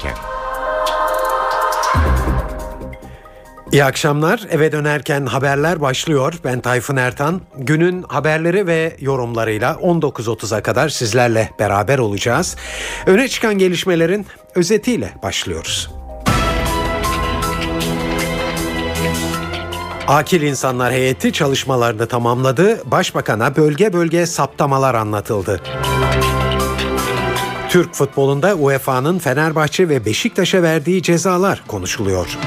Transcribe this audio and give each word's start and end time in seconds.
dönerken. 0.00 0.14
İyi 3.72 3.84
akşamlar. 3.84 4.40
Eve 4.50 4.72
dönerken 4.72 5.26
haberler 5.26 5.80
başlıyor. 5.80 6.34
Ben 6.44 6.60
Tayfun 6.60 6.96
Ertan. 6.96 7.40
Günün 7.56 8.02
haberleri 8.02 8.66
ve 8.66 8.96
yorumlarıyla 9.00 9.72
19.30'a 9.72 10.62
kadar 10.62 10.88
sizlerle 10.88 11.50
beraber 11.58 11.98
olacağız. 11.98 12.56
Öne 13.06 13.28
çıkan 13.28 13.58
gelişmelerin 13.58 14.26
özetiyle 14.54 15.10
başlıyoruz. 15.22 15.90
Akil 20.08 20.42
İnsanlar 20.42 20.92
Heyeti 20.92 21.32
çalışmalarını 21.32 22.06
tamamladı. 22.06 22.90
Başbakan'a 22.90 23.56
bölge 23.56 23.92
bölge 23.92 24.26
saptamalar 24.26 24.94
anlatıldı. 24.94 25.60
Türk 27.70 27.94
futbolunda 27.94 28.54
UEFA'nın 28.54 29.18
Fenerbahçe 29.18 29.88
ve 29.88 30.04
Beşiktaş'a 30.04 30.62
verdiği 30.62 31.02
cezalar 31.02 31.62
konuşuluyor. 31.66 32.38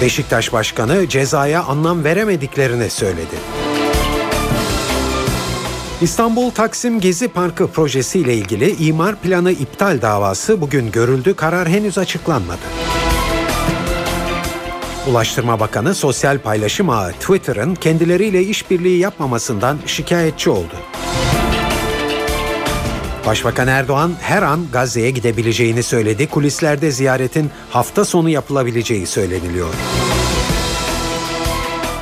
Beşiktaş 0.00 0.52
Başkanı 0.52 1.08
cezaya 1.08 1.62
anlam 1.62 2.04
veremediklerini 2.04 2.90
söyledi. 2.90 3.36
İstanbul 6.00 6.50
Taksim 6.50 7.00
Gezi 7.00 7.28
Parkı 7.28 7.66
projesi 7.66 8.18
ile 8.18 8.34
ilgili 8.34 8.86
imar 8.86 9.16
planı 9.16 9.52
iptal 9.52 10.02
davası 10.02 10.60
bugün 10.60 10.90
görüldü. 10.90 11.34
Karar 11.34 11.68
henüz 11.68 11.98
açıklanmadı. 11.98 12.66
Ulaştırma 15.10 15.60
Bakanı 15.60 15.94
sosyal 15.94 16.38
paylaşım 16.38 16.90
ağı 16.90 17.12
Twitter'ın 17.12 17.74
kendileriyle 17.74 18.42
işbirliği 18.42 18.98
yapmamasından 18.98 19.78
şikayetçi 19.86 20.50
oldu. 20.50 20.74
Başbakan 23.30 23.68
Erdoğan 23.68 24.12
her 24.20 24.42
an 24.42 24.66
Gazze'ye 24.72 25.10
gidebileceğini 25.10 25.82
söyledi. 25.82 26.26
Kulislerde 26.26 26.90
ziyaretin 26.90 27.50
hafta 27.70 28.04
sonu 28.04 28.28
yapılabileceği 28.28 29.06
söyleniliyor. 29.06 29.74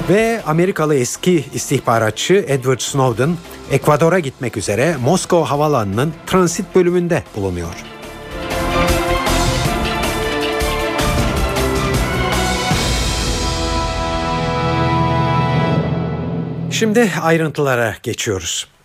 Ve 0.08 0.42
Amerikalı 0.46 0.94
eski 0.94 1.44
istihbaratçı 1.54 2.44
Edward 2.48 2.80
Snowden 2.80 3.36
Ekvador'a 3.70 4.18
gitmek 4.18 4.56
üzere 4.56 4.96
Moskova 5.04 5.50
Havalanı'nın 5.50 6.14
transit 6.26 6.74
bölümünde 6.74 7.22
bulunuyor. 7.36 7.74
Şimdi 16.70 17.12
ayrıntılara 17.22 17.94
geçiyoruz. 18.02 18.77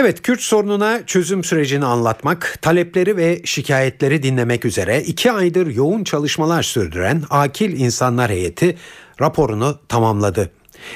Evet 0.00 0.22
Kürt 0.22 0.40
sorununa 0.40 1.06
çözüm 1.06 1.44
sürecini 1.44 1.84
anlatmak, 1.84 2.58
talepleri 2.62 3.16
ve 3.16 3.40
şikayetleri 3.44 4.22
dinlemek 4.22 4.64
üzere 4.64 5.02
iki 5.02 5.32
aydır 5.32 5.66
yoğun 5.66 6.04
çalışmalar 6.04 6.62
sürdüren 6.62 7.22
Akil 7.30 7.80
İnsanlar 7.80 8.30
Heyeti 8.30 8.76
raporunu 9.20 9.78
tamamladı. 9.88 10.50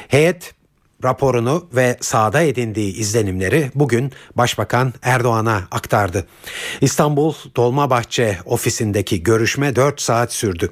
Heyet 0.08 0.54
raporunu 1.04 1.68
ve 1.74 1.96
sahada 2.00 2.42
edindiği 2.42 2.96
izlenimleri 2.96 3.70
bugün 3.74 4.12
Başbakan 4.36 4.92
Erdoğan'a 5.02 5.62
aktardı. 5.70 6.26
İstanbul 6.80 7.34
Dolmabahçe 7.56 8.38
ofisindeki 8.44 9.22
görüşme 9.22 9.76
4 9.76 10.00
saat 10.00 10.32
sürdü. 10.32 10.70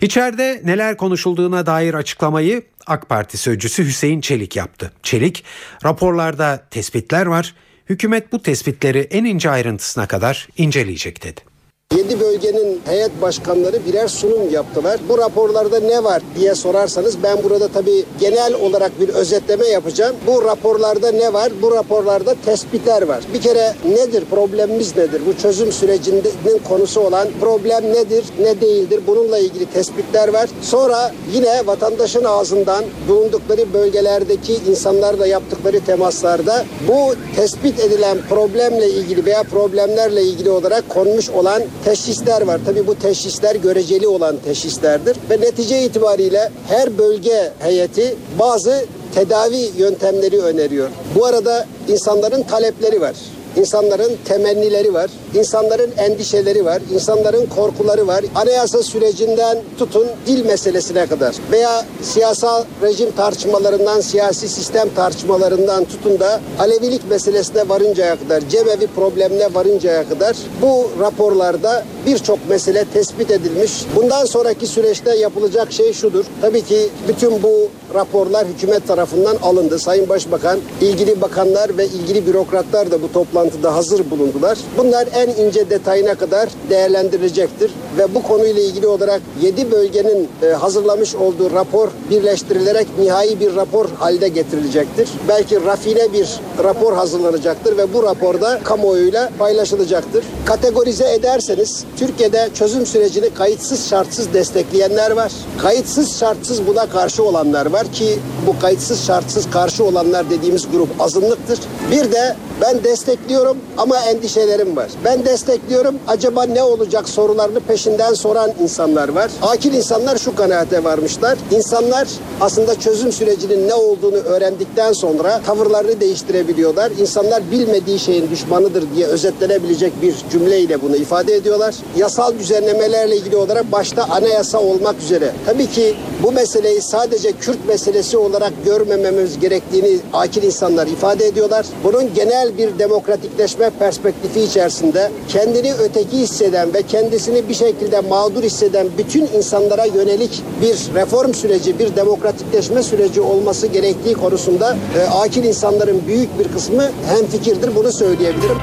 İçeride 0.00 0.60
neler 0.64 0.96
konuşulduğuna 0.96 1.66
dair 1.66 1.94
açıklamayı 1.94 2.62
AK 2.86 3.08
Parti 3.08 3.38
sözcüsü 3.38 3.84
Hüseyin 3.84 4.20
Çelik 4.20 4.56
yaptı. 4.56 4.92
Çelik, 5.02 5.44
raporlarda 5.84 6.66
tespitler 6.70 7.26
var, 7.26 7.54
hükümet 7.90 8.32
bu 8.32 8.42
tespitleri 8.42 8.98
en 8.98 9.24
ince 9.24 9.50
ayrıntısına 9.50 10.06
kadar 10.06 10.48
inceleyecek 10.56 11.22
dedi. 11.24 11.49
7 11.96 12.20
bölgenin 12.20 12.80
heyet 12.84 13.22
başkanları 13.22 13.86
birer 13.86 14.08
sunum 14.08 14.50
yaptılar. 14.50 15.00
Bu 15.08 15.18
raporlarda 15.18 15.80
ne 15.80 16.04
var 16.04 16.22
diye 16.38 16.54
sorarsanız 16.54 17.22
ben 17.22 17.42
burada 17.42 17.68
tabii 17.68 18.04
genel 18.20 18.54
olarak 18.54 19.00
bir 19.00 19.08
özetleme 19.08 19.66
yapacağım. 19.66 20.16
Bu 20.26 20.44
raporlarda 20.44 21.10
ne 21.12 21.32
var? 21.32 21.52
Bu 21.62 21.70
raporlarda 21.70 22.34
tespitler 22.44 23.02
var. 23.02 23.24
Bir 23.34 23.40
kere 23.40 23.74
nedir? 23.84 24.24
Problemimiz 24.30 24.96
nedir? 24.96 25.22
Bu 25.26 25.42
çözüm 25.42 25.72
sürecinin 25.72 26.22
konusu 26.68 27.00
olan 27.00 27.28
problem 27.40 27.92
nedir? 27.92 28.24
Ne 28.40 28.60
değildir? 28.60 29.00
Bununla 29.06 29.38
ilgili 29.38 29.66
tespitler 29.66 30.28
var. 30.28 30.50
Sonra 30.62 31.12
yine 31.32 31.66
vatandaşın 31.66 32.24
ağzından 32.24 32.84
bulundukları 33.08 33.72
bölgelerdeki 33.72 34.54
insanlarla 34.70 35.26
yaptıkları 35.26 35.84
temaslarda 35.84 36.64
bu 36.88 37.14
tespit 37.36 37.80
edilen 37.80 38.18
problemle 38.28 38.90
ilgili 38.90 39.26
veya 39.26 39.42
problemlerle 39.42 40.22
ilgili 40.22 40.50
olarak 40.50 40.88
konmuş 40.88 41.30
olan 41.30 41.62
teşhisler 41.84 42.42
var. 42.42 42.60
Tabii 42.66 42.86
bu 42.86 42.94
teşhisler 42.94 43.54
göreceli 43.54 44.08
olan 44.08 44.36
teşhislerdir 44.44 45.16
ve 45.30 45.40
netice 45.40 45.82
itibariyle 45.82 46.50
her 46.68 46.98
bölge 46.98 47.52
heyeti 47.58 48.16
bazı 48.38 48.84
tedavi 49.14 49.70
yöntemleri 49.76 50.38
öneriyor. 50.42 50.88
Bu 51.14 51.26
arada 51.26 51.66
insanların 51.88 52.42
talepleri 52.42 53.00
var. 53.00 53.14
İnsanların 53.56 54.12
temennileri 54.24 54.94
var, 54.94 55.10
insanların 55.34 55.90
endişeleri 55.98 56.64
var, 56.64 56.82
insanların 56.94 57.46
korkuları 57.46 58.06
var. 58.06 58.24
Anayasa 58.34 58.82
sürecinden 58.82 59.58
tutun 59.78 60.06
dil 60.26 60.44
meselesine 60.44 61.06
kadar 61.06 61.34
veya 61.52 61.84
siyasal 62.02 62.64
rejim 62.82 63.10
tartışmalarından, 63.10 64.00
siyasi 64.00 64.48
sistem 64.48 64.88
tartışmalarından 64.96 65.84
tutun 65.84 66.20
da 66.20 66.40
Alevilik 66.58 67.10
meselesine 67.10 67.68
varıncaya 67.68 68.18
kadar, 68.18 68.48
cemevi 68.48 68.86
problemine 68.86 69.54
varıncaya 69.54 70.08
kadar 70.08 70.36
bu 70.62 70.90
raporlarda 71.00 71.84
birçok 72.06 72.48
mesele 72.48 72.84
tespit 72.84 73.30
edilmiş. 73.30 73.72
Bundan 73.96 74.24
sonraki 74.24 74.66
süreçte 74.66 75.16
yapılacak 75.16 75.72
şey 75.72 75.92
şudur. 75.92 76.24
Tabii 76.42 76.62
ki 76.62 76.88
bütün 77.08 77.42
bu 77.42 77.68
raporlar 77.94 78.46
hükümet 78.46 78.86
tarafından 78.88 79.36
alındı. 79.42 79.78
Sayın 79.78 80.08
Başbakan, 80.08 80.60
ilgili 80.80 81.20
bakanlar 81.20 81.78
ve 81.78 81.86
ilgili 81.86 82.26
bürokratlar 82.26 82.90
da 82.90 83.02
bu 83.02 83.12
toplantıda 83.40 83.74
hazır 83.74 84.10
bulundular. 84.10 84.58
Bunlar 84.78 85.08
en 85.14 85.28
ince 85.28 85.70
detayına 85.70 86.14
kadar 86.14 86.48
değerlendirilecektir 86.70 87.70
ve 87.98 88.14
bu 88.14 88.22
konuyla 88.22 88.62
ilgili 88.62 88.86
olarak 88.86 89.20
7 89.42 89.70
bölgenin 89.70 90.28
e, 90.42 90.46
hazırlamış 90.46 91.14
olduğu 91.14 91.50
rapor 91.50 91.88
birleştirilerek 92.10 92.86
nihai 92.98 93.40
bir 93.40 93.56
rapor 93.56 93.86
halde 93.98 94.28
getirilecektir. 94.28 95.08
Belki 95.28 95.64
rafine 95.64 96.12
bir 96.12 96.40
rapor 96.64 96.92
hazırlanacaktır 96.92 97.76
ve 97.76 97.94
bu 97.94 98.02
raporda 98.02 98.60
kamuoyuyla 98.64 99.30
paylaşılacaktır. 99.38 100.24
Kategorize 100.46 101.14
ederseniz 101.14 101.84
Türkiye'de 101.96 102.48
çözüm 102.54 102.86
sürecini 102.86 103.30
kayıtsız 103.34 103.88
şartsız 103.88 104.32
destekleyenler 104.34 105.10
var. 105.10 105.32
Kayıtsız 105.62 106.18
şartsız 106.18 106.66
buna 106.66 106.86
karşı 106.86 107.24
olanlar 107.24 107.66
var 107.66 107.92
ki 107.92 108.18
bu 108.46 108.60
kayıtsız 108.60 109.06
şartsız 109.06 109.50
karşı 109.50 109.84
olanlar 109.84 110.30
dediğimiz 110.30 110.70
grup 110.72 110.88
azınlıktır. 111.00 111.58
Bir 111.90 112.12
de 112.12 112.36
ben 112.60 112.84
destekliyorum 113.30 113.58
ama 113.78 113.96
endişelerim 113.98 114.76
var. 114.76 114.90
Ben 115.04 115.24
destekliyorum 115.24 115.94
acaba 116.08 116.42
ne 116.44 116.62
olacak 116.62 117.08
sorularını 117.08 117.60
peşinden 117.60 118.14
soran 118.14 118.50
insanlar 118.62 119.08
var. 119.08 119.30
Akil 119.42 119.74
insanlar 119.74 120.18
şu 120.18 120.36
kanaate 120.36 120.84
varmışlar. 120.84 121.38
İnsanlar 121.50 122.08
aslında 122.40 122.80
çözüm 122.80 123.12
sürecinin 123.12 123.68
ne 123.68 123.74
olduğunu 123.74 124.16
öğrendikten 124.16 124.92
sonra 124.92 125.40
tavırlarını 125.46 126.00
değiştirebiliyorlar. 126.00 126.90
İnsanlar 127.00 127.42
bilmediği 127.50 127.98
şeyin 127.98 128.30
düşmanıdır 128.30 128.84
diye 128.94 129.06
özetlenebilecek 129.06 130.02
bir 130.02 130.14
cümleyle 130.32 130.82
bunu 130.82 130.96
ifade 130.96 131.34
ediyorlar. 131.34 131.74
Yasal 131.96 132.38
düzenlemelerle 132.38 133.16
ilgili 133.16 133.36
olarak 133.36 133.72
başta 133.72 134.04
anayasa 134.04 134.60
olmak 134.60 134.96
üzere. 135.02 135.32
Tabii 135.46 135.66
ki 135.66 135.96
bu 136.22 136.32
meseleyi 136.32 136.82
sadece 136.82 137.32
Kürt 137.32 137.68
meselesi 137.68 138.16
olarak 138.16 138.52
görmememiz 138.64 139.38
gerektiğini 139.38 139.98
akil 140.12 140.42
insanlar 140.42 140.86
ifade 140.86 141.26
ediyorlar. 141.26 141.66
Bunun 141.84 142.14
genel 142.14 142.58
bir 142.58 142.78
demokratikleşme 142.78 143.70
perspektifi 143.70 144.40
içerisinde 144.40 145.10
kendini 145.28 145.74
öteki 145.74 146.18
hisseden 146.18 146.74
ve 146.74 146.82
kendisini 146.82 147.48
bir 147.48 147.54
şekilde 147.54 148.00
mağdur 148.00 148.42
hisseden 148.42 148.88
bütün 148.98 149.28
insanlara 149.36 149.84
yönelik 149.84 150.42
bir 150.62 150.94
reform 150.94 151.34
süreci, 151.34 151.78
bir 151.78 151.96
demokratikleşme 151.96 152.82
süreci 152.82 153.20
olması 153.20 153.66
gerektiği 153.66 154.14
konusunda 154.14 154.76
e, 154.98 155.10
akil 155.10 155.44
insanların 155.44 156.02
büyük 156.06 156.38
bir 156.38 156.52
kısmı 156.52 156.90
hemfikirdir. 157.08 157.76
Bunu 157.76 157.92
söyleyebilirim. 157.92 158.56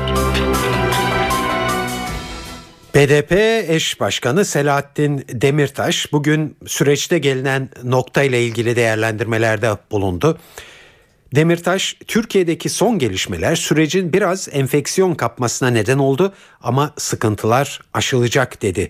BDP 2.97 3.31
eş 3.69 3.99
başkanı 3.99 4.45
Selahattin 4.45 5.25
Demirtaş 5.29 6.11
bugün 6.11 6.57
süreçte 6.65 7.19
gelinen 7.19 7.69
nokta 7.83 8.23
ile 8.23 8.44
ilgili 8.44 8.75
değerlendirmelerde 8.75 9.77
bulundu. 9.91 10.38
Demirtaş, 11.35 11.95
Türkiye'deki 12.07 12.69
son 12.69 12.99
gelişmeler 12.99 13.55
sürecin 13.55 14.13
biraz 14.13 14.47
enfeksiyon 14.51 15.15
kapmasına 15.15 15.69
neden 15.69 15.97
oldu 15.97 16.33
ama 16.61 16.94
sıkıntılar 16.97 17.81
aşılacak 17.94 18.61
dedi. 18.61 18.89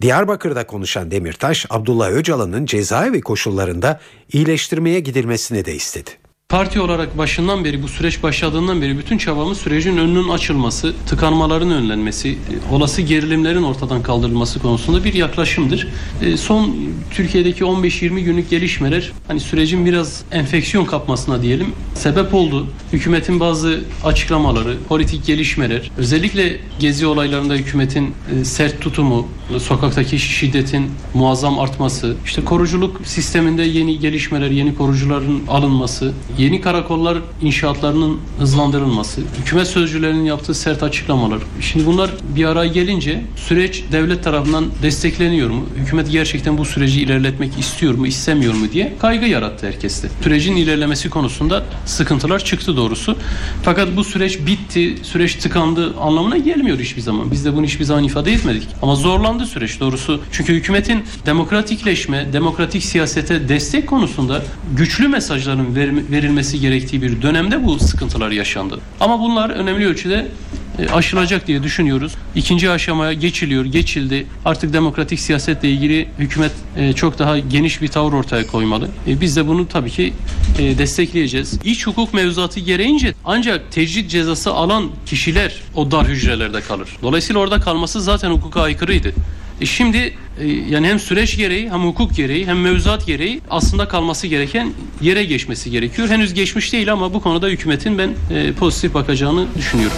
Diyarbakır'da 0.00 0.66
konuşan 0.66 1.10
Demirtaş, 1.10 1.66
Abdullah 1.70 2.10
Öcalan'ın 2.10 2.66
cezaevi 2.66 3.20
koşullarında 3.20 4.00
iyileştirmeye 4.32 5.00
gidilmesini 5.00 5.64
de 5.64 5.74
istedi. 5.74 6.23
Parti 6.54 6.80
olarak 6.80 7.18
başından 7.18 7.64
beri 7.64 7.82
bu 7.82 7.88
süreç 7.88 8.22
başladığından 8.22 8.82
beri 8.82 8.98
bütün 8.98 9.18
çabamız 9.18 9.58
sürecin 9.58 9.96
önünün 9.96 10.28
açılması, 10.28 10.94
tıkanmaların 11.06 11.70
önlenmesi, 11.70 12.38
olası 12.72 13.02
gerilimlerin 13.02 13.62
ortadan 13.62 14.02
kaldırılması 14.02 14.60
konusunda 14.60 15.04
bir 15.04 15.14
yaklaşımdır. 15.14 15.88
E, 16.22 16.36
son 16.36 16.76
Türkiye'deki 17.10 17.64
15-20 17.64 18.20
günlük 18.20 18.50
gelişmeler 18.50 19.12
hani 19.28 19.40
sürecin 19.40 19.86
biraz 19.86 20.22
enfeksiyon 20.32 20.84
kapmasına 20.84 21.42
diyelim 21.42 21.66
sebep 21.94 22.34
oldu. 22.34 22.66
Hükümetin 22.92 23.40
bazı 23.40 23.80
açıklamaları, 24.04 24.76
politik 24.88 25.26
gelişmeler, 25.26 25.90
özellikle 25.96 26.60
gezi 26.78 27.06
olaylarında 27.06 27.54
hükümetin 27.54 28.14
e, 28.40 28.44
sert 28.44 28.80
tutumu, 28.80 29.28
sokaktaki 29.58 30.18
şiddetin 30.18 30.90
muazzam 31.14 31.58
artması, 31.58 32.16
işte 32.24 32.44
koruculuk 32.44 33.00
sisteminde 33.04 33.62
yeni 33.62 33.98
gelişmeler, 34.00 34.50
yeni 34.50 34.74
korucuların 34.74 35.42
alınması, 35.48 36.12
yeni 36.44 36.60
karakollar 36.60 37.18
inşaatlarının 37.42 38.18
hızlandırılması, 38.38 39.20
hükümet 39.40 39.66
sözcülerinin 39.66 40.24
yaptığı 40.24 40.54
sert 40.54 40.82
açıklamalar. 40.82 41.38
Şimdi 41.60 41.86
bunlar 41.86 42.10
bir 42.36 42.44
araya 42.44 42.72
gelince 42.72 43.22
süreç 43.36 43.84
devlet 43.92 44.24
tarafından 44.24 44.64
destekleniyor 44.82 45.50
mu? 45.50 45.66
Hükümet 45.76 46.10
gerçekten 46.10 46.58
bu 46.58 46.64
süreci 46.64 47.00
ilerletmek 47.00 47.58
istiyor 47.58 47.94
mu, 47.94 48.06
istemiyor 48.06 48.54
mu 48.54 48.66
diye 48.72 48.92
kaygı 49.00 49.26
yarattı 49.26 49.66
herkeste. 49.66 50.08
Sürecin 50.22 50.56
ilerlemesi 50.56 51.10
konusunda 51.10 51.64
sıkıntılar 51.86 52.44
çıktı 52.44 52.76
doğrusu. 52.76 53.16
Fakat 53.62 53.96
bu 53.96 54.04
süreç 54.04 54.38
bitti, 54.46 54.96
süreç 55.02 55.34
tıkandı 55.34 55.96
anlamına 56.00 56.36
gelmiyor 56.36 56.78
hiçbir 56.78 57.02
zaman. 57.02 57.30
Biz 57.30 57.44
de 57.44 57.56
bunu 57.56 57.66
hiçbir 57.66 57.84
zaman 57.84 58.04
ifade 58.04 58.32
etmedik. 58.32 58.68
Ama 58.82 58.94
zorlandı 58.94 59.46
süreç 59.46 59.80
doğrusu. 59.80 60.20
Çünkü 60.32 60.54
hükümetin 60.54 61.04
demokratikleşme, 61.26 62.32
demokratik 62.32 62.84
siyasete 62.84 63.48
destek 63.48 63.86
konusunda 63.86 64.42
güçlü 64.76 65.08
mesajların 65.08 65.76
verilmesi 66.10 66.23
gerektiği 66.60 67.02
bir 67.02 67.22
dönemde 67.22 67.64
bu 67.64 67.78
sıkıntılar 67.78 68.30
yaşandı. 68.30 68.80
Ama 69.00 69.20
bunlar 69.20 69.50
önemli 69.50 69.86
ölçüde 69.86 70.28
e, 70.78 70.88
aşılacak 70.88 71.46
diye 71.46 71.62
düşünüyoruz. 71.62 72.14
İkinci 72.34 72.70
aşamaya 72.70 73.12
geçiliyor, 73.12 73.64
geçildi. 73.64 74.26
Artık 74.44 74.72
demokratik 74.72 75.20
siyasetle 75.20 75.70
ilgili 75.70 76.08
hükümet 76.18 76.52
e, 76.76 76.92
çok 76.92 77.18
daha 77.18 77.38
geniş 77.38 77.82
bir 77.82 77.88
tavır 77.88 78.12
ortaya 78.12 78.46
koymalı. 78.46 78.88
E, 79.08 79.20
biz 79.20 79.36
de 79.36 79.48
bunu 79.48 79.68
tabii 79.68 79.90
ki 79.90 80.12
destekleyeceğiz. 80.58 81.58
İç 81.64 81.86
hukuk 81.86 82.14
mevzuatı 82.14 82.60
gereğince 82.60 83.14
ancak 83.24 83.72
tecrit 83.72 84.10
cezası 84.10 84.52
alan 84.52 84.90
kişiler 85.06 85.54
o 85.74 85.90
dar 85.90 86.06
hücrelerde 86.06 86.60
kalır. 86.60 86.88
Dolayısıyla 87.02 87.40
orada 87.40 87.60
kalması 87.60 88.00
zaten 88.00 88.30
hukuka 88.30 88.62
aykırıydı. 88.62 89.12
E 89.60 89.66
şimdi 89.66 90.14
yani 90.68 90.86
hem 90.86 90.98
süreç 90.98 91.36
gereği 91.36 91.70
hem 91.70 91.80
hukuk 91.80 92.16
gereği 92.16 92.46
hem 92.46 92.60
mevzuat 92.60 93.06
gereği 93.06 93.40
aslında 93.50 93.88
kalması 93.88 94.26
gereken 94.26 94.72
yere 95.00 95.24
geçmesi 95.24 95.70
gerekiyor. 95.70 96.08
Henüz 96.08 96.34
geçmiş 96.34 96.72
değil 96.72 96.92
ama 96.92 97.14
bu 97.14 97.22
konuda 97.22 97.46
hükümetin 97.46 97.98
ben 97.98 98.10
pozitif 98.58 98.94
bakacağını 98.94 99.46
düşünüyorum. 99.58 99.96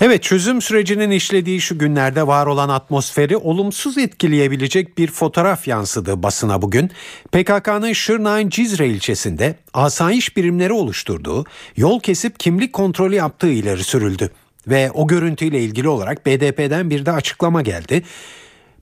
Evet 0.00 0.22
çözüm 0.22 0.62
sürecinin 0.62 1.10
işlediği 1.10 1.60
şu 1.60 1.78
günlerde 1.78 2.26
var 2.26 2.46
olan 2.46 2.68
atmosferi 2.68 3.36
olumsuz 3.36 3.98
etkileyebilecek 3.98 4.98
bir 4.98 5.10
fotoğraf 5.10 5.68
yansıdı 5.68 6.22
basına 6.22 6.62
bugün. 6.62 6.90
PKK'nın 7.32 7.92
Şırnak'ın 7.92 8.48
Cizre 8.48 8.88
ilçesinde 8.88 9.54
asayiş 9.74 10.36
birimleri 10.36 10.72
oluşturduğu 10.72 11.44
yol 11.76 12.00
kesip 12.00 12.40
kimlik 12.40 12.72
kontrolü 12.72 13.14
yaptığı 13.14 13.50
ileri 13.50 13.84
sürüldü. 13.84 14.30
Ve 14.68 14.90
o 14.90 15.06
görüntüyle 15.06 15.60
ilgili 15.60 15.88
olarak 15.88 16.26
BDP'den 16.26 16.90
bir 16.90 17.06
de 17.06 17.12
açıklama 17.12 17.62
geldi. 17.62 18.02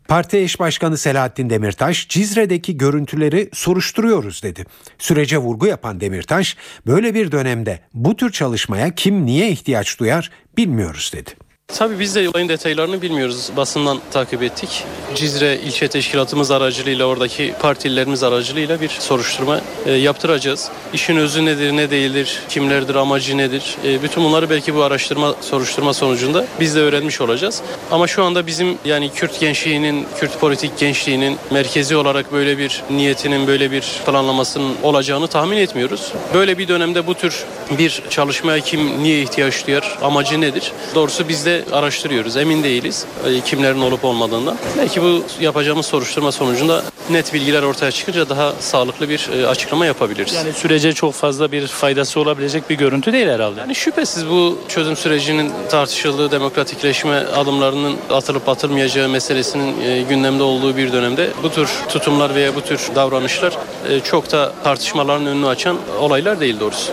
Parti 0.08 0.36
eş 0.38 0.60
başkanı 0.60 0.98
Selahattin 0.98 1.50
Demirtaş 1.50 2.08
Cizre'deki 2.08 2.76
görüntüleri 2.76 3.50
soruşturuyoruz 3.52 4.42
dedi. 4.42 4.64
Sürece 4.98 5.38
vurgu 5.38 5.66
yapan 5.66 6.00
Demirtaş 6.00 6.56
böyle 6.86 7.14
bir 7.14 7.32
dönemde 7.32 7.80
bu 7.94 8.16
tür 8.16 8.32
çalışmaya 8.32 8.94
kim 8.94 9.26
niye 9.26 9.50
ihtiyaç 9.50 9.98
duyar 9.98 10.30
bilmiyoruz 10.56 11.10
dedi. 11.14 11.30
Tabii 11.78 11.98
biz 11.98 12.14
de 12.14 12.28
olayın 12.28 12.48
detaylarını 12.48 13.02
bilmiyoruz. 13.02 13.50
Basından 13.56 13.98
takip 14.10 14.42
ettik. 14.42 14.84
Cizre 15.14 15.58
ilçe 15.64 15.88
teşkilatımız 15.88 16.50
aracılığıyla 16.50 17.06
oradaki 17.06 17.54
partililerimiz 17.60 18.22
aracılığıyla 18.22 18.80
bir 18.80 18.88
soruşturma 18.88 19.60
e, 19.86 19.92
yaptıracağız. 19.92 20.68
İşin 20.92 21.16
özü 21.16 21.44
nedir, 21.44 21.72
ne 21.72 21.90
değildir, 21.90 22.42
kimlerdir, 22.48 22.94
amacı 22.94 23.36
nedir? 23.36 23.76
E, 23.84 24.02
bütün 24.02 24.24
bunları 24.24 24.50
belki 24.50 24.74
bu 24.74 24.82
araştırma, 24.82 25.34
soruşturma 25.40 25.94
sonucunda 25.94 26.46
biz 26.60 26.76
de 26.76 26.80
öğrenmiş 26.80 27.20
olacağız. 27.20 27.62
Ama 27.90 28.06
şu 28.06 28.24
anda 28.24 28.46
bizim 28.46 28.78
yani 28.84 29.10
Kürt 29.10 29.40
gençliğinin, 29.40 30.06
Kürt 30.20 30.40
politik 30.40 30.78
gençliğinin 30.78 31.36
merkezi 31.50 31.96
olarak 31.96 32.32
böyle 32.32 32.58
bir 32.58 32.82
niyetinin, 32.90 33.46
böyle 33.46 33.70
bir 33.70 33.84
planlamasının 34.06 34.74
olacağını 34.82 35.26
tahmin 35.26 35.56
etmiyoruz. 35.56 36.12
Böyle 36.34 36.58
bir 36.58 36.68
dönemde 36.68 37.06
bu 37.06 37.14
tür 37.14 37.44
bir 37.78 38.02
çalışmaya 38.10 38.60
kim 38.60 39.02
niye 39.02 39.22
ihtiyaç 39.22 39.66
duyar, 39.66 39.98
amacı 40.02 40.40
nedir? 40.40 40.72
Doğrusu 40.94 41.28
biz 41.28 41.46
de 41.46 41.61
araştırıyoruz. 41.72 42.36
Emin 42.36 42.62
değiliz 42.62 43.06
e, 43.26 43.40
kimlerin 43.40 43.80
olup 43.80 44.04
olmadığından. 44.04 44.56
Belki 44.78 45.02
bu 45.02 45.24
yapacağımız 45.40 45.86
soruşturma 45.86 46.32
sonucunda 46.32 46.82
net 47.10 47.34
bilgiler 47.34 47.62
ortaya 47.62 47.90
çıkınca 47.90 48.28
daha 48.28 48.52
sağlıklı 48.60 49.08
bir 49.08 49.30
e, 49.38 49.46
açıklama 49.46 49.86
yapabiliriz. 49.86 50.34
Yani 50.34 50.52
sürece 50.52 50.92
çok 50.92 51.14
fazla 51.14 51.52
bir 51.52 51.66
faydası 51.66 52.20
olabilecek 52.20 52.70
bir 52.70 52.74
görüntü 52.74 53.12
değil 53.12 53.28
herhalde. 53.28 53.60
Yani 53.60 53.74
şüphesiz 53.74 54.28
bu 54.28 54.58
çözüm 54.68 54.96
sürecinin 54.96 55.52
tartışıldığı 55.70 56.30
demokratikleşme 56.30 57.16
adımlarının 57.16 57.96
atılıp 58.10 58.48
atılmayacağı 58.48 59.08
meselesinin 59.08 59.80
e, 59.80 60.02
gündemde 60.02 60.42
olduğu 60.42 60.76
bir 60.76 60.92
dönemde 60.92 61.30
bu 61.42 61.50
tür 61.50 61.68
tutumlar 61.88 62.34
veya 62.34 62.54
bu 62.54 62.60
tür 62.60 62.80
davranışlar 62.94 63.58
çok 64.04 64.32
da 64.32 64.52
tartışmaların 64.64 65.26
önünü 65.26 65.46
açan 65.46 65.76
olaylar 66.00 66.40
değil 66.40 66.60
doğrusu. 66.60 66.92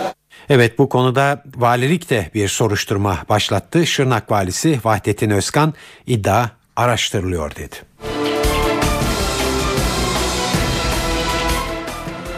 Evet 0.50 0.78
bu 0.78 0.88
konuda 0.88 1.42
valilik 1.56 2.10
de 2.10 2.30
bir 2.34 2.48
soruşturma 2.48 3.18
başlattı. 3.28 3.86
Şırnak 3.86 4.30
valisi 4.30 4.80
Vahdettin 4.84 5.30
Özkan 5.30 5.74
iddia 6.06 6.48
araştırılıyor 6.76 7.56
dedi. 7.56 7.76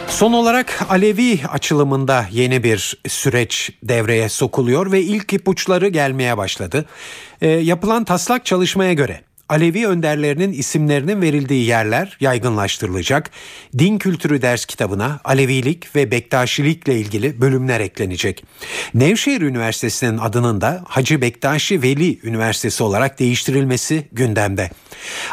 Son 0.07 0.33
olarak 0.33 0.85
Alevi 0.89 1.39
açılımında 1.49 2.25
yeni 2.31 2.63
bir 2.63 2.97
süreç 3.07 3.71
devreye 3.83 4.29
sokuluyor 4.29 4.91
ve 4.91 5.01
ilk 5.01 5.33
ipuçları 5.33 5.87
gelmeye 5.87 6.37
başladı. 6.37 6.85
E, 7.41 7.47
yapılan 7.47 8.03
taslak 8.03 8.45
çalışmaya 8.45 8.93
göre 8.93 9.21
Alevi 9.49 9.87
önderlerinin 9.87 10.51
isimlerinin 10.51 11.21
verildiği 11.21 11.65
yerler 11.65 12.17
yaygınlaştırılacak. 12.19 13.31
Din 13.77 13.97
kültürü 13.97 14.41
ders 14.41 14.65
kitabına 14.65 15.19
Alevilik 15.23 15.95
ve 15.95 16.11
Bektaşilikle 16.11 16.99
ilgili 16.99 17.41
bölümler 17.41 17.79
eklenecek. 17.79 18.45
Nevşehir 18.93 19.41
Üniversitesi'nin 19.41 20.17
adının 20.17 20.61
da 20.61 20.83
Hacı 20.87 21.21
Bektaşi 21.21 21.81
Veli 21.81 22.19
Üniversitesi 22.23 22.83
olarak 22.83 23.19
değiştirilmesi 23.19 24.07
gündemde. 24.11 24.69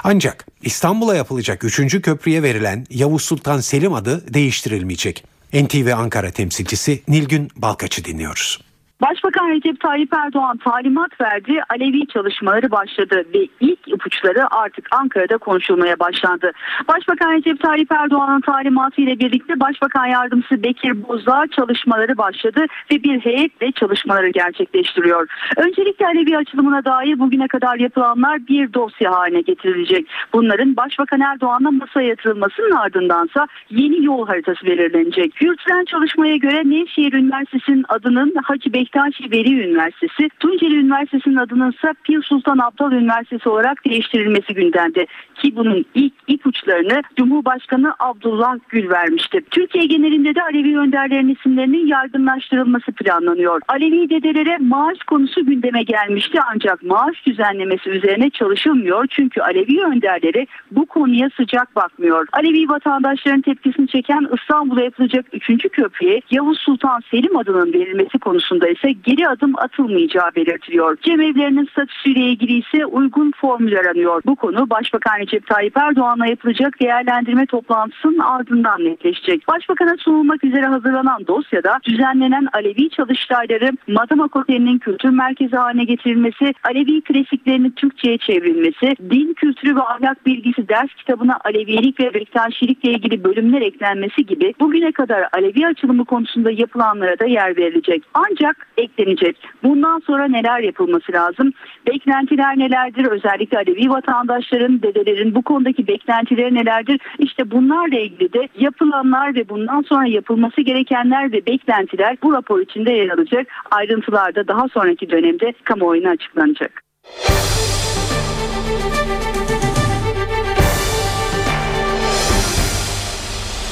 Ancak 0.04 0.46
İstanbul'a 0.62 1.16
yapılacak 1.16 1.64
3. 1.64 2.02
köprüye 2.02 2.42
verilen 2.42 2.86
Yavuz 2.90 3.22
Sultan 3.22 3.60
Selim 3.60 3.94
adı 3.94 4.34
değiştirilmeyecek. 4.34 5.24
NTV 5.52 5.92
Ankara 5.96 6.30
temsilcisi 6.30 7.02
Nilgün 7.08 7.50
Balkaç'ı 7.56 8.04
dinliyoruz. 8.04 8.69
Başbakan 9.00 9.48
Recep 9.48 9.80
Tayyip 9.80 10.12
Erdoğan 10.14 10.56
talimat 10.56 11.20
verdi, 11.20 11.60
Alevi 11.68 12.06
çalışmaları 12.06 12.70
başladı 12.70 13.22
ve 13.34 13.46
ilk 13.60 13.88
ipuçları 13.88 14.54
artık 14.54 14.88
Ankara'da 14.90 15.38
konuşulmaya 15.38 15.98
başlandı. 15.98 16.52
Başbakan 16.88 17.32
Recep 17.32 17.60
Tayyip 17.60 17.92
Erdoğan'ın 17.92 18.40
talimatı 18.40 19.00
ile 19.00 19.18
birlikte 19.18 19.60
Başbakan 19.60 20.06
Yardımcısı 20.06 20.62
Bekir 20.62 21.08
Bozdağ 21.08 21.44
çalışmaları 21.56 22.18
başladı 22.18 22.66
ve 22.92 23.02
bir 23.02 23.20
heyetle 23.20 23.72
çalışmaları 23.72 24.28
gerçekleştiriyor. 24.28 25.26
Öncelikle 25.56 26.06
Alevi 26.06 26.36
açılımına 26.36 26.84
dair 26.84 27.18
bugüne 27.18 27.48
kadar 27.48 27.76
yapılanlar 27.76 28.46
bir 28.46 28.72
dosya 28.74 29.12
haline 29.12 29.40
getirilecek. 29.40 30.06
Bunların 30.32 30.76
Başbakan 30.76 31.20
Erdoğan'la 31.20 31.70
masaya 31.70 32.08
yatırılmasının 32.08 32.70
ardındansa 32.70 33.46
yeni 33.70 34.04
yol 34.04 34.26
haritası 34.26 34.66
belirlenecek. 34.66 35.42
Yürütülen 35.42 35.84
çalışmaya 35.84 36.36
göre 36.36 36.62
Nevşehir 36.64 37.12
Üniversitesi'nin 37.12 37.84
adının 37.88 38.34
Hacı 38.44 38.72
Bekir 38.72 38.89
Bektaşi 38.94 39.30
Veli 39.30 39.60
Üniversitesi, 39.60 40.28
Tunceli 40.40 40.76
Üniversitesi'nin 40.76 41.36
adının 41.36 41.72
ise 41.72 41.94
Pir 42.04 42.22
Sultan 42.22 42.58
Abdal 42.58 42.92
Üniversitesi 42.92 43.48
olarak 43.48 43.84
değiştirilmesi 43.84 44.54
gündemde. 44.54 45.06
Ki 45.34 45.56
bunun 45.56 45.84
ilk 45.94 46.12
ipuçlarını 46.26 47.02
Cumhurbaşkanı 47.16 47.94
Abdullah 47.98 48.56
Gül 48.68 48.90
vermişti. 48.90 49.40
Türkiye 49.50 49.86
genelinde 49.86 50.34
de 50.34 50.42
Alevi 50.42 50.78
önderlerin 50.78 51.28
isimlerinin 51.28 51.86
yaygınlaştırılması 51.86 52.92
planlanıyor. 52.92 53.60
Alevi 53.68 54.10
dedelere 54.10 54.58
maaş 54.58 54.98
konusu 55.06 55.46
gündeme 55.46 55.82
gelmişti 55.82 56.38
ancak 56.54 56.82
maaş 56.82 57.26
düzenlemesi 57.26 57.90
üzerine 57.90 58.30
çalışılmıyor 58.30 59.06
çünkü 59.10 59.40
Alevi 59.40 59.84
önderleri 59.84 60.46
bu 60.70 60.86
konuya 60.86 61.30
sıcak 61.36 61.76
bakmıyor. 61.76 62.26
Alevi 62.32 62.68
vatandaşların 62.68 63.40
tepkisini 63.40 63.88
çeken 63.88 64.28
İstanbul'a 64.40 64.82
yapılacak 64.82 65.26
3. 65.32 65.68
köprüye 65.72 66.20
Yavuz 66.30 66.58
Sultan 66.58 67.00
Selim 67.10 67.36
adının 67.36 67.72
verilmesi 67.72 68.18
konusunda 68.18 68.68
ise 68.68 68.79
ise 68.80 68.92
geri 68.92 69.28
adım 69.28 69.58
atılmayacağı 69.58 70.30
belirtiliyor. 70.36 70.96
Cemevlerinin 71.02 71.68
statüsüyle 71.72 72.20
ilgili 72.20 72.52
ise 72.52 72.86
uygun 72.86 73.32
formül 73.36 73.78
aranıyor. 73.78 74.22
Bu 74.26 74.36
konu 74.36 74.70
Başbakan 74.70 75.18
Recep 75.18 75.46
Tayyip 75.46 75.76
Erdoğan'la 75.76 76.26
yapılacak 76.26 76.80
değerlendirme 76.80 77.46
toplantısının 77.46 78.18
ardından 78.18 78.84
netleşecek. 78.84 79.48
Başbakan'a 79.48 79.96
sunulmak 79.96 80.44
üzere 80.44 80.66
hazırlanan 80.66 81.26
dosyada 81.26 81.78
düzenlenen 81.84 82.48
Alevi 82.52 82.90
çalıştayları 82.90 83.70
Madımak 83.88 84.36
Oteli'nin 84.36 84.78
kültür 84.78 85.08
merkezi 85.08 85.56
haline 85.56 85.84
getirilmesi, 85.84 86.54
Alevi 86.64 87.00
klasiklerinin 87.00 87.70
Türkçe'ye 87.70 88.18
çevrilmesi, 88.18 88.96
din 89.10 89.32
kültürü 89.32 89.76
ve 89.76 89.82
ahlak 89.82 90.26
bilgisi 90.26 90.68
ders 90.68 90.94
kitabına 90.94 91.38
Alevilik 91.44 92.00
ve 92.00 92.14
Bektaşilikle 92.14 92.90
ilgili 92.90 93.24
bölümler 93.24 93.60
eklenmesi 93.62 94.26
gibi 94.26 94.54
bugüne 94.60 94.92
kadar 94.92 95.28
Alevi 95.32 95.66
açılımı 95.66 96.04
konusunda 96.04 96.50
yapılanlara 96.50 97.18
da 97.18 97.26
yer 97.26 97.56
verilecek. 97.56 98.02
Ancak 98.14 98.66
eklenecek. 98.80 99.36
Bundan 99.62 99.98
sonra 99.98 100.28
neler 100.28 100.60
yapılması 100.60 101.12
lazım? 101.12 101.52
Beklentiler 101.86 102.58
nelerdir? 102.58 103.04
Özellikle 103.04 103.58
Alevi 103.58 103.90
vatandaşların, 103.90 104.82
dedelerin 104.82 105.34
bu 105.34 105.42
konudaki 105.42 105.86
beklentileri 105.86 106.54
nelerdir? 106.54 107.00
İşte 107.18 107.50
bunlarla 107.50 107.98
ilgili 107.98 108.32
de 108.32 108.48
yapılanlar 108.58 109.34
ve 109.34 109.48
bundan 109.48 109.82
sonra 109.82 110.06
yapılması 110.06 110.60
gerekenler 110.60 111.32
ve 111.32 111.46
beklentiler 111.46 112.16
bu 112.22 112.32
rapor 112.32 112.60
içinde 112.60 112.92
yer 112.92 113.08
alacak. 113.08 113.46
Ayrıntılar 113.70 114.34
da 114.34 114.48
daha 114.48 114.68
sonraki 114.68 115.10
dönemde 115.10 115.52
kamuoyuna 115.64 116.10
açıklanacak. 116.10 116.82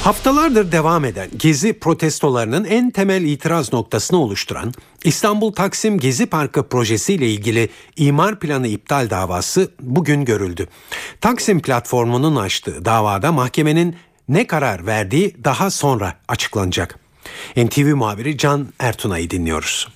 Haftalardır 0.09 0.73
devam 0.73 1.05
eden 1.05 1.29
gezi 1.37 1.79
protestolarının 1.79 2.65
en 2.65 2.91
temel 2.91 3.23
itiraz 3.23 3.73
noktasını 3.73 4.19
oluşturan 4.19 4.75
İstanbul 5.05 5.53
Taksim 5.53 5.99
Gezi 5.99 6.27
Parkı 6.27 6.69
projesi 6.69 7.15
ile 7.15 7.31
ilgili 7.31 7.69
imar 7.97 8.38
planı 8.38 8.69
iptal 8.69 9.11
davası 9.11 9.71
bugün 9.81 10.25
görüldü. 10.25 10.69
Taksim 11.21 11.61
platformunun 11.61 12.37
açtığı 12.37 12.85
davada 12.85 13.33
mahkemenin 13.33 13.97
ne 14.29 14.47
karar 14.47 14.87
verdiği 14.87 15.37
daha 15.45 15.71
sonra 15.71 16.15
açıklanacak. 16.29 16.99
NTV 17.57 17.95
muhabiri 17.95 18.38
Can 18.38 18.69
Ertuna'yı 18.79 19.31
dinliyoruz. 19.31 19.88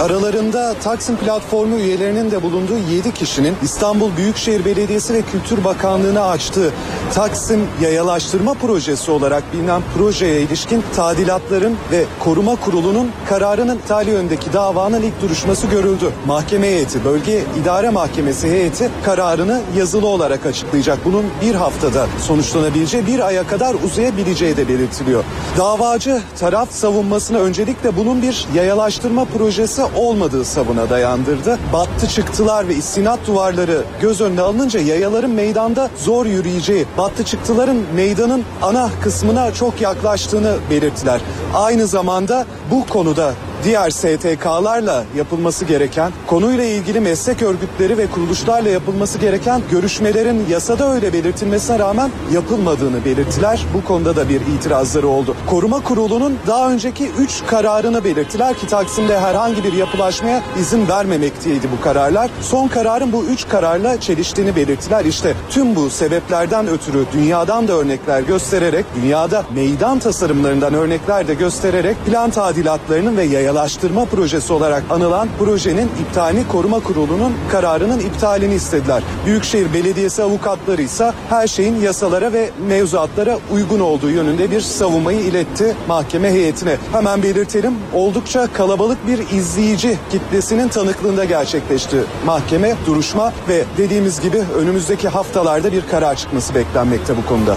Aralarında 0.00 0.74
Taksim 0.74 1.16
platformu 1.16 1.76
üyelerinin 1.76 2.30
de 2.30 2.42
bulunduğu 2.42 2.78
7 2.90 3.14
kişinin 3.14 3.54
İstanbul 3.62 4.16
Büyükşehir 4.16 4.64
Belediyesi 4.64 5.14
ve 5.14 5.22
Kültür 5.22 5.64
Bakanlığı'na 5.64 6.24
açtığı 6.24 6.70
Taksim 7.14 7.68
Yayalaştırma 7.82 8.54
Projesi 8.54 9.10
olarak 9.10 9.52
bilinen 9.52 9.82
projeye 9.96 10.40
ilişkin 10.40 10.84
tadilatların 10.96 11.76
ve 11.90 12.04
koruma 12.20 12.56
kurulunun 12.56 13.10
kararının 13.28 13.76
iptali 13.76 14.10
yönündeki 14.10 14.52
davanın 14.52 15.02
ilk 15.02 15.22
duruşması 15.22 15.66
görüldü. 15.66 16.12
Mahkeme 16.26 16.66
heyeti, 16.66 17.04
bölge 17.04 17.42
idare 17.62 17.90
mahkemesi 17.90 18.50
heyeti 18.50 18.90
kararını 19.04 19.60
yazılı 19.76 20.06
olarak 20.06 20.46
açıklayacak. 20.46 20.98
Bunun 21.04 21.24
bir 21.42 21.54
haftada 21.54 22.06
sonuçlanabileceği 22.26 23.06
bir 23.06 23.26
aya 23.26 23.46
kadar 23.46 23.74
uzayabileceği 23.74 24.56
de 24.56 24.68
belirtiliyor. 24.68 25.24
Davacı 25.58 26.22
taraf 26.38 26.72
savunmasına 26.72 27.38
öncelikle 27.38 27.96
bunun 27.96 28.22
bir 28.22 28.46
yayalaştırma 28.54 29.24
projesi 29.24 29.81
olmadığı 29.84 30.44
savına 30.44 30.90
dayandırdı. 30.90 31.58
Battı 31.72 32.08
çıktılar 32.08 32.68
ve 32.68 32.74
istinat 32.74 33.26
duvarları 33.26 33.84
göz 34.00 34.20
önüne 34.20 34.40
alınınca 34.40 34.80
yayaların 34.80 35.30
meydanda 35.30 35.90
zor 35.96 36.26
yürüyeceği, 36.26 36.86
battı 36.98 37.24
çıktıların 37.24 37.78
meydanın 37.94 38.44
ana 38.62 38.90
kısmına 39.02 39.52
çok 39.52 39.80
yaklaştığını 39.80 40.56
belirttiler. 40.70 41.20
Aynı 41.54 41.86
zamanda 41.86 42.46
bu 42.70 42.86
konuda 42.86 43.34
diğer 43.64 43.90
STK'larla 43.90 45.04
yapılması 45.16 45.64
gereken, 45.64 46.12
konuyla 46.26 46.64
ilgili 46.64 47.00
meslek 47.00 47.42
örgütleri 47.42 47.98
ve 47.98 48.06
kuruluşlarla 48.06 48.68
yapılması 48.68 49.18
gereken 49.18 49.62
görüşmelerin 49.70 50.46
yasada 50.50 50.92
öyle 50.92 51.12
belirtilmesine 51.12 51.78
rağmen 51.78 52.10
yapılmadığını 52.32 53.04
belirttiler. 53.04 53.66
Bu 53.74 53.84
konuda 53.84 54.16
da 54.16 54.28
bir 54.28 54.40
itirazları 54.40 55.08
oldu. 55.08 55.36
Koruma 55.50 55.80
Kurulu'nun 55.80 56.38
daha 56.46 56.70
önceki 56.72 57.08
3 57.18 57.42
kararını 57.46 58.04
belirttiler 58.04 58.54
ki 58.54 58.66
Taksim'de 58.66 59.20
herhangi 59.20 59.64
bir 59.64 59.72
yapılaşmaya 59.72 60.42
izin 60.60 60.88
vermemekteydi 60.88 61.68
bu 61.78 61.84
kararlar. 61.84 62.30
Son 62.40 62.68
kararın 62.68 63.12
bu 63.12 63.24
3 63.24 63.48
kararla 63.48 64.00
çeliştiğini 64.00 64.56
belirttiler. 64.56 65.04
İşte 65.04 65.34
tüm 65.50 65.76
bu 65.76 65.90
sebeplerden 65.90 66.68
ötürü 66.68 67.04
dünyadan 67.12 67.68
da 67.68 67.72
örnekler 67.72 68.20
göstererek, 68.22 68.86
dünyada 69.02 69.44
meydan 69.54 69.98
tasarımlarından 69.98 70.74
örnekler 70.74 71.28
de 71.28 71.34
göstererek 71.34 71.96
plan 72.06 72.30
tadilatlarının 72.30 73.16
ve 73.16 73.22
yaya 73.22 73.51
yayalaştırma 73.52 74.04
projesi 74.04 74.52
olarak 74.52 74.84
anılan 74.90 75.28
projenin 75.38 75.90
iptalini 76.00 76.48
koruma 76.48 76.80
kurulunun 76.80 77.32
kararının 77.50 78.00
iptalini 78.00 78.54
istediler. 78.54 79.02
Büyükşehir 79.26 79.72
Belediyesi 79.74 80.22
avukatları 80.22 80.82
ise 80.82 81.12
her 81.28 81.46
şeyin 81.46 81.80
yasalara 81.80 82.32
ve 82.32 82.50
mevzuatlara 82.68 83.38
uygun 83.52 83.80
olduğu 83.80 84.10
yönünde 84.10 84.50
bir 84.50 84.60
savunmayı 84.60 85.20
iletti 85.20 85.76
mahkeme 85.88 86.30
heyetine. 86.30 86.76
Hemen 86.92 87.22
belirtelim 87.22 87.74
oldukça 87.94 88.52
kalabalık 88.52 89.06
bir 89.06 89.38
izleyici 89.38 89.98
kitlesinin 90.10 90.68
tanıklığında 90.68 91.24
gerçekleşti 91.24 91.96
mahkeme 92.26 92.74
duruşma 92.86 93.32
ve 93.48 93.64
dediğimiz 93.78 94.20
gibi 94.20 94.38
önümüzdeki 94.58 95.08
haftalarda 95.08 95.72
bir 95.72 95.86
karar 95.90 96.14
çıkması 96.14 96.54
beklenmekte 96.54 97.16
bu 97.16 97.26
konuda. 97.26 97.56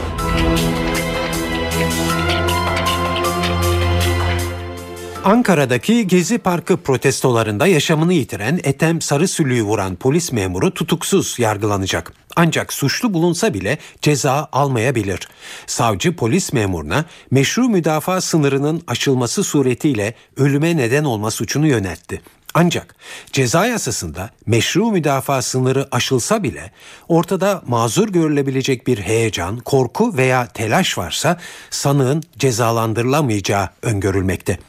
Ankara'daki 5.25 6.07
Gezi 6.07 6.37
Parkı 6.37 6.77
protestolarında 6.77 7.67
yaşamını 7.67 8.13
yitiren 8.13 8.59
Etem 8.63 9.01
Sarısülü'yü 9.01 9.63
vuran 9.63 9.95
polis 9.95 10.31
memuru 10.31 10.73
tutuksuz 10.73 11.39
yargılanacak. 11.39 12.13
Ancak 12.35 12.73
suçlu 12.73 13.13
bulunsa 13.13 13.53
bile 13.53 13.77
ceza 14.01 14.49
almayabilir. 14.51 15.27
Savcı 15.67 16.15
polis 16.15 16.53
memuruna 16.53 17.05
meşru 17.31 17.69
müdafaa 17.69 18.21
sınırının 18.21 18.81
aşılması 18.87 19.43
suretiyle 19.43 20.13
ölüme 20.37 20.77
neden 20.77 21.03
olma 21.03 21.31
suçunu 21.31 21.67
yöneltti. 21.67 22.21
Ancak 22.53 22.95
ceza 23.31 23.65
yasasında 23.65 24.29
meşru 24.45 24.91
müdafaa 24.91 25.41
sınırı 25.41 25.87
aşılsa 25.91 26.43
bile 26.43 26.71
ortada 27.07 27.61
mazur 27.67 28.09
görülebilecek 28.09 28.87
bir 28.87 28.97
heyecan, 28.97 29.57
korku 29.57 30.17
veya 30.17 30.47
telaş 30.47 30.97
varsa 30.97 31.39
sanığın 31.69 32.23
cezalandırılamayacağı 32.39 33.69
öngörülmekte. 33.81 34.59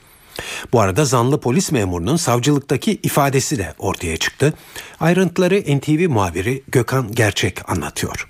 Bu 0.72 0.80
arada 0.80 1.04
zanlı 1.04 1.40
polis 1.40 1.72
memurunun 1.72 2.16
savcılıktaki 2.16 2.92
ifadesi 2.92 3.58
de 3.58 3.66
ortaya 3.78 4.16
çıktı. 4.16 4.52
Ayrıntıları 5.00 5.54
NTV 5.54 6.10
muhabiri 6.10 6.62
Gökhan 6.68 7.06
Gerçek 7.12 7.70
anlatıyor. 7.70 8.28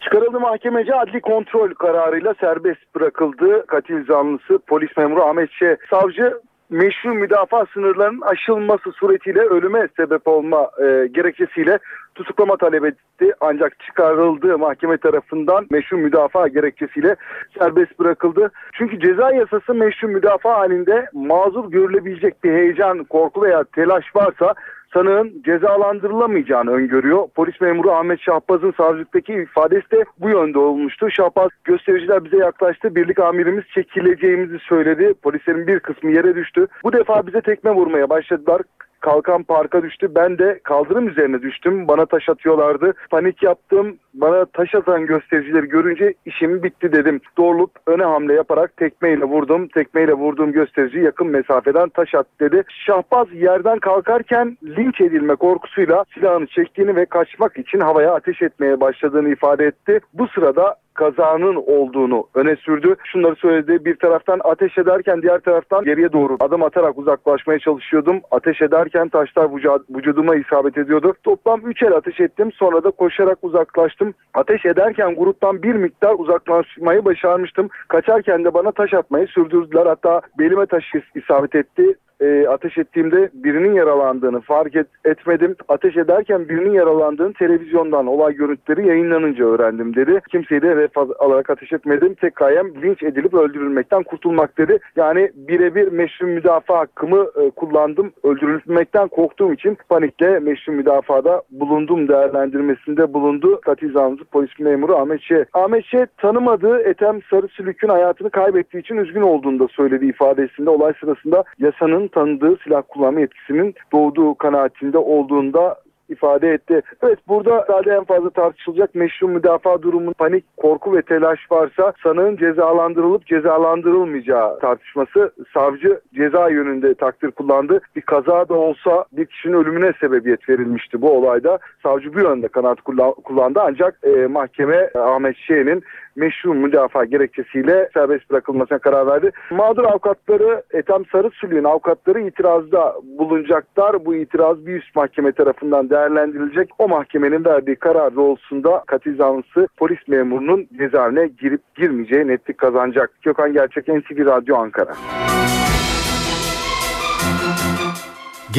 Çıkarıldı 0.00 0.40
mahkemece 0.40 0.94
adli 0.94 1.20
kontrol 1.20 1.74
kararıyla 1.74 2.34
serbest 2.40 2.94
bırakıldı. 2.94 3.66
Katil 3.66 4.06
zanlısı 4.06 4.58
polis 4.66 4.96
memuru 4.96 5.22
Ahmet 5.22 5.50
Ç. 5.50 5.62
Savcı 5.90 6.40
meşru 6.70 7.14
müdafaa 7.14 7.66
sınırlarının 7.74 8.20
aşılması 8.20 8.92
suretiyle 8.92 9.40
ölüme 9.40 9.88
sebep 9.96 10.28
olma 10.28 10.70
e, 10.78 11.06
gerekçesiyle 11.06 11.78
tutuklama 12.18 12.56
talep 12.56 12.84
etti. 12.84 13.32
Ancak 13.40 13.80
çıkarıldığı 13.80 14.58
mahkeme 14.58 14.96
tarafından 14.96 15.66
meşru 15.70 15.98
müdafaa 15.98 16.48
gerekçesiyle 16.48 17.16
serbest 17.58 17.98
bırakıldı. 17.98 18.50
Çünkü 18.72 19.00
ceza 19.00 19.32
yasası 19.32 19.74
meşru 19.74 20.08
müdafaa 20.08 20.58
halinde 20.58 21.06
mazur 21.12 21.70
görülebilecek 21.70 22.44
bir 22.44 22.52
heyecan, 22.52 23.04
korku 23.04 23.42
veya 23.42 23.64
telaş 23.64 24.04
varsa 24.16 24.54
sanığın 24.94 25.42
cezalandırılamayacağını 25.44 26.70
öngörüyor. 26.70 27.28
Polis 27.34 27.60
memuru 27.60 27.92
Ahmet 27.92 28.20
Şahbaz'ın 28.20 28.74
savcılıktaki 28.76 29.32
ifadesi 29.32 29.90
de 29.90 30.04
bu 30.18 30.28
yönde 30.28 30.58
olmuştu. 30.58 31.10
Şahbaz 31.10 31.48
göstericiler 31.64 32.24
bize 32.24 32.36
yaklaştı. 32.36 32.94
Birlik 32.94 33.18
amirimiz 33.18 33.64
çekileceğimizi 33.74 34.58
söyledi. 34.58 35.14
Polislerin 35.22 35.66
bir 35.66 35.80
kısmı 35.80 36.10
yere 36.10 36.34
düştü. 36.34 36.66
Bu 36.84 36.92
defa 36.92 37.26
bize 37.26 37.40
tekme 37.40 37.70
vurmaya 37.70 38.10
başladılar 38.10 38.62
kalkan 39.00 39.42
parka 39.42 39.82
düştü. 39.82 40.08
Ben 40.14 40.38
de 40.38 40.60
kaldırım 40.62 41.08
üzerine 41.08 41.42
düştüm. 41.42 41.88
Bana 41.88 42.06
taş 42.06 42.28
atıyorlardı. 42.28 42.92
Panik 43.10 43.42
yaptım. 43.42 43.96
Bana 44.14 44.44
taş 44.44 44.74
atan 44.74 45.06
göstericileri 45.06 45.66
görünce 45.66 46.14
işim 46.26 46.62
bitti 46.62 46.92
dedim. 46.92 47.20
Doğrulup 47.36 47.70
öne 47.86 48.04
hamle 48.04 48.34
yaparak 48.34 48.76
tekmeyle 48.76 49.24
vurdum. 49.24 49.68
Tekmeyle 49.68 50.12
vurduğum 50.12 50.52
gösterici 50.52 50.98
yakın 50.98 51.26
mesafeden 51.26 51.88
taş 51.88 52.14
at 52.14 52.26
dedi. 52.40 52.62
Şahbaz 52.86 53.26
yerden 53.32 53.78
kalkarken 53.78 54.56
linç 54.64 55.00
edilme 55.00 55.34
korkusuyla 55.34 56.04
silahını 56.14 56.46
çektiğini 56.46 56.96
ve 56.96 57.06
kaçmak 57.06 57.58
için 57.58 57.80
havaya 57.80 58.14
ateş 58.14 58.42
etmeye 58.42 58.80
başladığını 58.80 59.28
ifade 59.28 59.66
etti. 59.66 60.00
Bu 60.14 60.28
sırada 60.28 60.76
kazanın 60.98 61.56
olduğunu 61.66 62.26
öne 62.34 62.56
sürdü. 62.56 62.96
Şunları 63.04 63.36
söyledi. 63.36 63.84
Bir 63.84 63.96
taraftan 63.96 64.40
ateş 64.44 64.78
ederken 64.78 65.22
diğer 65.22 65.38
taraftan 65.38 65.84
geriye 65.84 66.12
doğru 66.12 66.36
adım 66.40 66.62
atarak 66.62 66.98
uzaklaşmaya 66.98 67.58
çalışıyordum. 67.58 68.20
Ateş 68.30 68.62
ederken 68.62 69.08
taşlar 69.08 69.48
vücuduma 69.90 70.36
isabet 70.36 70.78
ediyordu. 70.78 71.14
Toplam 71.22 71.60
3 71.64 71.82
el 71.82 71.92
ateş 71.92 72.20
ettim. 72.20 72.52
Sonra 72.52 72.84
da 72.84 72.90
koşarak 72.90 73.38
uzaklaştım. 73.42 74.14
Ateş 74.34 74.64
ederken 74.66 75.14
gruptan 75.14 75.62
bir 75.62 75.74
miktar 75.74 76.14
uzaklaşmayı 76.18 77.04
başarmıştım. 77.04 77.68
Kaçarken 77.88 78.44
de 78.44 78.54
bana 78.54 78.72
taş 78.72 78.94
atmayı 78.94 79.26
sürdürdüler. 79.26 79.86
Hatta 79.86 80.20
belime 80.38 80.66
taş 80.66 80.84
isabet 81.14 81.54
etti 81.54 81.94
e, 82.20 82.46
ateş 82.48 82.78
ettiğimde 82.78 83.30
birinin 83.34 83.74
yaralandığını 83.74 84.40
fark 84.40 84.76
et, 84.76 84.86
etmedim. 85.04 85.56
Ateş 85.68 85.96
ederken 85.96 86.48
birinin 86.48 86.72
yaralandığını 86.72 87.32
televizyondan 87.32 88.06
olay 88.06 88.34
görüntüleri 88.34 88.88
yayınlanınca 88.88 89.44
öğrendim 89.44 89.96
dedi. 89.96 90.20
Kimseyi 90.30 90.62
de 90.62 90.70
hedef 90.70 90.98
alarak 90.98 91.50
ateş 91.50 91.72
etmedim. 91.72 92.14
Tek 92.14 92.36
gayem 92.36 92.82
linç 92.82 93.02
edilip 93.02 93.34
öldürülmekten 93.34 94.02
kurtulmak 94.02 94.58
dedi. 94.58 94.78
Yani 94.96 95.30
birebir 95.34 95.92
meşru 95.92 96.26
müdafaa 96.26 96.78
hakkımı 96.78 97.26
e, 97.36 97.50
kullandım. 97.50 98.12
Öldürülmekten 98.22 99.08
korktuğum 99.08 99.52
için 99.52 99.78
panikle 99.88 100.38
meşru 100.38 100.72
müdafada 100.72 101.42
bulundum 101.50 102.08
değerlendirmesinde 102.08 103.14
bulundu. 103.14 103.60
Katil 103.60 103.92
zanlısı 103.92 104.24
polis 104.24 104.58
memuru 104.58 104.96
Ahmet 104.96 105.22
Şe. 105.22 105.44
Ahmet 105.54 105.84
Şe 105.84 106.06
tanımadığı 106.16 106.80
Ethem 106.80 107.20
Sarısülük'ün 107.30 107.88
hayatını 107.88 108.30
kaybettiği 108.30 108.82
için 108.82 108.96
üzgün 108.96 109.22
olduğunu 109.22 109.58
da 109.58 109.68
söyledi 109.68 110.06
ifadesinde. 110.06 110.70
Olay 110.70 110.92
sırasında 111.00 111.44
yasanın 111.58 112.07
tanıdığı 112.08 112.56
silah 112.64 112.82
kullanma 112.88 113.20
yetkisinin 113.20 113.74
doğduğu 113.92 114.34
kanaatinde 114.34 114.98
olduğunda 114.98 115.76
ifade 116.08 116.48
etti. 116.48 116.82
Evet 117.02 117.18
burada 117.28 117.64
sadece 117.68 117.90
en 117.90 118.04
fazla 118.04 118.30
tartışılacak 118.30 118.94
meşru 118.94 119.28
müdafaa 119.28 119.82
durumun 119.82 120.12
panik, 120.12 120.44
korku 120.56 120.96
ve 120.96 121.02
telaş 121.02 121.38
varsa 121.50 121.92
sanığın 122.02 122.36
cezalandırılıp 122.36 123.26
cezalandırılmayacağı 123.26 124.58
tartışması 124.58 125.32
savcı 125.54 126.00
ceza 126.14 126.50
yönünde 126.50 126.94
takdir 126.94 127.30
kullandı. 127.30 127.80
Bir 127.96 128.00
kaza 128.00 128.48
da 128.48 128.54
olsa 128.54 129.04
bir 129.12 129.26
kişinin 129.26 129.54
ölümüne 129.54 129.92
sebebiyet 130.00 130.48
verilmişti 130.48 131.02
bu 131.02 131.10
olayda. 131.10 131.58
Savcı 131.82 132.14
bu 132.14 132.20
yönde 132.20 132.48
kanaat 132.48 132.80
kullandı 133.24 133.60
ancak 133.62 134.00
e, 134.02 134.26
mahkeme 134.26 134.90
Ahmet 134.94 135.36
Şe'nin 135.36 135.82
meşru 136.18 136.54
müdafaa 136.54 137.04
gerekçesiyle 137.04 137.88
serbest 137.94 138.30
bırakılmasına 138.30 138.78
karar 138.78 139.06
verdi. 139.06 139.30
Mağdur 139.50 139.84
avukatları 139.84 140.62
Ethem 140.72 141.04
Sarısülü'nün 141.12 141.64
avukatları 141.64 142.20
itirazda 142.20 142.94
bulunacaklar. 143.18 144.04
Bu 144.04 144.14
itiraz 144.14 144.66
bir 144.66 144.76
üst 144.76 144.96
mahkeme 144.96 145.32
tarafından 145.32 145.90
değerlendirilecek. 145.90 146.70
O 146.78 146.88
mahkemenin 146.88 147.44
verdiği 147.44 147.76
karar 147.76 148.16
doğrultusunda 148.16 148.84
katil 148.86 149.16
zanlısı 149.16 149.68
polis 149.76 150.08
memurunun 150.08 150.68
cezaevine 150.78 151.28
girip 151.40 151.60
girmeyeceği 151.74 152.28
netlik 152.28 152.58
kazanacak. 152.58 153.10
Gökhan 153.22 153.52
Gerçek 153.52 153.88
NTV 153.88 154.26
Radyo 154.26 154.56
Ankara. 154.56 154.94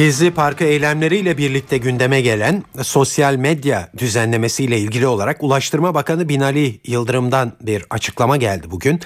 Gezi 0.00 0.30
Parkı 0.30 0.64
eylemleriyle 0.64 1.38
birlikte 1.38 1.78
gündeme 1.78 2.20
gelen 2.20 2.64
sosyal 2.82 3.36
medya 3.36 3.90
düzenlemesiyle 3.98 4.78
ilgili 4.78 5.06
olarak 5.06 5.42
Ulaştırma 5.42 5.94
Bakanı 5.94 6.28
Binali 6.28 6.80
Yıldırım'dan 6.84 7.52
bir 7.60 7.84
açıklama 7.90 8.36
geldi 8.36 8.70
bugün. 8.70 9.00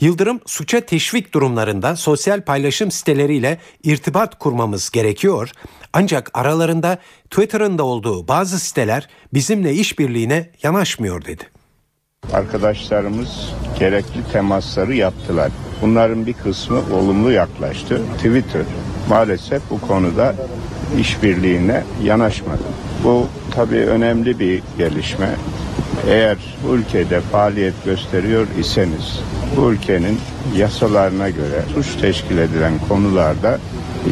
Yıldırım 0.00 0.40
suça 0.46 0.80
teşvik 0.80 1.34
durumlarında 1.34 1.96
sosyal 1.96 2.40
paylaşım 2.40 2.90
siteleriyle 2.90 3.58
irtibat 3.82 4.38
kurmamız 4.38 4.90
gerekiyor. 4.90 5.50
Ancak 5.92 6.30
aralarında 6.34 6.98
Twitter'ın 7.30 7.78
da 7.78 7.84
olduğu 7.84 8.28
bazı 8.28 8.60
siteler 8.60 9.08
bizimle 9.34 9.74
işbirliğine 9.74 10.50
yanaşmıyor 10.62 11.24
dedi. 11.24 11.55
Arkadaşlarımız 12.32 13.54
gerekli 13.78 14.32
temasları 14.32 14.94
yaptılar. 14.94 15.50
Bunların 15.82 16.26
bir 16.26 16.32
kısmı 16.32 16.78
olumlu 16.94 17.32
yaklaştı. 17.32 18.00
Twitter 18.16 18.62
maalesef 19.08 19.62
bu 19.70 19.80
konuda 19.80 20.34
işbirliğine 21.00 21.82
yanaşmadı. 22.02 22.62
Bu 23.04 23.26
tabii 23.54 23.80
önemli 23.80 24.38
bir 24.38 24.62
gelişme. 24.78 25.30
Eğer 26.08 26.36
bu 26.64 26.74
ülkede 26.74 27.20
faaliyet 27.20 27.84
gösteriyor 27.84 28.46
iseniz 28.60 29.20
bu 29.56 29.72
ülkenin 29.72 30.18
yasalarına 30.56 31.30
göre 31.30 31.62
suç 31.74 31.96
teşkil 32.00 32.38
edilen 32.38 32.72
konularda 32.88 33.58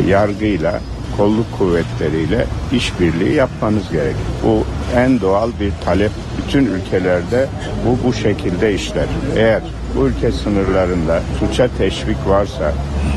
yargıyla 0.09 0.81
kolluk 1.17 1.59
kuvvetleriyle 1.59 2.47
işbirliği 2.73 3.35
yapmanız 3.35 3.91
gerek. 3.93 4.17
Bu 4.45 4.65
en 4.97 5.21
doğal 5.21 5.51
bir 5.61 5.73
talep. 5.85 6.11
Bütün 6.39 6.67
ülkelerde 6.67 7.49
bu 7.87 8.09
bu 8.09 8.13
şekilde 8.13 8.75
işler. 8.75 9.07
Eğer 9.37 9.63
bu 9.97 10.07
ülke 10.07 10.33
sınırlarında 10.33 11.21
suça 11.41 11.69
teşvik 11.79 12.29
varsa, 12.29 12.73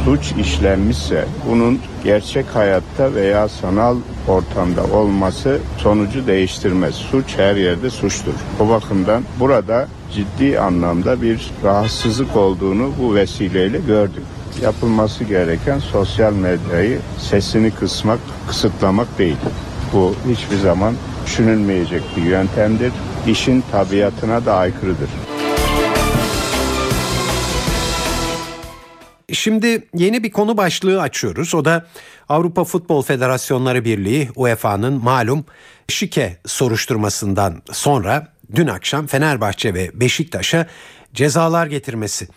suç 0.05 0.31
işlenmişse 0.39 1.25
bunun 1.49 1.79
gerçek 2.03 2.45
hayatta 2.53 3.13
veya 3.15 3.47
sanal 3.47 3.97
ortamda 4.27 4.83
olması 4.83 5.60
sonucu 5.77 6.27
değiştirmez. 6.27 6.95
Suç 6.95 7.38
her 7.38 7.55
yerde 7.55 7.89
suçtur. 7.89 8.33
O 8.60 8.69
bakımdan 8.69 9.23
burada 9.39 9.88
ciddi 10.13 10.60
anlamda 10.60 11.21
bir 11.21 11.51
rahatsızlık 11.63 12.36
olduğunu 12.36 12.91
bu 13.01 13.15
vesileyle 13.15 13.79
gördük 13.79 14.23
yapılması 14.62 15.24
gereken 15.24 15.80
sosyal 15.80 16.34
medyayı 16.34 17.00
sesini 17.17 17.72
kısmak, 17.72 18.20
kısıtlamak 18.48 19.17
değil. 19.17 19.38
Bu 19.93 20.15
hiçbir 20.30 20.58
zaman 20.58 20.93
düşünülmeyecek 21.26 22.04
bir 22.17 22.22
yöntemdir. 22.22 22.93
İşin 23.28 23.63
tabiatına 23.72 24.46
da 24.46 24.56
aykırıdır. 24.56 25.10
Şimdi 29.34 29.88
yeni 29.93 30.24
bir 30.24 30.32
konu 30.32 30.58
başlığı 30.58 31.02
açıyoruz. 31.02 31.56
O 31.56 31.65
da 31.65 31.86
Avrupa 32.30 32.63
Futbol 32.63 33.02
Federasyonları 33.02 33.86
Birliği 33.86 34.30
UEFA'nın 34.36 35.04
malum 35.04 35.46
şike 35.88 36.38
soruşturmasından 36.46 37.62
sonra 37.72 38.28
dün 38.56 38.67
akşam 38.67 39.08
Fenerbahçe 39.08 39.74
ve 39.74 39.91
Beşiktaş'a 39.93 40.67
cezalar 41.17 41.67
getirmesi. 41.67 42.27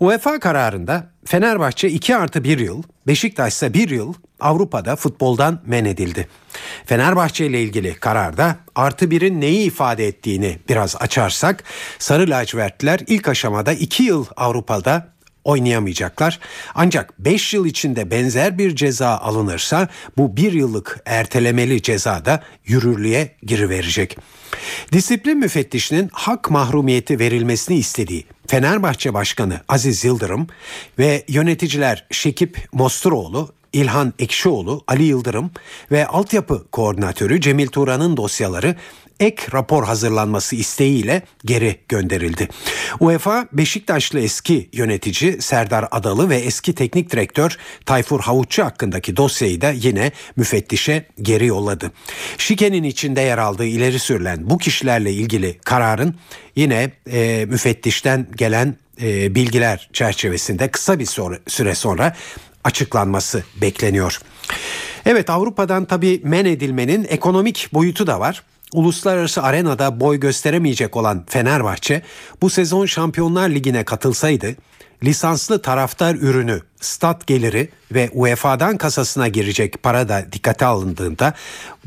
UEFA 0.00 0.40
kararında 0.40 1.10
Fenerbahçe 1.24 1.88
2 1.88 2.16
artı 2.16 2.44
1 2.44 2.58
yıl, 2.58 2.82
Beşiktaş 3.06 3.52
ise 3.52 3.74
1 3.74 3.88
yıl 3.88 4.14
Avrupa'da 4.40 4.96
futboldan 4.96 5.62
men 5.66 5.84
edildi. 5.84 6.28
Fenerbahçe 6.86 7.46
ile 7.46 7.62
ilgili 7.62 7.94
kararda 7.94 8.56
artı 8.74 9.04
1'in 9.04 9.40
neyi 9.40 9.66
ifade 9.66 10.06
ettiğini 10.06 10.58
biraz 10.68 10.96
açarsak 10.96 11.64
Sarı 11.98 12.30
lacivertliler 12.30 13.00
ilk 13.06 13.28
aşamada 13.28 13.72
2 13.72 14.02
yıl 14.02 14.26
Avrupa'da 14.36 15.15
oynayamayacaklar. 15.46 16.40
Ancak 16.74 17.18
5 17.18 17.54
yıl 17.54 17.66
içinde 17.66 18.10
benzer 18.10 18.58
bir 18.58 18.76
ceza 18.76 19.08
alınırsa 19.08 19.88
bu 20.16 20.36
1 20.36 20.52
yıllık 20.52 21.00
ertelemeli 21.06 21.82
ceza 21.82 22.24
da 22.24 22.42
yürürlüğe 22.66 23.34
giriverecek. 23.42 24.18
Disiplin 24.92 25.38
müfettişinin 25.38 26.10
hak 26.12 26.50
mahrumiyeti 26.50 27.18
verilmesini 27.18 27.76
istediği 27.76 28.24
Fenerbahçe 28.46 29.14
Başkanı 29.14 29.60
Aziz 29.68 30.04
Yıldırım 30.04 30.46
ve 30.98 31.24
yöneticiler 31.28 32.06
Şekip 32.10 32.68
Mosturoğlu 32.72 33.56
İlhan 33.72 34.12
Ekşioğlu, 34.18 34.84
Ali 34.88 35.04
Yıldırım 35.04 35.50
ve 35.92 36.06
altyapı 36.06 36.70
koordinatörü 36.70 37.40
Cemil 37.40 37.68
Turan'ın 37.68 38.16
dosyaları 38.16 38.76
ek 39.20 39.42
rapor 39.52 39.84
hazırlanması 39.84 40.56
isteğiyle 40.56 41.22
geri 41.44 41.76
gönderildi. 41.88 42.48
UEFA 43.00 43.48
Beşiktaşlı 43.52 44.20
eski 44.20 44.68
yönetici 44.72 45.42
Serdar 45.42 45.88
Adalı 45.90 46.30
ve 46.30 46.36
eski 46.36 46.74
teknik 46.74 47.10
direktör 47.10 47.56
Tayfur 47.86 48.20
Havuççu 48.20 48.64
hakkındaki 48.64 49.16
dosyayı 49.16 49.60
da 49.60 49.70
yine 49.70 50.12
müfettişe 50.36 51.06
geri 51.22 51.46
yolladı. 51.46 51.92
Şikenin 52.38 52.82
içinde 52.82 53.20
yer 53.20 53.38
aldığı 53.38 53.66
ileri 53.66 53.98
sürülen 53.98 54.50
bu 54.50 54.58
kişilerle 54.58 55.12
ilgili 55.12 55.58
kararın 55.58 56.14
yine 56.56 56.90
e, 57.12 57.44
müfettişten 57.48 58.26
gelen 58.36 58.76
e, 59.02 59.34
bilgiler 59.34 59.88
çerçevesinde 59.92 60.68
kısa 60.68 60.98
bir 60.98 61.06
süre 61.46 61.74
sonra 61.74 62.16
açıklanması 62.64 63.44
bekleniyor. 63.60 64.20
Evet 65.06 65.30
Avrupa'dan 65.30 65.84
tabii 65.84 66.20
men 66.24 66.44
edilmenin 66.44 67.06
ekonomik 67.08 67.68
boyutu 67.72 68.06
da 68.06 68.20
var. 68.20 68.42
Uluslararası 68.76 69.42
arenada 69.42 70.00
boy 70.00 70.20
gösteremeyecek 70.20 70.96
olan 70.96 71.24
Fenerbahçe 71.28 72.02
bu 72.42 72.50
sezon 72.50 72.86
Şampiyonlar 72.86 73.48
Ligi'ne 73.48 73.84
katılsaydı 73.84 74.56
lisanslı 75.04 75.62
taraftar 75.62 76.14
ürünü, 76.14 76.60
stat 76.80 77.26
geliri 77.26 77.68
ve 77.92 78.10
UEFA'dan 78.12 78.76
kasasına 78.76 79.28
girecek 79.28 79.82
para 79.82 80.08
da 80.08 80.26
dikkate 80.32 80.66
alındığında 80.66 81.34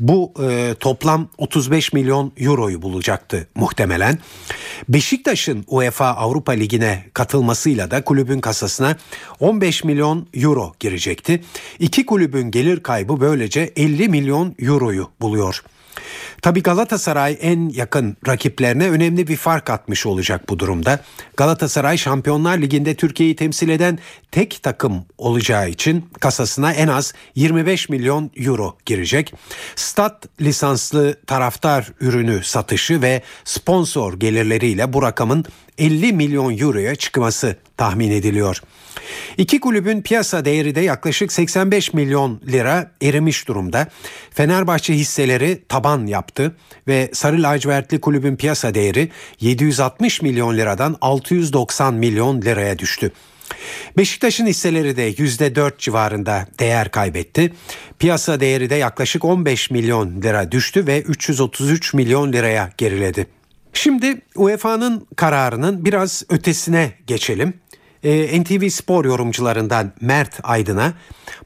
bu 0.00 0.32
e, 0.42 0.74
toplam 0.80 1.28
35 1.38 1.92
milyon 1.92 2.32
euroyu 2.36 2.82
bulacaktı 2.82 3.48
muhtemelen. 3.54 4.18
Beşiktaş'ın 4.88 5.64
UEFA 5.66 6.06
Avrupa 6.06 6.52
Ligi'ne 6.52 7.04
katılmasıyla 7.14 7.90
da 7.90 8.04
kulübün 8.04 8.40
kasasına 8.40 8.96
15 9.40 9.84
milyon 9.84 10.28
euro 10.34 10.72
girecekti. 10.80 11.42
İki 11.78 12.06
kulübün 12.06 12.50
gelir 12.50 12.82
kaybı 12.82 13.20
böylece 13.20 13.72
50 13.76 14.08
milyon 14.08 14.54
euroyu 14.58 15.10
buluyor. 15.20 15.62
Tabii 16.42 16.62
Galatasaray 16.62 17.38
en 17.40 17.68
yakın 17.68 18.16
rakiplerine 18.26 18.90
önemli 18.90 19.26
bir 19.28 19.36
fark 19.36 19.70
atmış 19.70 20.06
olacak 20.06 20.48
bu 20.48 20.58
durumda. 20.58 21.00
Galatasaray 21.36 21.98
Şampiyonlar 21.98 22.58
Ligi'nde 22.58 22.94
Türkiye'yi 22.94 23.36
temsil 23.36 23.68
eden 23.68 23.98
tek 24.30 24.62
takım 24.62 25.04
olacağı 25.18 25.68
için 25.70 26.04
kasasına 26.20 26.72
en 26.72 26.88
az 26.88 27.14
25 27.34 27.88
milyon 27.88 28.30
euro 28.36 28.76
girecek. 28.86 29.34
Stat 29.76 30.26
lisanslı 30.40 31.16
taraftar 31.26 31.92
ürünü 32.00 32.44
satışı 32.44 33.02
ve 33.02 33.22
sponsor 33.44 34.20
gelirleriyle 34.20 34.92
bu 34.92 35.02
rakamın 35.02 35.44
50 35.78 36.12
milyon 36.12 36.58
euroya 36.58 36.94
çıkması 36.94 37.56
tahmin 37.76 38.10
ediliyor. 38.10 38.62
İki 39.36 39.60
kulübün 39.60 40.02
piyasa 40.02 40.44
değeri 40.44 40.74
de 40.74 40.80
yaklaşık 40.80 41.32
85 41.32 41.94
milyon 41.94 42.40
lira 42.46 42.90
erimiş 43.02 43.48
durumda. 43.48 43.86
Fenerbahçe 44.30 44.94
hisseleri 44.94 45.62
taban 45.68 46.06
yaptı 46.06 46.29
ve 46.88 47.10
Sarı 47.12 47.42
Lacivertli 47.42 48.00
kulübün 48.00 48.36
piyasa 48.36 48.74
değeri 48.74 49.10
760 49.40 50.22
milyon 50.22 50.56
liradan 50.56 50.96
690 51.00 51.94
milyon 51.94 52.42
liraya 52.42 52.78
düştü. 52.78 53.12
Beşiktaş'ın 53.96 54.46
hisseleri 54.46 54.96
de 54.96 55.10
%4 55.12 55.78
civarında 55.78 56.46
değer 56.58 56.90
kaybetti. 56.90 57.52
Piyasa 57.98 58.40
değeri 58.40 58.70
de 58.70 58.74
yaklaşık 58.74 59.24
15 59.24 59.70
milyon 59.70 60.22
lira 60.22 60.52
düştü 60.52 60.86
ve 60.86 61.00
333 61.02 61.94
milyon 61.94 62.32
liraya 62.32 62.72
geriledi. 62.78 63.26
Şimdi 63.72 64.20
UEFA'nın 64.36 65.06
kararının 65.16 65.84
biraz 65.84 66.22
ötesine 66.28 66.92
geçelim. 67.06 67.54
Ee, 68.04 68.40
NTV 68.40 68.68
Spor 68.68 69.04
yorumcularından 69.04 69.92
Mert 70.00 70.40
Aydın'a 70.42 70.92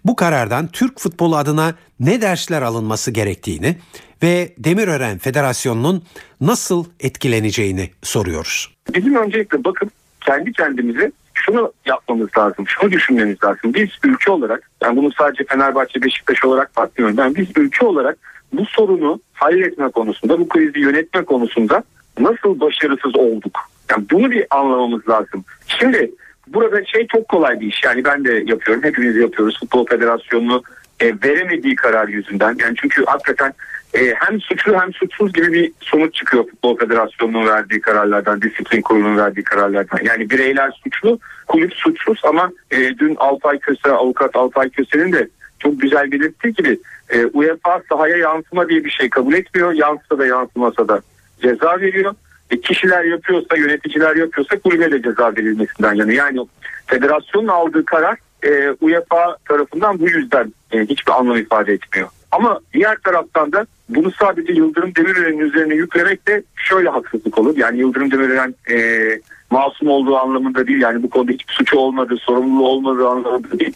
bu 0.05 0.17
karardan 0.17 0.69
Türk 0.69 1.01
futbolu 1.01 1.37
adına 1.37 1.75
ne 2.01 2.21
dersler 2.21 2.63
alınması 2.63 3.11
gerektiğini 3.11 3.77
ve 4.25 4.53
Demirören 4.59 5.19
Federasyonu'nun 5.19 6.03
nasıl 6.41 6.85
etkileneceğini 7.01 7.91
soruyoruz. 8.03 8.75
Bizim 8.95 9.15
öncelikle 9.15 9.65
bakıp 9.65 9.91
kendi 10.21 10.53
kendimize 10.53 11.13
şunu 11.35 11.73
yapmamız 11.87 12.29
lazım, 12.39 12.65
şunu 12.69 12.93
düşünmemiz 12.93 13.45
lazım. 13.45 13.75
Biz 13.75 13.89
ülke 14.05 14.31
olarak, 14.31 14.71
yani 14.83 14.97
bunu 14.97 15.13
sadece 15.19 15.45
Fenerbahçe, 15.45 16.03
Beşiktaş 16.03 16.45
olarak 16.45 16.77
bakmıyorum. 16.77 17.17
Ben 17.17 17.35
biz 17.35 17.49
ülke 17.57 17.87
olarak 17.87 18.19
bu 18.53 18.65
sorunu 18.67 19.21
halletme 19.33 19.91
konusunda, 19.91 20.41
bu 20.41 20.49
krizi 20.49 20.79
yönetme 20.79 21.25
konusunda 21.25 21.85
nasıl 22.19 22.61
başarısız 22.61 23.17
olduk? 23.17 23.59
Yani 23.91 24.05
bunu 24.11 24.31
bir 24.31 24.47
anlamamız 24.51 25.09
lazım. 25.09 25.45
Şimdi 25.67 26.11
burada 26.47 26.85
şey 26.85 27.07
çok 27.07 27.29
kolay 27.29 27.61
bir 27.61 27.67
iş. 27.67 27.85
Yani 27.85 28.05
ben 28.05 28.25
de 28.25 28.45
yapıyorum, 28.47 28.85
hepimiz 28.85 29.17
yapıyoruz. 29.17 29.61
Futbol 29.61 29.87
Federasyonu 29.87 30.63
e, 31.01 31.13
veremediği 31.25 31.75
karar 31.75 32.09
yüzünden. 32.09 32.57
Yani 32.61 32.75
çünkü 32.81 33.05
hakikaten 33.05 33.53
e, 33.95 34.15
hem 34.15 34.41
suçlu 34.41 34.81
hem 34.81 34.93
suçsuz 34.93 35.33
gibi 35.33 35.53
bir 35.53 35.73
sonuç 35.81 36.15
çıkıyor 36.15 36.45
Futbol 36.45 36.77
Federasyonu'nun 36.77 37.47
verdiği 37.47 37.81
kararlardan, 37.81 38.43
disiplin 38.43 38.83
kurulunun 38.83 39.17
verdiği 39.17 39.45
kararlardan. 39.45 39.99
Yani 40.05 40.31
bireyler 40.31 40.81
suçlu, 40.85 41.19
kulüp 41.47 41.75
suçsuz 41.75 42.21
ama 42.25 42.51
e, 42.71 42.99
dün 42.99 43.15
Alpay 43.19 43.59
Köse, 43.59 43.91
avukat 43.91 44.37
Alpay 44.37 44.71
Köse'nin 44.71 45.13
de 45.13 45.29
çok 45.59 45.81
güzel 45.81 46.13
belirttiği 46.13 46.55
gibi 46.55 46.79
e, 47.11 47.27
UEFA 47.27 47.83
sahaya 47.89 48.17
yansıma 48.17 48.69
diye 48.69 48.85
bir 48.85 48.91
şey 48.91 49.11
kabul 49.11 49.35
etmiyor. 49.35 49.73
Yansısa 49.73 50.19
da 50.19 50.27
yansımasa 50.27 50.89
da 50.89 51.01
ceza 51.43 51.81
veriyor. 51.81 52.15
E, 52.51 52.61
kişiler 52.61 53.05
yapıyorsa, 53.05 53.57
yöneticiler 53.57 54.17
yapıyorsa 54.17 54.59
kulübe 54.59 54.93
de 54.93 55.03
ceza 55.03 55.33
verilmesinden 55.37 55.95
yani. 55.95 56.15
Yani 56.15 56.39
federasyonun 56.87 57.49
aldığı 57.49 57.85
karar 57.85 58.19
e, 58.43 58.71
UEFA 58.81 59.37
tarafından 59.49 59.99
bu 59.99 60.09
yüzden 60.09 60.53
e, 60.73 60.81
hiçbir 60.81 61.13
anlam 61.13 61.37
ifade 61.37 61.73
etmiyor. 61.73 62.09
Ama 62.31 62.61
diğer 62.73 62.97
taraftan 62.97 63.53
da 63.53 63.67
bunu 63.89 64.13
sadece 64.13 64.53
Yıldırım 64.53 64.95
Demirören'in 64.95 65.39
üzerine 65.39 65.75
yüklemek 65.75 66.29
de 66.29 66.43
şöyle 66.57 66.89
haksızlık 66.89 67.39
olur. 67.39 67.57
Yani 67.57 67.79
Yıldırım 67.79 68.11
Demirören 68.11 68.55
e, 68.71 69.09
masum 69.51 69.89
olduğu 69.89 70.17
anlamında 70.17 70.67
değil. 70.67 70.81
Yani 70.81 71.03
bu 71.03 71.11
konuda 71.11 71.33
hiçbir 71.33 71.53
suçu 71.53 71.79
olmadığı, 71.79 72.17
sorumluluğu 72.17 72.69
olmadığı 72.69 73.09
anlamında 73.09 73.59
değil. 73.59 73.75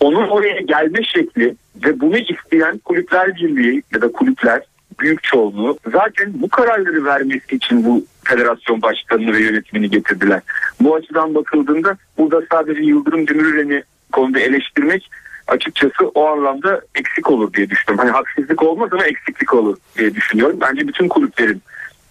Onun 0.00 0.28
oraya 0.28 0.60
gelme 0.60 1.02
şekli 1.04 1.54
ve 1.84 2.00
bunu 2.00 2.18
isteyen 2.18 2.78
kulüpler 2.78 3.34
birliği 3.34 3.82
ya 3.94 4.00
da 4.00 4.12
kulüpler 4.12 4.62
büyük 5.00 5.22
çoğunluğu 5.22 5.78
zaten 5.92 6.32
bu 6.34 6.48
kararları 6.48 7.04
vermesi 7.04 7.56
için 7.56 7.84
bu 7.84 8.04
federasyon 8.24 8.82
başkanını 8.82 9.32
ve 9.32 9.40
yönetimini 9.42 9.90
getirdiler. 9.90 10.40
Bu 10.80 10.94
açıdan 10.94 11.34
bakıldığında 11.34 11.96
burada 12.18 12.42
sadece 12.52 12.82
Yıldırım 12.82 13.28
Demirören'i 13.28 13.82
konuda 14.12 14.40
eleştirmek 14.40 15.10
açıkçası 15.52 16.08
o 16.14 16.26
anlamda 16.26 16.80
eksik 16.94 17.30
olur 17.30 17.52
diye 17.52 17.70
düşünüyorum. 17.70 17.98
Hani 17.98 18.10
haksızlık 18.10 18.62
olmaz 18.62 18.88
ama 18.92 19.04
eksiklik 19.04 19.54
olur 19.54 19.76
diye 19.98 20.14
düşünüyorum. 20.14 20.58
Bence 20.60 20.88
bütün 20.88 21.08
kulüplerin 21.08 21.62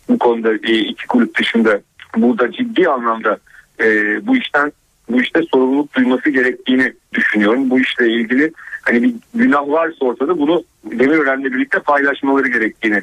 bu 0.09 0.19
konuda 0.19 0.53
e, 0.53 0.77
iki 0.77 1.07
kulüp 1.07 1.37
dışında 1.37 1.81
burada 2.17 2.51
ciddi 2.51 2.89
anlamda 2.89 3.37
e, 3.79 3.85
bu 4.27 4.37
işten 4.37 4.71
bu 5.09 5.21
işte 5.21 5.41
sorumluluk 5.53 5.93
duyması 5.93 6.29
gerektiğini 6.29 6.93
düşünüyorum. 7.13 7.69
Bu 7.69 7.79
işle 7.79 8.07
ilgili 8.07 8.51
hani 8.81 9.03
bir 9.03 9.13
günah 9.33 9.67
varsa 9.67 10.05
ortada 10.05 10.39
bunu 10.39 10.63
Demirören'le 10.83 11.43
birlikte 11.43 11.79
paylaşmaları 11.79 12.47
gerektiğini 12.47 13.01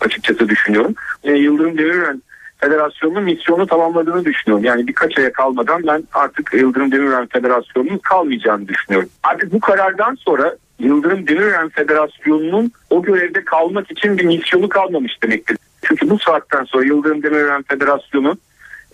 açıkçası 0.00 0.48
düşünüyorum. 0.48 0.94
E, 1.24 1.32
Yıldırım 1.32 1.78
Demirören 1.78 2.22
Federasyonu'nun 2.60 3.22
misyonu 3.22 3.66
tamamladığını 3.66 4.24
düşünüyorum. 4.24 4.64
Yani 4.64 4.86
birkaç 4.86 5.18
aya 5.18 5.32
kalmadan 5.32 5.86
ben 5.86 6.04
artık 6.12 6.54
Yıldırım 6.54 6.92
Demirören 6.92 7.26
Federasyonu'nun 7.26 7.98
kalmayacağını 7.98 8.68
düşünüyorum. 8.68 9.08
Artık 9.22 9.52
bu 9.52 9.60
karardan 9.60 10.14
sonra 10.14 10.56
Yıldırım 10.78 11.26
Demirören 11.26 11.68
Federasyonu'nun 11.68 12.72
o 12.90 13.02
görevde 13.02 13.44
kalmak 13.44 13.90
için 13.90 14.18
bir 14.18 14.24
misyonu 14.24 14.68
kalmamış 14.68 15.22
demektir. 15.22 15.56
Çünkü 15.82 16.10
bu 16.10 16.18
saatten 16.18 16.64
sonra 16.64 16.84
Yıldırım 16.84 17.22
Demirören 17.22 17.62
Federasyonu 17.62 18.38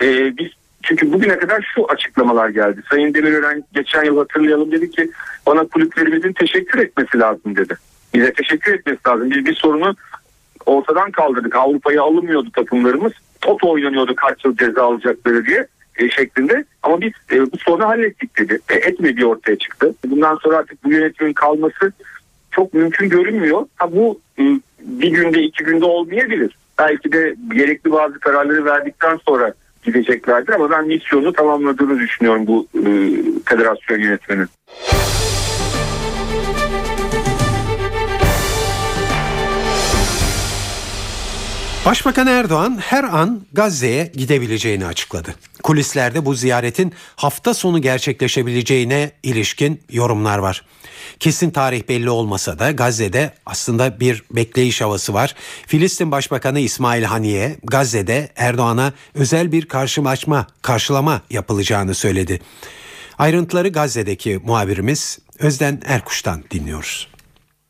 e, 0.03 0.37
biz 0.37 0.49
çünkü 0.83 1.13
bugüne 1.13 1.39
kadar 1.39 1.73
şu 1.75 1.87
açıklamalar 1.89 2.49
geldi. 2.49 2.83
Sayın 2.91 3.15
Demirören 3.15 3.65
geçen 3.75 4.05
yıl 4.05 4.19
hatırlayalım 4.19 4.73
dedi 4.73 4.91
ki 4.91 5.11
bana 5.47 5.67
kulüplerimizin 5.67 6.33
teşekkür 6.33 6.79
etmesi 6.79 7.19
lazım 7.19 7.57
dedi. 7.57 7.77
Bize 8.15 8.33
teşekkür 8.33 8.75
etmesi 8.75 8.99
lazım. 9.09 9.31
Biz 9.31 9.47
bir 9.47 9.55
sorunu 9.55 9.97
ortadan 10.67 11.11
kaldırdık. 11.11 11.57
Avrupa'ya 11.57 12.03
alınmıyordu 12.03 12.51
takımlarımız. 12.51 13.13
Toto 13.41 13.71
oynanıyordu 13.71 14.15
kaç 14.17 14.45
yıl 14.45 14.57
ceza 14.57 14.83
alacakları 14.83 15.47
diye 15.47 15.67
e, 15.99 16.09
şeklinde. 16.09 16.65
Ama 16.83 17.01
biz 17.01 17.13
e, 17.33 17.53
bu 17.53 17.57
sorunu 17.59 17.87
hallettik 17.87 18.39
dedi. 18.39 18.59
E, 18.69 18.75
etmediği 18.75 19.27
ortaya 19.27 19.57
çıktı. 19.57 19.95
Bundan 20.07 20.37
sonra 20.37 20.57
artık 20.57 20.85
bu 20.85 20.93
yönetimin 20.93 21.33
kalması 21.33 21.93
çok 22.51 22.75
mümkün 22.75 23.09
görünmüyor. 23.09 23.67
Ha, 23.77 23.93
bu 23.93 24.21
e, 24.39 24.43
bir 24.81 25.11
günde 25.13 25.43
iki 25.43 25.65
günde 25.65 25.85
olmayabilir. 25.85 26.57
Belki 26.79 27.13
de 27.13 27.35
gerekli 27.55 27.93
bazı 27.93 28.21
kararları 28.21 28.65
verdikten 28.65 29.19
sonra 29.29 29.55
gideceklerdir 29.83 30.53
ama 30.53 30.71
ben 30.71 30.87
misyonu 30.87 31.33
tamamladığını 31.33 31.99
düşünüyorum 31.99 32.47
bu 32.47 32.67
e, 32.75 32.91
federasyon 33.45 33.99
yönetmenin. 33.99 34.47
Başbakan 41.87 42.27
Erdoğan 42.27 42.79
her 42.79 43.05
an 43.05 43.47
Gazze'ye 43.53 44.13
gidebileceğini 44.15 44.87
açıkladı. 44.87 45.35
Kulislerde 45.63 46.25
bu 46.25 46.35
ziyaretin 46.35 46.93
hafta 47.17 47.55
sonu 47.55 47.83
gerçekleşebileceğine 47.83 49.11
ilişkin 49.23 49.83
yorumlar 49.91 50.39
var. 50.39 50.65
Kesin 51.21 51.51
tarih 51.51 51.89
belli 51.89 52.11
olmasa 52.11 52.59
da 52.59 52.71
Gazze'de 52.71 53.33
aslında 53.47 54.01
bir 54.01 54.23
bekleyiş 54.31 54.81
havası 54.81 55.15
var. 55.15 55.35
Filistin 55.67 56.11
Başbakanı 56.11 56.61
İsmail 56.61 57.03
Haniye 57.03 57.57
Gazze'de 57.65 58.29
Erdoğan'a 58.37 58.93
özel 59.15 59.53
bir 59.53 59.67
karşılaşma, 59.67 60.47
karşılama 60.63 61.21
yapılacağını 61.31 61.95
söyledi. 61.95 62.41
Ayrıntıları 63.19 63.69
Gazze'deki 63.69 64.41
muhabirimiz 64.45 65.19
Özden 65.39 65.81
Erkuş'tan 65.85 66.45
dinliyoruz. 66.51 67.16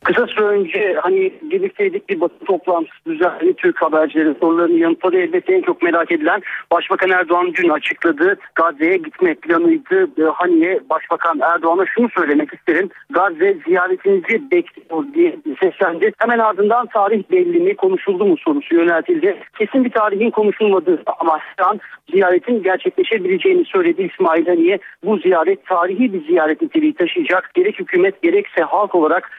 Kısa 0.03 0.27
süre 0.27 0.45
önce 0.45 0.95
hani 1.01 1.33
birlikteydik 1.41 2.09
bir 2.09 2.21
basın 2.21 2.45
toplantısı 2.45 3.05
düzenli 3.05 3.53
Türk 3.53 3.81
habercilerin 3.81 4.37
sorularını 4.39 4.79
yanıtladı. 4.79 5.17
Elbette 5.17 5.53
en 5.53 5.61
çok 5.61 5.81
merak 5.81 6.11
edilen 6.11 6.41
Başbakan 6.71 7.09
Erdoğan 7.09 7.53
dün 7.53 7.69
açıkladı. 7.69 8.37
Gazze'ye 8.55 8.97
gitme 8.97 9.35
planıydı. 9.35 10.07
Hani 10.33 10.79
Başbakan 10.89 11.39
Erdoğan'a 11.39 11.85
şunu 11.85 12.09
söylemek 12.09 12.53
isterim. 12.53 12.89
Gazze 13.09 13.57
ziyaretinizi 13.67 14.51
bekliyor 14.51 15.03
diye 15.13 15.35
seslendi. 15.63 16.11
Hemen 16.17 16.39
ardından 16.39 16.85
tarih 16.85 17.23
belli 17.31 17.59
mi 17.59 17.75
konuşuldu 17.75 18.25
mu 18.25 18.35
sorusu 18.37 18.75
yöneltildi. 18.75 19.37
Kesin 19.57 19.85
bir 19.85 19.91
tarihin 19.91 20.31
konuşulmadığı 20.31 21.03
ama 21.19 21.39
şu 21.59 21.65
an 21.65 21.79
ziyaretin 22.11 22.63
gerçekleşebileceğini 22.63 23.65
söyledi 23.65 24.09
İsmail 24.13 24.47
Haniye. 24.47 24.79
Bu 25.03 25.17
ziyaret 25.17 25.65
tarihi 25.65 26.13
bir 26.13 26.27
ziyaret 26.27 26.61
niteliği 26.61 26.93
taşıyacak. 26.93 27.51
Gerek 27.53 27.79
hükümet 27.79 28.21
gerekse 28.21 28.63
halk 28.63 28.95
olarak 28.95 29.31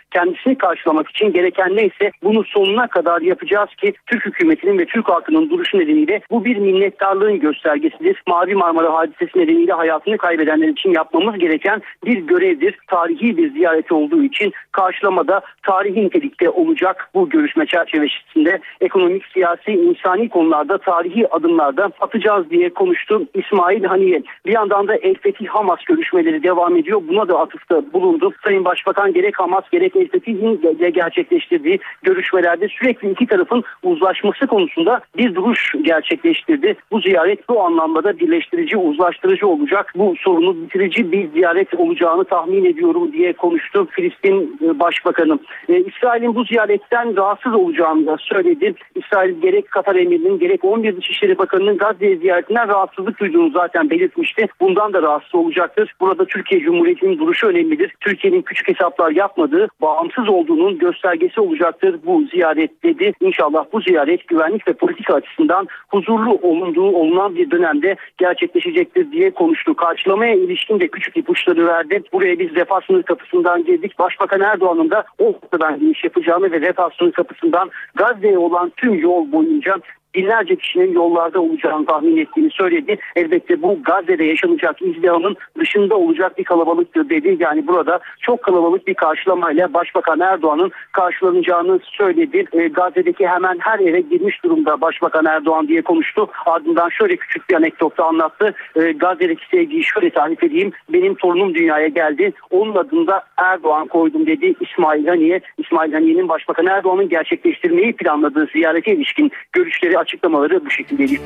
kendisini 0.48 0.58
karşılamak 0.58 1.10
için 1.10 1.32
gereken 1.32 1.76
neyse 1.76 2.10
bunu 2.22 2.44
sonuna 2.44 2.86
kadar 2.86 3.20
yapacağız 3.20 3.68
ki 3.80 3.92
Türk 4.06 4.26
hükümetinin 4.26 4.78
ve 4.78 4.86
Türk 4.86 5.08
halkının 5.08 5.50
duruşu 5.50 5.78
nedeniyle 5.78 6.20
bu 6.30 6.44
bir 6.44 6.56
minnettarlığın 6.56 7.40
göstergesidir. 7.40 8.22
Mavi 8.26 8.54
Marmara 8.54 8.94
hadisesi 8.94 9.38
nedeniyle 9.38 9.72
hayatını 9.72 10.18
kaybedenler 10.18 10.68
için 10.68 10.90
yapmamız 10.90 11.38
gereken 11.38 11.82
bir 12.04 12.18
görevdir. 12.18 12.78
Tarihi 12.86 13.36
bir 13.36 13.52
ziyaret 13.52 13.92
olduğu 13.92 14.22
için 14.22 14.52
karşılamada 14.72 15.40
tarihi 15.62 16.04
nitelikte 16.04 16.50
olacak 16.50 17.10
bu 17.14 17.28
görüşme 17.28 17.66
çerçevesinde 17.66 18.60
ekonomik, 18.80 19.24
siyasi, 19.32 19.72
insani 19.72 20.28
konularda 20.28 20.78
tarihi 20.78 21.28
adımlarda 21.28 21.90
atacağız 22.00 22.50
diye 22.50 22.70
konuştu 22.70 23.26
İsmail 23.34 23.84
Haniye. 23.84 24.22
Bir 24.46 24.52
yandan 24.52 24.88
da 24.88 24.96
El 24.96 25.14
Fetih 25.14 25.48
Hamas 25.48 25.84
görüşmeleri 25.84 26.42
devam 26.42 26.76
ediyor. 26.76 27.02
Buna 27.08 27.28
da 27.28 27.38
atıfta 27.38 27.92
bulundu. 27.92 28.32
Sayın 28.44 28.64
Başbakan 28.64 29.12
gerek 29.12 29.40
Hamas 29.40 29.64
gerek 29.72 29.96
El 29.96 30.08
Fetih 30.08 30.37
De 30.78 30.90
gerçekleştirdiği 30.90 31.78
görüşmelerde 32.02 32.68
sürekli 32.68 33.10
iki 33.10 33.26
tarafın 33.26 33.64
uzlaşması 33.82 34.46
konusunda 34.46 35.00
bir 35.16 35.34
duruş 35.34 35.74
gerçekleştirdi. 35.82 36.76
Bu 36.90 37.00
ziyaret 37.00 37.48
bu 37.48 37.62
anlamda 37.62 38.04
da 38.04 38.18
birleştirici, 38.18 38.76
uzlaştırıcı 38.76 39.46
olacak. 39.46 39.92
Bu 39.96 40.14
sorunu 40.18 40.56
bitirici 40.62 41.12
bir 41.12 41.28
ziyaret 41.28 41.74
olacağını 41.74 42.24
tahmin 42.24 42.64
ediyorum 42.64 43.12
diye 43.12 43.32
konuştu 43.32 43.86
Filistin 43.90 44.58
e, 44.62 44.78
Başbakanı. 44.78 45.38
Ee, 45.68 45.80
İsrail'in 45.80 46.34
bu 46.34 46.44
ziyaretten 46.44 47.16
rahatsız 47.16 47.54
olacağını 47.54 48.06
da 48.06 48.16
söyledi. 48.20 48.74
İsrail 48.94 49.40
gerek 49.40 49.70
Katar 49.70 49.94
emirinin 49.94 50.38
gerek 50.38 50.64
11 50.64 50.96
Dışişleri 50.96 51.38
Bakanı'nın 51.38 51.78
Gazze 51.78 52.16
ziyaretinden 52.16 52.68
rahatsızlık 52.68 53.20
duyduğunu 53.20 53.50
zaten 53.50 53.90
belirtmişti. 53.90 54.46
Bundan 54.60 54.92
da 54.92 55.02
rahatsız 55.02 55.34
olacaktır. 55.34 55.94
Burada 56.00 56.24
Türkiye 56.24 56.60
Cumhuriyeti'nin 56.60 57.18
duruşu 57.18 57.46
önemlidir. 57.46 57.94
Türkiye'nin 58.00 58.42
küçük 58.42 58.68
hesaplar 58.68 59.10
yapmadığı, 59.10 59.68
bağımsız 59.80 60.27
olduğunun 60.28 60.78
göstergesi 60.78 61.40
olacaktır 61.40 61.96
bu 62.06 62.22
ziyaret 62.22 62.82
dedi. 62.82 63.12
İnşallah 63.20 63.64
bu 63.72 63.80
ziyaret 63.80 64.28
güvenlik 64.28 64.68
ve 64.68 64.72
politika 64.72 65.14
açısından 65.14 65.68
huzurlu 65.88 66.38
olunduğu 66.42 66.90
olunan 66.90 67.34
bir 67.34 67.50
dönemde 67.50 67.96
gerçekleşecektir 68.18 69.12
diye 69.12 69.30
konuştu. 69.30 69.74
Karşılamaya 69.74 70.34
ilişkin 70.34 70.80
de 70.80 70.88
küçük 70.88 71.16
ipuçları 71.16 71.66
verdi. 71.66 72.02
Buraya 72.12 72.38
biz 72.38 72.54
refah 72.54 72.80
sınır 72.86 73.02
kapısından 73.02 73.64
girdik. 73.64 73.98
Başbakan 73.98 74.40
Erdoğan'ın 74.40 74.90
da 74.90 75.04
o 75.18 75.24
noktadan 75.24 75.80
giriş 75.80 76.04
yapacağını 76.04 76.52
ve 76.52 76.60
refah 76.60 76.90
sınır 76.98 77.12
kapısından 77.12 77.70
Gazze'ye 77.94 78.38
olan 78.38 78.72
tüm 78.76 78.94
yol 78.94 79.32
boyunca 79.32 79.76
binlerce 80.14 80.56
kişinin 80.56 80.92
yollarda 80.92 81.40
olacağını 81.40 81.86
tahmin 81.86 82.16
ettiğini 82.16 82.50
söyledi. 82.50 82.98
Elbette 83.16 83.62
bu 83.62 83.82
Gazze'de 83.82 84.24
yaşanacak 84.24 84.82
izdihamın 84.82 85.36
dışında 85.60 85.96
olacak 85.96 86.38
bir 86.38 86.44
kalabalıktır 86.44 87.08
dedi. 87.08 87.36
Yani 87.40 87.66
burada 87.66 88.00
çok 88.20 88.42
kalabalık 88.42 88.86
bir 88.86 88.94
karşılamayla 88.94 89.74
Başbakan 89.74 90.20
Erdoğan'ın 90.20 90.70
karşılanacağını 90.92 91.80
söyledi. 91.84 92.44
E, 92.52 92.68
Gazze'deki 92.68 93.28
hemen 93.28 93.58
her 93.60 93.78
eve 93.78 94.00
girmiş 94.00 94.44
durumda 94.44 94.80
Başbakan 94.80 95.26
Erdoğan 95.26 95.68
diye 95.68 95.82
konuştu. 95.82 96.28
Ardından 96.46 96.88
şöyle 96.88 97.16
küçük 97.16 97.50
bir 97.50 97.54
anekdot 97.54 97.98
da 97.98 98.04
anlattı. 98.04 98.54
E, 98.76 98.92
Gazze'deki 98.92 99.48
sevgiyi 99.50 99.84
şöyle 99.84 100.10
tarif 100.10 100.42
edeyim. 100.42 100.72
Benim 100.88 101.14
torunum 101.14 101.54
dünyaya 101.54 101.88
geldi. 101.88 102.32
Onun 102.50 102.74
adında 102.74 103.22
Erdoğan 103.36 103.86
koydum 103.86 104.26
dedi 104.26 104.54
İsmail 104.60 105.06
Haniye. 105.06 105.40
İsmail 105.58 105.92
Haniye'nin 105.92 106.28
Başbakan 106.28 106.66
Erdoğan'ın 106.66 107.08
gerçekleştirmeyi 107.08 107.92
planladığı 107.92 108.46
ziyarete 108.52 108.94
ilişkin 108.94 109.30
görüşleri 109.52 109.97
açıklamaları 109.98 110.64
bu 110.66 110.70
şekildeydi. 110.70 111.20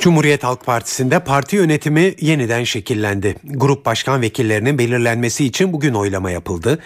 Cumhuriyet 0.00 0.44
Halk 0.44 0.66
Partisi'nde 0.66 1.18
parti 1.18 1.56
yönetimi 1.56 2.14
yeniden 2.20 2.64
şekillendi. 2.64 3.36
Grup 3.44 3.86
başkan 3.86 4.22
vekillerinin 4.22 4.78
belirlenmesi 4.78 5.44
için 5.44 5.72
bugün 5.72 5.94
oylama 5.94 6.30
yapıldı. 6.30 6.78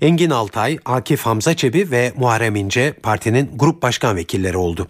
Engin 0.00 0.30
Altay, 0.30 0.78
Akif 0.84 1.22
Hamza 1.22 1.56
Çebi 1.56 1.90
ve 1.90 2.12
Muharrem 2.16 2.56
İnce 2.56 2.92
partinin 2.92 3.50
grup 3.54 3.82
başkan 3.82 4.16
vekilleri 4.16 4.56
oldu. 4.56 4.88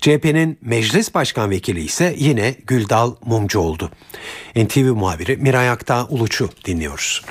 CHP'nin 0.00 0.58
meclis 0.62 1.14
başkan 1.14 1.50
vekili 1.50 1.80
ise 1.80 2.14
yine 2.18 2.54
Güldal 2.66 3.14
Mumcu 3.24 3.58
oldu. 3.58 3.90
NTV 4.56 4.94
muhabiri 4.94 5.36
Miray 5.36 5.70
Akta 5.70 6.06
Uluç'u 6.06 6.48
dinliyoruz. 6.64 7.22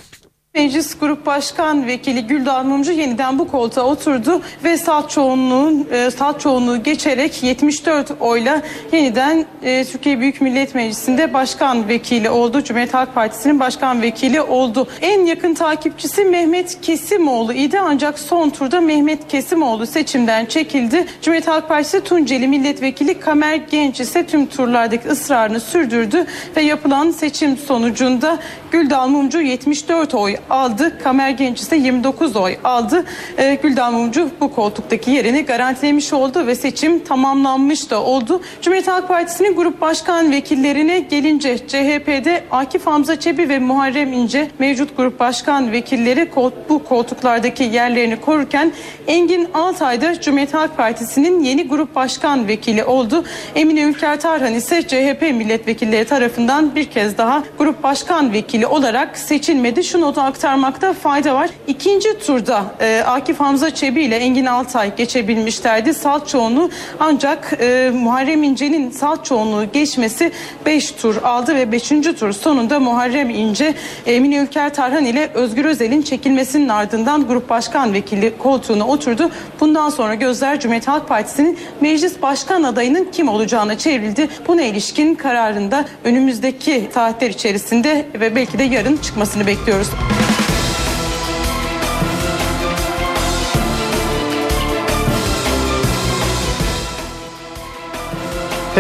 Meclis 0.60 1.00
Grup 1.00 1.26
Başkan 1.26 1.88
Vekili 1.88 2.28
Güldal 2.28 2.64
Mumcu 2.64 2.92
yeniden 2.92 3.40
bu 3.40 3.48
koltuğa 3.48 3.84
oturdu 3.84 4.42
ve 4.64 4.78
salt 4.78 5.10
çoğunluğun 5.10 5.88
e, 5.92 6.12
salt 6.12 6.40
çoğunluğu 6.40 6.84
geçerek 6.84 7.44
74 7.44 8.12
oyla 8.20 8.62
yeniden 8.92 9.46
e, 9.64 9.86
Türkiye 9.86 10.20
Büyük 10.20 10.42
Millet 10.42 10.76
Meclisi'nde 10.76 11.34
başkan 11.34 11.88
vekili 11.88 12.30
oldu. 12.30 12.64
Cumhuriyet 12.64 12.94
Halk 12.94 13.16
Partisi'nin 13.16 13.60
başkan 13.60 14.02
vekili 14.02 14.42
oldu. 14.42 14.88
En 15.02 15.26
yakın 15.26 15.54
takipçisi 15.54 16.26
Mehmet 16.26 16.82
Kesimoğlu 16.82 17.54
idi 17.54 17.80
ancak 17.80 18.20
son 18.20 18.50
turda 18.50 18.82
Mehmet 18.82 19.28
Kesimoğlu 19.28 19.88
seçimden 19.88 20.46
çekildi. 20.46 21.06
Cumhuriyet 21.22 21.48
Halk 21.48 21.68
Partisi 21.70 22.04
Tunceli 22.04 22.48
Milletvekili 22.48 23.20
Kamer 23.20 23.56
Genç 23.56 24.00
ise 24.00 24.28
tüm 24.28 24.46
turlardaki 24.46 25.08
ısrarını 25.08 25.60
sürdürdü 25.60 26.26
ve 26.56 26.62
yapılan 26.62 27.12
seçim 27.12 27.58
sonucunda 27.58 28.40
Güldal 28.72 29.08
Mumcu 29.08 29.42
74 29.42 30.14
oy 30.14 30.36
aldı. 30.50 31.04
Kamer 31.04 31.30
Genç 31.30 31.62
ise 31.62 31.76
29 31.76 32.36
oy 32.36 32.58
aldı. 32.64 33.06
E, 33.38 33.56
Güldan 33.64 33.94
Mumcu 33.94 34.30
bu 34.42 34.56
koltuktaki 34.56 35.12
yerini 35.12 35.46
garantilemiş 35.46 36.14
oldu 36.14 36.48
ve 36.48 36.56
seçim 36.56 37.00
tamamlanmış 37.00 37.92
da 37.92 38.04
oldu. 38.04 38.42
Cumhuriyet 38.62 38.88
Halk 38.88 39.08
Partisi'nin 39.08 39.56
grup 39.56 39.82
başkan 39.82 40.32
vekillerine 40.32 41.00
gelince 41.00 41.58
CHP'de 41.58 42.44
Akif 42.52 42.88
Hamza 42.88 43.20
Çebi 43.20 43.50
ve 43.50 43.60
Muharrem 43.60 44.14
İnce 44.14 44.48
mevcut 44.60 44.98
grup 44.98 45.20
başkan 45.20 45.72
vekilleri 45.72 46.30
bu 46.70 46.84
koltuklardaki 46.84 47.64
yerlerini 47.64 48.22
korurken 48.22 48.72
Engin 49.08 49.48
Altay 49.54 50.02
da 50.02 50.22
Cumhuriyet 50.22 50.54
Halk 50.54 50.78
Partisi'nin 50.78 51.44
yeni 51.44 51.68
grup 51.68 51.96
başkan 51.96 52.48
vekili 52.48 52.84
oldu. 52.84 53.24
Emine 53.56 53.82
Ülker 53.82 54.20
Tarhan 54.20 54.54
ise 54.54 54.82
CHP 54.82 55.22
milletvekilleri 55.22 56.06
tarafından 56.06 56.76
bir 56.76 56.86
kez 56.86 57.18
daha 57.18 57.44
grup 57.58 57.84
başkan 57.84 58.34
vekili 58.34 58.68
olarak 58.68 59.18
seçilmedi. 59.18 59.84
Şu 59.84 60.02
notu 60.02 60.22
aktarmakta 60.30 60.94
fayda 60.94 61.36
var. 61.36 61.50
İkinci 61.68 62.20
turda 62.20 62.64
e, 62.80 63.04
Akif 63.08 63.40
Hamza 63.40 63.76
Çebi 63.76 64.02
ile 64.02 64.16
Engin 64.16 64.46
Altay 64.46 64.96
geçebilmişlerdi. 64.96 65.94
Salt 65.94 66.28
çoğunluğu 66.28 66.70
ancak 67.00 67.54
e, 67.60 67.92
Muharrem 67.94 68.44
İnce'nin 68.44 68.92
salt 68.92 69.26
çoğunluğu 69.26 69.72
geçmesi 69.74 70.32
5 70.66 70.92
tur 70.92 71.16
aldı 71.24 71.56
ve 71.56 71.72
5. 71.72 71.90
tur 71.90 72.34
sonunda 72.34 72.80
Muharrem 72.80 73.30
İnce, 73.30 73.74
Emine 74.06 74.38
Ülker 74.38 74.74
Tarhan 74.74 75.06
ile 75.06 75.30
Özgür 75.34 75.66
Özel'in 75.66 76.02
çekilmesinin 76.02 76.70
ardından 76.70 77.28
grup 77.28 77.50
başkan 77.50 77.94
vekili 77.94 78.38
koltuğuna 78.38 78.88
oturdu. 78.88 79.32
Bundan 79.60 79.90
sonra 79.90 80.16
gözler 80.16 80.60
Cumhuriyet 80.60 80.88
Halk 80.88 81.08
Partisi'nin 81.08 81.58
meclis 81.82 82.22
başkan 82.22 82.64
adayının 82.64 83.08
kim 83.12 83.30
olacağına 83.30 83.78
çevrildi. 83.78 84.30
Buna 84.48 84.62
ilişkin 84.62 85.16
kararında 85.16 85.86
önümüzdeki 86.04 86.90
tarihler 86.94 87.30
içerisinde 87.30 88.06
ve 88.20 88.36
belki 88.36 88.60
de 88.60 88.64
yarın 88.64 88.98
çıkmasını 88.98 89.48
bekliyoruz. 89.48 89.90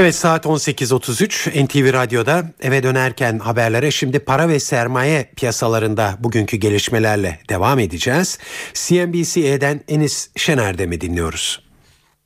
Evet 0.01 0.15
saat 0.15 0.45
18.33 0.45 1.65
NTV 1.65 1.93
Radyo'da 1.93 2.43
eve 2.61 2.83
dönerken 2.83 3.39
haberlere 3.39 3.91
şimdi 3.91 4.19
para 4.25 4.49
ve 4.49 4.59
sermaye 4.59 5.29
piyasalarında 5.37 6.03
bugünkü 6.19 6.57
gelişmelerle 6.57 7.39
devam 7.49 7.79
edeceğiz. 7.79 8.39
CNBC'den 8.73 9.79
Enis 9.87 10.31
Şener'de 10.35 10.85
mi 10.85 11.01
dinliyoruz? 11.01 11.63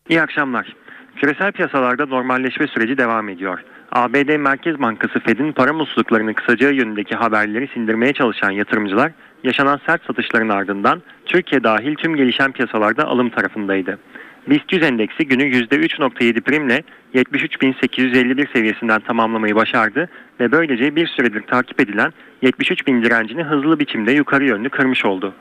İyi 0.09 0.21
akşamlar. 0.21 0.75
Küresel 1.15 1.51
piyasalarda 1.51 2.05
normalleşme 2.05 2.67
süreci 2.67 2.97
devam 2.97 3.29
ediyor. 3.29 3.59
ABD 3.91 4.37
Merkez 4.37 4.79
Bankası 4.79 5.19
Fed'in 5.19 5.51
para 5.51 5.73
musluklarını 5.73 6.33
kısacağı 6.33 6.73
yönündeki 6.73 7.15
haberleri 7.15 7.67
sindirmeye 7.73 8.13
çalışan 8.13 8.51
yatırımcılar 8.51 9.11
yaşanan 9.43 9.79
sert 9.85 10.05
satışların 10.05 10.49
ardından 10.49 11.01
Türkiye 11.25 11.63
dahil 11.63 11.95
tüm 11.95 12.15
gelişen 12.15 12.51
piyasalarda 12.51 13.05
alım 13.05 13.29
tarafındaydı. 13.29 13.99
BIST 14.47 14.73
100 14.73 14.83
endeksi 14.83 15.27
günü 15.27 15.43
%3.7 15.43 16.41
primle 16.41 16.83
73.851 17.15 18.53
seviyesinden 18.53 18.99
tamamlamayı 18.99 19.55
başardı 19.55 20.09
ve 20.39 20.51
böylece 20.51 20.95
bir 20.95 21.07
süredir 21.07 21.41
takip 21.41 21.81
edilen 21.81 22.13
73.000 22.43 23.03
direncini 23.03 23.43
hızlı 23.43 23.79
biçimde 23.79 24.11
yukarı 24.11 24.45
yönlü 24.45 24.69
kırmış 24.69 25.05
oldu. 25.05 25.33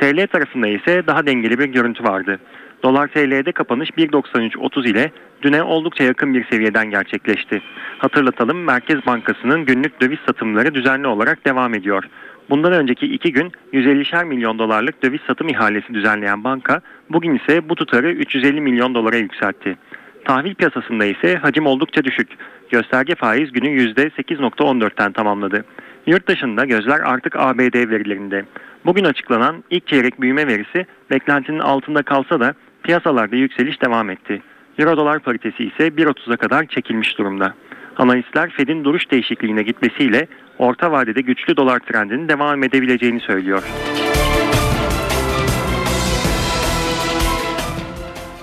TL 0.00 0.26
tarafında 0.26 0.68
ise 0.68 1.06
daha 1.06 1.26
dengeli 1.26 1.58
bir 1.58 1.64
görüntü 1.64 2.04
vardı. 2.04 2.38
Dolar 2.82 3.08
TL'de 3.08 3.52
kapanış 3.52 3.90
1.93.30 3.90 4.88
ile 4.88 5.12
düne 5.42 5.62
oldukça 5.62 6.04
yakın 6.04 6.34
bir 6.34 6.44
seviyeden 6.50 6.90
gerçekleşti. 6.90 7.62
Hatırlatalım 7.98 8.64
Merkez 8.64 9.06
Bankası'nın 9.06 9.64
günlük 9.64 10.00
döviz 10.00 10.18
satımları 10.26 10.74
düzenli 10.74 11.06
olarak 11.06 11.46
devam 11.46 11.74
ediyor. 11.74 12.04
Bundan 12.52 12.72
önceki 12.72 13.06
iki 13.06 13.32
gün 13.32 13.52
150'şer 13.72 14.24
milyon 14.24 14.58
dolarlık 14.58 15.02
döviz 15.02 15.20
satım 15.26 15.48
ihalesi 15.48 15.94
düzenleyen 15.94 16.44
banka 16.44 16.80
bugün 17.10 17.34
ise 17.34 17.68
bu 17.68 17.74
tutarı 17.74 18.12
350 18.12 18.60
milyon 18.60 18.94
dolara 18.94 19.16
yükseltti. 19.16 19.76
Tahvil 20.24 20.54
piyasasında 20.54 21.04
ise 21.04 21.36
hacim 21.36 21.66
oldukça 21.66 22.04
düşük. 22.04 22.28
Gösterge 22.70 23.14
faiz 23.14 23.52
günü 23.52 23.68
%8.14'ten 23.68 25.12
tamamladı. 25.12 25.64
Yurt 26.06 26.28
dışında 26.28 26.64
gözler 26.64 27.00
artık 27.00 27.36
ABD 27.36 27.74
verilerinde. 27.74 28.44
Bugün 28.84 29.04
açıklanan 29.04 29.64
ilk 29.70 29.86
çeyrek 29.86 30.20
büyüme 30.20 30.46
verisi 30.46 30.86
beklentinin 31.10 31.58
altında 31.58 32.02
kalsa 32.02 32.40
da 32.40 32.54
piyasalarda 32.82 33.36
yükseliş 33.36 33.82
devam 33.82 34.10
etti. 34.10 34.42
Euro 34.78 34.96
dolar 34.96 35.18
paritesi 35.18 35.64
ise 35.64 35.88
1.30'a 35.88 36.36
kadar 36.36 36.66
çekilmiş 36.66 37.18
durumda. 37.18 37.54
Analistler 38.02 38.50
Fed'in 38.50 38.84
duruş 38.84 39.10
değişikliğine 39.10 39.62
gitmesiyle 39.62 40.28
orta 40.58 40.92
vadede 40.92 41.20
güçlü 41.20 41.56
dolar 41.56 41.78
trendinin 41.78 42.28
devam 42.28 42.64
edebileceğini 42.64 43.20
söylüyor. 43.20 43.62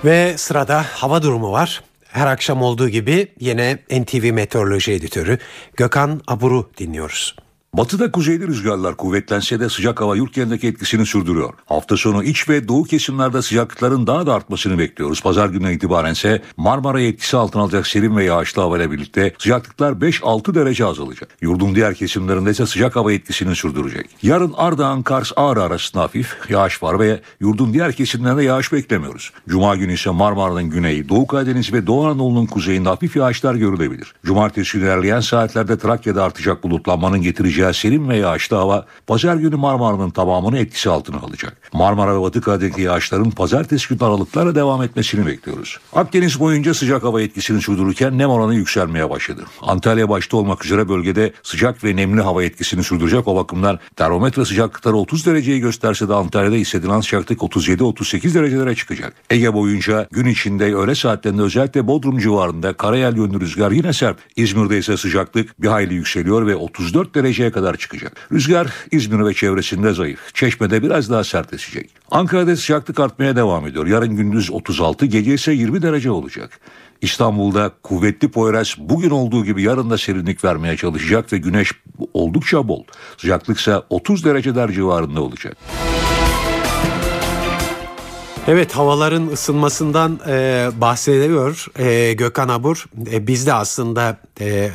Ve 0.04 0.38
sırada 0.38 0.82
hava 0.82 1.22
durumu 1.22 1.52
var. 1.52 1.80
Her 2.08 2.26
akşam 2.26 2.62
olduğu 2.62 2.88
gibi 2.88 3.28
yine 3.40 3.78
NTV 3.90 4.32
Meteoroloji 4.32 4.92
Editörü 4.92 5.38
Gökhan 5.76 6.20
Abur'u 6.26 6.70
dinliyoruz. 6.78 7.36
Batıda 7.74 8.12
kuzeyli 8.12 8.46
rüzgarlar 8.46 8.96
kuvvetlense 8.96 9.60
de 9.60 9.68
sıcak 9.68 10.00
hava 10.00 10.16
yurt 10.16 10.34
genelindeki 10.34 10.68
etkisini 10.68 11.06
sürdürüyor. 11.06 11.54
Hafta 11.66 11.96
sonu 11.96 12.24
iç 12.24 12.48
ve 12.48 12.68
doğu 12.68 12.84
kesimlerde 12.84 13.42
sıcaklıkların 13.42 14.06
daha 14.06 14.26
da 14.26 14.34
artmasını 14.34 14.78
bekliyoruz. 14.78 15.22
Pazar 15.22 15.48
gününe 15.48 15.72
itibaren 15.72 16.12
ise 16.12 16.42
Marmara'yı 16.56 17.08
etkisi 17.08 17.36
altına 17.36 17.62
alacak 17.62 17.86
serin 17.86 18.16
ve 18.16 18.24
yağışlı 18.24 18.62
havayla 18.62 18.90
birlikte 18.90 19.34
sıcaklıklar 19.38 19.92
5-6 19.92 20.54
derece 20.54 20.84
azalacak. 20.84 21.28
Yurdun 21.40 21.74
diğer 21.74 21.94
kesimlerinde 21.94 22.50
ise 22.50 22.66
sıcak 22.66 22.96
hava 22.96 23.12
etkisini 23.12 23.56
sürdürecek. 23.56 24.06
Yarın 24.22 24.52
Ardahan, 24.56 25.02
Kars, 25.02 25.32
Ağrı 25.36 25.62
arasında 25.62 26.02
hafif 26.02 26.50
yağış 26.50 26.82
var 26.82 27.00
ve 27.00 27.20
yurdun 27.40 27.74
diğer 27.74 27.92
kesimlerinde 27.92 28.42
yağış 28.42 28.72
beklemiyoruz. 28.72 29.32
Cuma 29.48 29.76
günü 29.76 29.92
ise 29.92 30.10
Marmara'nın 30.10 30.70
güneyi, 30.70 31.08
Doğu 31.08 31.26
Karadeniz 31.26 31.72
ve 31.72 31.86
Doğu 31.86 32.06
Anadolu'nun 32.06 32.46
kuzeyinde 32.46 32.88
hafif 32.88 33.16
yağışlar 33.16 33.54
görülebilir. 33.54 34.14
Cumartesi 34.24 34.78
ilerleyen 34.78 35.20
saatlerde 35.20 35.78
Trakya'da 35.78 36.24
artacak 36.24 36.64
bulutlanmanın 36.64 37.22
getireceği 37.22 37.59
serin 37.72 38.08
ve 38.08 38.16
yağışlı 38.16 38.56
hava 38.56 38.86
pazar 39.06 39.36
günü 39.36 39.56
Marmara'nın 39.56 40.10
tamamını 40.10 40.58
etkisi 40.58 40.90
altına 40.90 41.16
alacak. 41.16 41.56
Marmara 41.72 42.16
ve 42.16 42.22
Batı 42.22 42.40
Karadeniz'deki 42.40 42.82
yağışların 42.82 43.30
pazartesi 43.30 43.88
günü 43.88 44.04
aralıklarla 44.08 44.54
devam 44.54 44.82
etmesini 44.82 45.26
bekliyoruz. 45.26 45.78
Akdeniz 45.92 46.40
boyunca 46.40 46.74
sıcak 46.74 47.02
hava 47.02 47.22
etkisini 47.22 47.62
sürdürürken 47.62 48.18
nem 48.18 48.30
oranı 48.30 48.54
yükselmeye 48.54 49.10
başladı. 49.10 49.44
Antalya 49.62 50.08
başta 50.08 50.36
olmak 50.36 50.64
üzere 50.64 50.88
bölgede 50.88 51.32
sıcak 51.42 51.84
ve 51.84 51.96
nemli 51.96 52.20
hava 52.20 52.42
etkisini 52.44 52.84
sürdürecek 52.84 53.28
o 53.28 53.36
bakımdan 53.36 53.78
termometre 53.96 54.44
sıcaklıkları 54.44 54.96
30 54.96 55.26
dereceyi 55.26 55.60
gösterse 55.60 56.08
de 56.08 56.14
Antalya'da 56.14 56.54
hissedilen 56.54 57.00
sıcaklık 57.00 57.38
37-38 57.40 58.34
derecelere 58.34 58.74
çıkacak. 58.74 59.14
Ege 59.30 59.54
boyunca 59.54 60.08
gün 60.10 60.26
içinde 60.26 60.74
öğle 60.74 60.94
saatlerinde 60.94 61.42
özellikle 61.42 61.86
Bodrum 61.86 62.18
civarında 62.18 62.72
karayel 62.72 63.16
yönlü 63.16 63.40
rüzgar 63.40 63.70
yine 63.70 63.92
sert. 63.92 64.16
İzmir'de 64.36 64.78
ise 64.78 64.96
sıcaklık 64.96 65.62
bir 65.62 65.68
hayli 65.68 65.94
yükseliyor 65.94 66.46
ve 66.46 66.56
34 66.56 67.14
dereceye 67.14 67.49
kadar 67.52 67.76
çıkacak. 67.76 68.12
Rüzgar 68.32 68.72
İzmir 68.90 69.26
ve 69.26 69.34
çevresinde 69.34 69.92
zayıf. 69.92 70.34
Çeşme'de 70.34 70.82
biraz 70.82 71.10
daha 71.10 71.24
sertleşecek. 71.24 71.90
Ankara'da 72.10 72.56
sıcaklık 72.56 73.00
artmaya 73.00 73.36
devam 73.36 73.66
ediyor. 73.66 73.86
Yarın 73.86 74.16
gündüz 74.16 74.50
36, 74.50 75.06
gece 75.06 75.34
ise 75.34 75.52
20 75.52 75.82
derece 75.82 76.10
olacak. 76.10 76.60
İstanbul'da 77.00 77.72
kuvvetli 77.82 78.30
Poyraz 78.30 78.74
bugün 78.78 79.10
olduğu 79.10 79.44
gibi 79.44 79.62
yarın 79.62 79.90
da 79.90 79.98
serinlik 79.98 80.44
vermeye 80.44 80.76
çalışacak 80.76 81.32
ve 81.32 81.38
güneş 81.38 81.72
oldukça 82.12 82.68
bol. 82.68 82.84
Sıcaklık 83.16 83.58
ise 83.58 83.76
30 83.90 84.24
dereceler 84.24 84.70
civarında 84.70 85.22
olacak. 85.22 85.56
Evet 88.48 88.72
havaların 88.72 89.26
ısınmasından 89.26 90.20
e, 90.28 90.68
bahsediyor 90.76 91.66
e, 91.78 92.12
Gökhan 92.12 92.48
Abur. 92.48 92.84
E, 93.12 93.26
biz 93.26 93.46
de 93.46 93.52
aslında 93.52 94.16
e, 94.40 94.46
e, 94.46 94.70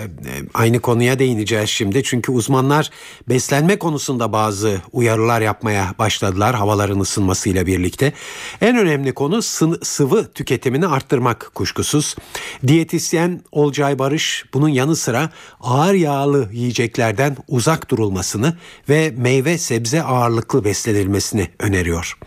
aynı 0.53 0.79
konuya 0.79 1.19
değineceğiz 1.19 1.69
şimdi. 1.69 2.03
Çünkü 2.03 2.31
uzmanlar 2.31 2.89
beslenme 3.29 3.79
konusunda 3.79 4.33
bazı 4.33 4.81
uyarılar 4.91 5.41
yapmaya 5.41 5.95
başladılar 5.99 6.55
havaların 6.55 6.99
ısınmasıyla 6.99 7.65
birlikte. 7.65 8.13
En 8.61 8.77
önemli 8.77 9.13
konu 9.13 9.41
sı- 9.41 9.79
sıvı 9.83 10.31
tüketimini 10.31 10.87
arttırmak 10.87 11.51
kuşkusuz. 11.55 12.15
Diyetisyen 12.67 13.41
Olcay 13.51 13.99
Barış 13.99 14.45
bunun 14.53 14.69
yanı 14.69 14.95
sıra 14.95 15.29
ağır 15.61 15.93
yağlı 15.93 16.49
yiyeceklerden 16.53 17.37
uzak 17.47 17.89
durulmasını 17.89 18.57
ve 18.89 19.13
meyve 19.17 19.57
sebze 19.57 20.03
ağırlıklı 20.03 20.63
beslenilmesini 20.63 21.47
öneriyor. 21.59 22.17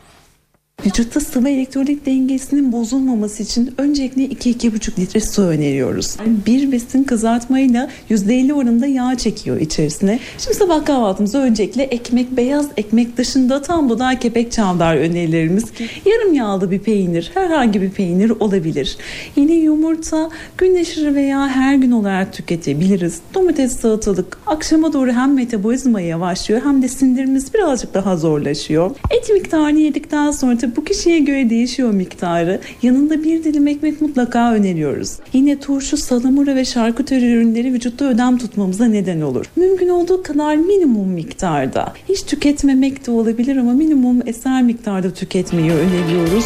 Vücutta 0.86 1.20
sıvı 1.20 1.48
elektrolit 1.48 2.06
dengesinin 2.06 2.72
bozulmaması 2.72 3.42
için 3.42 3.74
öncelikle 3.78 4.26
2-2,5 4.26 5.00
litre 5.00 5.20
su 5.20 5.42
öneriyoruz. 5.42 6.16
Yani 6.18 6.36
bir 6.46 6.72
besin 6.72 7.04
kızartmayla 7.04 7.90
%50 8.10 8.52
oranında 8.52 8.86
yağ 8.86 9.16
çekiyor 9.16 9.60
içerisine. 9.60 10.20
Şimdi 10.38 10.56
sabah 10.56 10.84
kahvaltımızda 10.84 11.38
öncelikle 11.38 11.82
ekmek, 11.82 12.36
beyaz 12.36 12.66
ekmek 12.76 13.16
dışında 13.16 13.62
tam 13.62 13.88
buğday 13.88 14.18
kepek 14.18 14.52
çavdar 14.52 14.96
önerilerimiz. 14.96 15.64
Yarım 16.06 16.34
yağlı 16.34 16.70
bir 16.70 16.78
peynir, 16.78 17.30
herhangi 17.34 17.82
bir 17.82 17.90
peynir 17.90 18.30
olabilir. 18.30 18.96
Yine 19.36 19.54
yumurta, 19.54 20.30
gün 20.58 20.80
aşırı 20.80 21.14
veya 21.14 21.48
her 21.48 21.74
gün 21.74 21.90
olarak 21.90 22.32
tüketebiliriz. 22.32 23.20
Domates, 23.34 23.76
salatalık 23.76 24.38
akşama 24.46 24.92
doğru 24.92 25.12
hem 25.12 25.34
metabolizma 25.34 26.00
yavaşlıyor 26.00 26.60
hem 26.64 26.82
de 26.82 26.88
sindirimimiz 26.88 27.54
birazcık 27.54 27.94
daha 27.94 28.16
zorlaşıyor. 28.16 28.90
Et 29.10 29.30
miktarını 29.30 29.78
yedikten 29.78 30.30
sonra 30.30 30.67
bu 30.76 30.84
kişiye 30.84 31.18
göre 31.18 31.50
değişiyor 31.50 31.90
miktarı. 31.90 32.60
Yanında 32.82 33.24
bir 33.24 33.44
dilim 33.44 33.66
ekmek 33.66 34.00
mutlaka 34.00 34.52
öneriyoruz. 34.54 35.16
Yine 35.32 35.60
turşu, 35.60 35.96
salamura 35.96 36.56
ve 36.56 36.64
şarküteri 36.64 37.32
ürünleri 37.32 37.72
vücutta 37.72 38.04
ödem 38.04 38.38
tutmamıza 38.38 38.84
neden 38.84 39.20
olur. 39.20 39.46
Mümkün 39.56 39.88
olduğu 39.88 40.22
kadar 40.22 40.56
minimum 40.56 41.08
miktarda. 41.08 41.92
Hiç 42.08 42.22
tüketmemek 42.22 43.06
de 43.06 43.10
olabilir 43.10 43.56
ama 43.56 43.72
minimum 43.72 44.22
eser 44.26 44.62
miktarda 44.62 45.10
tüketmeyi 45.10 45.70
öneriyoruz. 45.70 46.44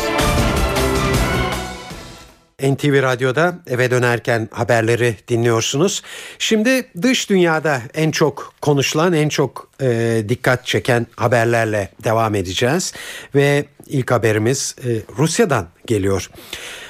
NTV 2.62 3.02
Radyo'da 3.02 3.58
eve 3.66 3.90
dönerken 3.90 4.48
haberleri 4.52 5.16
dinliyorsunuz. 5.28 6.02
Şimdi 6.38 6.84
dış 7.02 7.30
dünyada 7.30 7.82
en 7.94 8.10
çok 8.10 8.54
konuşulan, 8.60 9.12
en 9.12 9.28
çok 9.28 9.68
e, 9.80 10.22
dikkat 10.28 10.66
çeken 10.66 11.06
haberlerle 11.16 11.88
devam 12.04 12.34
edeceğiz. 12.34 12.92
Ve 13.34 13.64
ilk 13.86 14.10
haberimiz 14.10 14.76
e, 14.84 14.88
Rusya'dan 15.18 15.68
geliyor. 15.86 16.30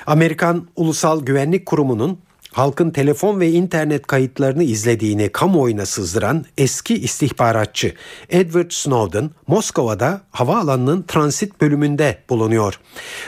Amerikan 0.07 0.69
Ulusal 0.77 1.25
Güvenlik 1.25 1.67
Kurumu'nun 1.67 2.19
halkın 2.53 2.91
telefon 2.91 3.41
ve 3.41 3.51
internet 3.51 4.07
kayıtlarını 4.07 4.65
izlediğini 4.65 5.29
kamuoyuna 5.29 5.87
sızdıran 5.87 6.45
eski 6.59 6.95
istihbaratçı 6.95 7.95
Edward 8.31 8.71
Snowden 8.71 9.31
Moskova'da 9.47 10.21
havaalanının 10.31 11.03
transit 11.03 11.61
bölümünde 11.61 12.19
bulunuyor. 12.31 12.81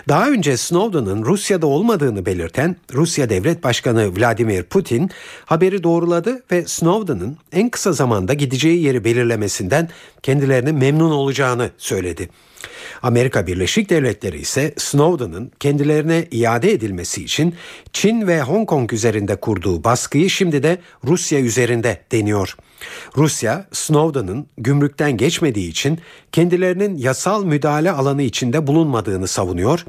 Daha 0.08 0.30
önce 0.30 0.56
Snowden'ın 0.56 1.24
Rusya'da 1.24 1.66
olmadığını 1.66 2.26
belirten 2.26 2.76
Rusya 2.92 3.30
Devlet 3.30 3.64
Başkanı 3.64 4.16
Vladimir 4.16 4.62
Putin 4.62 5.10
haberi 5.44 5.82
doğruladı 5.82 6.42
ve 6.52 6.66
Snowden'ın 6.66 7.36
en 7.52 7.68
kısa 7.68 7.92
zamanda 7.92 8.34
gideceği 8.34 8.82
yeri 8.82 9.04
belirlemesinden 9.04 9.88
kendilerini 10.22 10.72
memnun 10.72 11.10
olacağını 11.10 11.70
söyledi. 11.78 12.28
Amerika 13.04 13.46
Birleşik 13.46 13.90
Devletleri 13.90 14.38
ise 14.38 14.74
Snowden'ın 14.76 15.52
kendilerine 15.60 16.28
iade 16.30 16.72
edilmesi 16.72 17.24
için 17.24 17.54
Çin 17.92 18.26
ve 18.26 18.42
Hong 18.42 18.68
Kong 18.68 18.92
üzerinde 18.92 19.36
kurduğu 19.36 19.84
baskıyı 19.84 20.30
şimdi 20.30 20.62
de 20.62 20.78
Rusya 21.04 21.40
üzerinde 21.40 22.00
deniyor. 22.12 22.56
Rusya, 23.16 23.66
Snowden'ın 23.72 24.46
gümrükten 24.58 25.16
geçmediği 25.16 25.70
için 25.70 25.98
kendilerinin 26.32 26.96
yasal 26.96 27.44
müdahale 27.44 27.90
alanı 27.90 28.22
içinde 28.22 28.66
bulunmadığını 28.66 29.28
savunuyor 29.28 29.84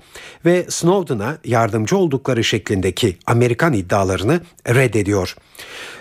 ve 0.45 0.65
Snowden'a 0.69 1.38
yardımcı 1.45 1.97
oldukları 1.97 2.43
şeklindeki 2.43 3.17
Amerikan 3.25 3.73
iddialarını 3.73 4.41
reddediyor. 4.67 5.36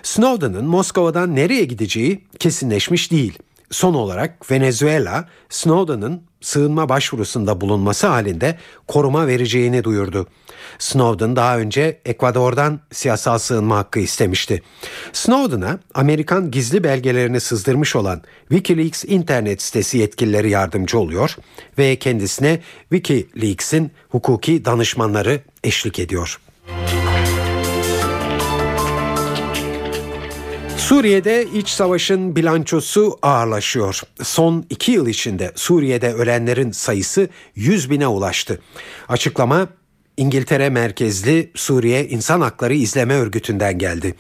Snowden'ın 0.03 0.65
Moskova'dan 0.65 1.37
nereye 1.37 1.65
gideceği 1.65 2.21
kesinleşmiş 2.39 3.11
değil. 3.11 3.39
Son 3.71 3.95
olarak 3.95 4.51
Venezuela, 4.51 5.29
Snowden'ın 5.49 6.23
sığınma 6.41 6.89
başvurusunda 6.89 7.61
bulunması 7.61 8.07
halinde 8.07 8.59
koruma 8.89 9.27
vereceğini 9.27 9.85
duyurdu. 9.85 10.27
Snowden 10.79 11.37
daha 11.37 11.59
önce 11.59 12.01
Ekvador'dan 12.05 12.81
siyasal 12.93 13.39
sığınma 13.39 13.77
hakkı 13.77 14.01
istemişti. 14.01 14.63
Snowden'a 15.13 15.79
Amerikan 15.95 16.51
gizli 16.51 16.85
belgelerini 16.85 17.41
sızdırmış 17.41 17.97
olan 17.97 18.23
Wikileaks 18.49 19.05
internet 19.05 19.63
sitesi 19.63 19.99
yetkilileri 19.99 20.51
yardımcı 20.51 20.99
oluyor 20.99 21.37
ve 21.79 21.97
kendisine 21.97 22.61
Wikileaks'in 22.93 23.93
hukuki 24.09 24.65
danışmanları 24.65 25.41
eşlik 25.65 25.99
ediyor. 25.99 26.41
Suriye'de 30.85 31.47
iç 31.55 31.69
savaşın 31.69 32.37
bilançosu 32.37 33.19
ağırlaşıyor. 33.23 34.01
Son 34.23 34.65
iki 34.71 34.93
yıl 34.93 35.07
içinde 35.07 35.53
Suriye'de 35.55 36.13
ölenlerin 36.13 36.71
sayısı 36.71 37.29
100 37.55 37.91
bine 37.91 38.07
ulaştı. 38.07 38.61
Açıklama 39.09 39.69
İngiltere 40.17 40.71
merkezli 40.71 41.51
Suriye 41.55 42.09
İnsan 42.09 42.41
Hakları 42.41 42.75
İzleme 42.75 43.15
Örgütü'nden 43.15 43.79
geldi. 43.79 44.15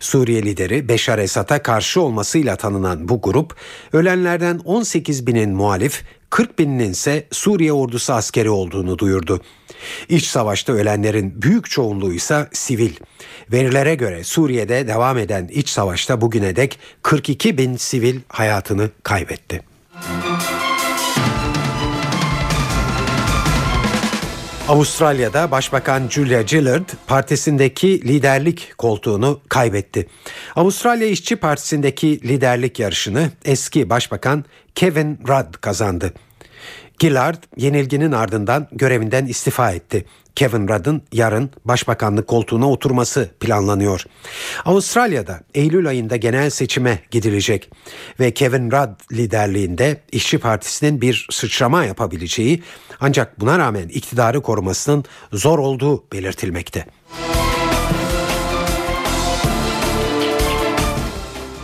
Suriye 0.00 0.42
lideri 0.42 0.88
Beşar 0.88 1.18
Esad'a 1.18 1.62
karşı 1.62 2.00
olmasıyla 2.00 2.56
tanınan 2.56 3.08
bu 3.08 3.22
grup, 3.22 3.56
ölenlerden 3.92 4.58
18 4.64 5.26
binin 5.26 5.50
muhalif, 5.50 6.02
40 6.30 6.58
binin 6.58 6.90
ise 6.90 7.26
Suriye 7.32 7.72
ordusu 7.72 8.12
askeri 8.12 8.50
olduğunu 8.50 8.98
duyurdu. 8.98 9.40
İç 10.08 10.24
savaşta 10.24 10.72
ölenlerin 10.72 11.42
büyük 11.42 11.70
çoğunluğu 11.70 12.12
ise 12.12 12.48
sivil. 12.52 12.92
Verilere 13.52 13.94
göre 13.94 14.24
Suriye'de 14.24 14.88
devam 14.88 15.18
eden 15.18 15.48
iç 15.52 15.68
savaşta 15.68 16.20
bugüne 16.20 16.56
dek 16.56 16.78
42 17.02 17.58
bin 17.58 17.76
sivil 17.76 18.20
hayatını 18.28 18.90
kaybetti. 19.02 19.62
Avustralya'da 24.68 25.50
Başbakan 25.50 26.08
Julia 26.08 26.42
Gillard 26.42 26.88
partisindeki 27.06 28.08
liderlik 28.08 28.72
koltuğunu 28.78 29.40
kaybetti. 29.48 30.08
Avustralya 30.56 31.06
İşçi 31.06 31.36
Partisi'ndeki 31.36 32.28
liderlik 32.28 32.78
yarışını 32.78 33.30
eski 33.44 33.90
Başbakan 33.90 34.44
Kevin 34.76 35.18
Rudd 35.28 35.54
kazandı. 35.60 36.12
Gillard 36.98 37.42
yenilginin 37.56 38.12
ardından 38.12 38.68
görevinden 38.72 39.26
istifa 39.26 39.72
etti. 39.72 40.04
Kevin 40.34 40.68
Rudd'ın 40.68 41.02
yarın 41.12 41.50
başbakanlık 41.64 42.26
koltuğuna 42.26 42.70
oturması 42.70 43.30
planlanıyor. 43.40 44.04
Avustralya'da 44.64 45.40
Eylül 45.54 45.88
ayında 45.88 46.16
genel 46.16 46.50
seçime 46.50 46.98
gidilecek 47.10 47.70
ve 48.20 48.30
Kevin 48.34 48.70
Rudd 48.70 49.12
liderliğinde 49.12 50.00
İşçi 50.12 50.38
Partisi'nin 50.38 51.00
bir 51.00 51.26
sıçrama 51.30 51.84
yapabileceği 51.84 52.62
ancak 53.00 53.40
buna 53.40 53.58
rağmen 53.58 53.88
iktidarı 53.88 54.42
korumasının 54.42 55.04
zor 55.32 55.58
olduğu 55.58 56.04
belirtilmekte. 56.12 56.86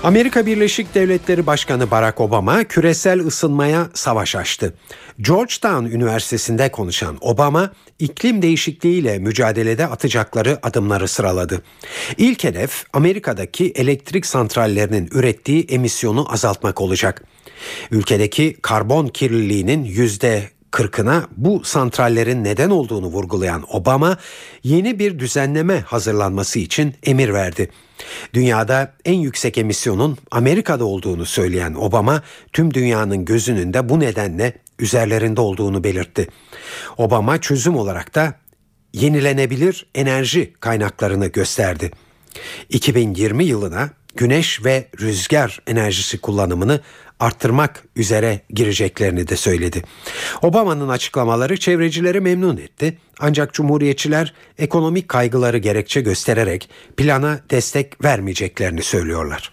Amerika 0.03 0.47
Birleşik 0.47 0.95
Devletleri 0.95 1.47
Başkanı 1.47 1.91
Barack 1.91 2.21
Obama 2.21 2.65
küresel 2.65 3.21
ısınmaya 3.21 3.89
savaş 3.95 4.37
açtı. 4.37 4.75
Georgetown 5.21 5.85
Üniversitesi'nde 5.85 6.71
konuşan 6.71 7.19
Obama 7.21 7.73
iklim 7.99 8.43
değişikliğiyle 8.43 9.19
mücadelede 9.19 9.87
atacakları 9.87 10.59
adımları 10.63 11.09
sıraladı. 11.09 11.63
İlk 12.19 12.45
hedef 12.45 12.85
Amerika'daki 12.93 13.73
elektrik 13.77 14.27
santrallerinin 14.27 15.09
ürettiği 15.13 15.65
emisyonu 15.69 16.33
azaltmak 16.33 16.81
olacak. 16.81 17.25
Ülkedeki 17.91 18.57
karbon 18.63 19.07
kirliliğinin 19.07 19.85
yüzde 19.85 20.51
40'ına 20.73 21.23
bu 21.37 21.65
santrallerin 21.65 22.45
neden 22.45 22.71
olduğunu 22.71 23.07
vurgulayan 23.07 23.65
Obama 23.69 24.17
yeni 24.63 24.99
bir 24.99 25.19
düzenleme 25.19 25.81
hazırlanması 25.81 26.59
için 26.59 26.95
emir 27.03 27.33
verdi. 27.33 27.69
Dünyada 28.35 28.95
en 29.05 29.19
yüksek 29.19 29.59
emisyonun 29.59 30.19
Amerika'da 30.31 30.85
olduğunu 30.85 31.27
söyleyen 31.27 31.75
Obama 31.75 32.23
tüm 32.53 32.75
dünyanın 32.75 33.25
gözünün 33.25 33.75
de 33.75 33.89
bu 33.89 34.01
nedenle 34.01 34.53
üzerlerinde 34.79 35.41
olduğunu 35.41 35.85
belirtti. 35.85 36.29
Obama 36.97 37.41
çözüm 37.41 37.77
olarak 37.77 38.15
da 38.15 38.35
yenilenebilir 38.93 39.87
enerji 39.95 40.53
kaynaklarını 40.61 41.27
gösterdi. 41.27 41.91
2020 42.69 43.45
yılına 43.45 43.91
güneş 44.17 44.65
ve 44.65 44.89
rüzgar 45.01 45.61
enerjisi 45.67 46.19
kullanımını 46.19 46.81
arttırmak 47.21 47.85
üzere 47.97 48.41
gireceklerini 48.51 49.29
de 49.29 49.37
söyledi. 49.37 49.83
Obama'nın 50.43 50.89
açıklamaları 50.89 51.57
çevrecileri 51.57 52.21
memnun 52.21 52.57
etti. 52.57 52.99
Ancak 53.21 53.55
cumhuriyetçiler 53.55 54.35
ekonomik 54.59 55.09
kaygıları 55.09 55.59
gerekçe 55.59 56.01
göstererek 56.01 56.71
plana 56.97 57.41
destek 57.51 58.05
vermeyeceklerini 58.05 58.83
söylüyorlar. 58.83 59.53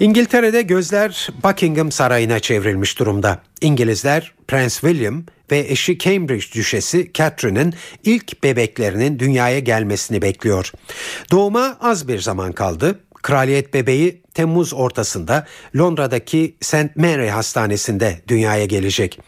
İngiltere'de 0.00 0.62
gözler 0.62 1.28
Buckingham 1.44 1.92
Sarayı'na 1.92 2.40
çevrilmiş 2.40 2.98
durumda. 2.98 3.38
İngilizler 3.60 4.32
Prens 4.48 4.80
William 4.80 5.24
ve 5.50 5.58
eşi 5.58 5.98
Cambridge 5.98 6.46
Düşesi 6.54 7.10
Catherine'in 7.14 7.74
ilk 8.04 8.44
bebeklerinin 8.44 9.18
dünyaya 9.18 9.58
gelmesini 9.58 10.22
bekliyor. 10.22 10.72
Doğuma 11.30 11.76
az 11.80 12.08
bir 12.08 12.18
zaman 12.18 12.52
kaldı. 12.52 13.00
Kraliyet 13.22 13.74
bebeği 13.74 14.22
Temmuz 14.34 14.74
ortasında 14.74 15.46
Londra'daki 15.76 16.56
St. 16.60 16.96
Mary 16.96 17.28
Hastanesi'nde 17.28 18.20
dünyaya 18.28 18.64
gelecek. 18.64 19.20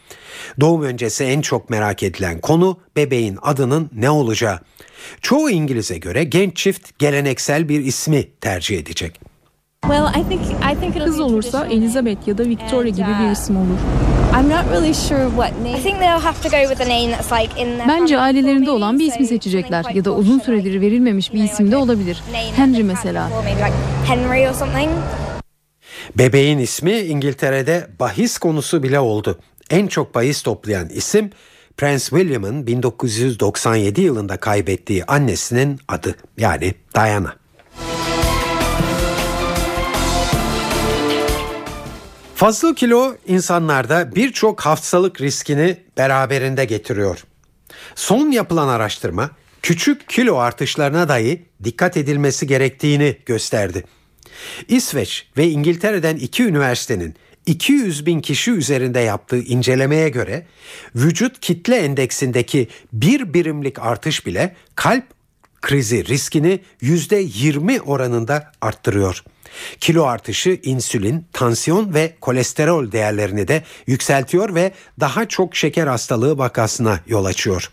Doğum 0.60 0.82
öncesi 0.82 1.24
en 1.24 1.40
çok 1.40 1.70
merak 1.70 2.02
edilen 2.02 2.40
konu 2.40 2.80
bebeğin 2.96 3.38
adının 3.42 3.90
ne 3.94 4.10
olacağı. 4.10 4.60
Çoğu 5.20 5.50
İngiliz'e 5.50 5.98
göre 5.98 6.24
genç 6.24 6.56
çift 6.56 6.98
geleneksel 6.98 7.68
bir 7.68 7.80
ismi 7.84 8.28
tercih 8.40 8.78
edecek. 8.78 9.27
Kız 11.04 11.20
olursa 11.20 11.66
Elizabeth 11.66 12.28
ya 12.28 12.38
da 12.38 12.44
Victoria 12.44 12.88
gibi 12.90 13.06
bir 13.22 13.30
isim 13.30 13.56
olur. 13.56 13.78
Bence 17.88 18.18
ailelerinde 18.18 18.70
olan 18.70 18.98
bir 18.98 19.06
ismi 19.06 19.26
seçecekler 19.26 19.84
ya 19.94 20.04
da 20.04 20.14
uzun 20.14 20.38
süredir 20.38 20.80
verilmemiş 20.80 21.32
bir 21.32 21.44
isim 21.44 21.70
de 21.72 21.76
olabilir. 21.76 22.22
Henry 22.56 22.82
mesela. 22.84 23.30
Bebeğin 26.18 26.58
ismi 26.58 26.92
İngiltere'de 26.92 27.86
bahis 28.00 28.38
konusu 28.38 28.82
bile 28.82 29.00
oldu. 29.00 29.38
En 29.70 29.86
çok 29.86 30.14
bahis 30.14 30.42
toplayan 30.42 30.88
isim 30.88 31.30
Prens 31.76 32.08
William'ın 32.08 32.66
1997 32.66 34.00
yılında 34.00 34.36
kaybettiği 34.36 35.04
annesinin 35.04 35.80
adı 35.88 36.14
yani 36.38 36.74
Diana. 36.94 37.34
Fazla 42.38 42.74
kilo 42.74 43.16
insanlarda 43.26 44.14
birçok 44.14 44.60
hastalık 44.60 45.20
riskini 45.20 45.76
beraberinde 45.96 46.64
getiriyor. 46.64 47.24
Son 47.94 48.30
yapılan 48.30 48.68
araştırma 48.68 49.30
küçük 49.62 50.08
kilo 50.08 50.36
artışlarına 50.36 51.08
dahi 51.08 51.42
dikkat 51.64 51.96
edilmesi 51.96 52.46
gerektiğini 52.46 53.16
gösterdi. 53.26 53.84
İsveç 54.68 55.26
ve 55.36 55.48
İngiltere'den 55.48 56.16
iki 56.16 56.44
üniversitenin 56.44 57.14
200 57.46 58.06
bin 58.06 58.20
kişi 58.20 58.50
üzerinde 58.50 59.00
yaptığı 59.00 59.38
incelemeye 59.38 60.08
göre 60.08 60.46
vücut 60.94 61.40
kitle 61.40 61.76
endeksindeki 61.76 62.68
bir 62.92 63.34
birimlik 63.34 63.78
artış 63.78 64.26
bile 64.26 64.56
kalp 64.74 65.04
krizi 65.60 66.06
riskini 66.06 66.60
%20 66.82 67.80
oranında 67.80 68.52
arttırıyor. 68.60 69.24
Kilo 69.80 70.04
artışı 70.04 70.60
insülin, 70.62 71.26
tansiyon 71.32 71.94
ve 71.94 72.14
kolesterol 72.20 72.92
değerlerini 72.92 73.48
de 73.48 73.62
yükseltiyor 73.86 74.54
ve 74.54 74.72
daha 75.00 75.28
çok 75.28 75.56
şeker 75.56 75.86
hastalığı 75.86 76.38
vakasına 76.38 77.00
yol 77.06 77.24
açıyor. 77.24 77.70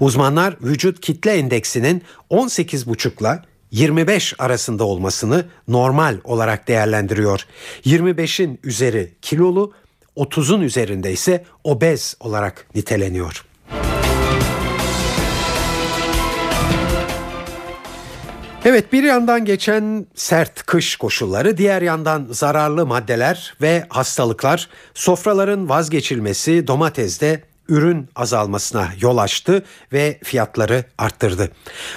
Uzmanlar 0.00 0.56
vücut 0.62 1.00
kitle 1.00 1.32
endeksinin 1.32 2.02
18,5 2.30 3.20
ile 3.20 3.42
25 3.70 4.34
arasında 4.38 4.84
olmasını 4.84 5.46
normal 5.68 6.18
olarak 6.24 6.68
değerlendiriyor. 6.68 7.46
25'in 7.84 8.60
üzeri 8.64 9.12
kilolu, 9.22 9.72
30'un 10.16 10.60
üzerinde 10.60 11.12
ise 11.12 11.44
obez 11.64 12.16
olarak 12.20 12.66
niteleniyor. 12.74 13.44
Evet 18.68 18.92
bir 18.92 19.02
yandan 19.02 19.44
geçen 19.44 20.06
sert 20.14 20.62
kış 20.62 20.96
koşulları, 20.96 21.56
diğer 21.56 21.82
yandan 21.82 22.26
zararlı 22.30 22.86
maddeler 22.86 23.54
ve 23.62 23.84
hastalıklar 23.88 24.68
sofraların 24.94 25.68
vazgeçilmesi 25.68 26.66
domatesde 26.66 27.42
ürün 27.68 28.08
azalmasına 28.16 28.88
yol 29.00 29.18
açtı 29.18 29.64
ve 29.92 30.18
fiyatları 30.24 30.84
arttırdı. 30.98 31.50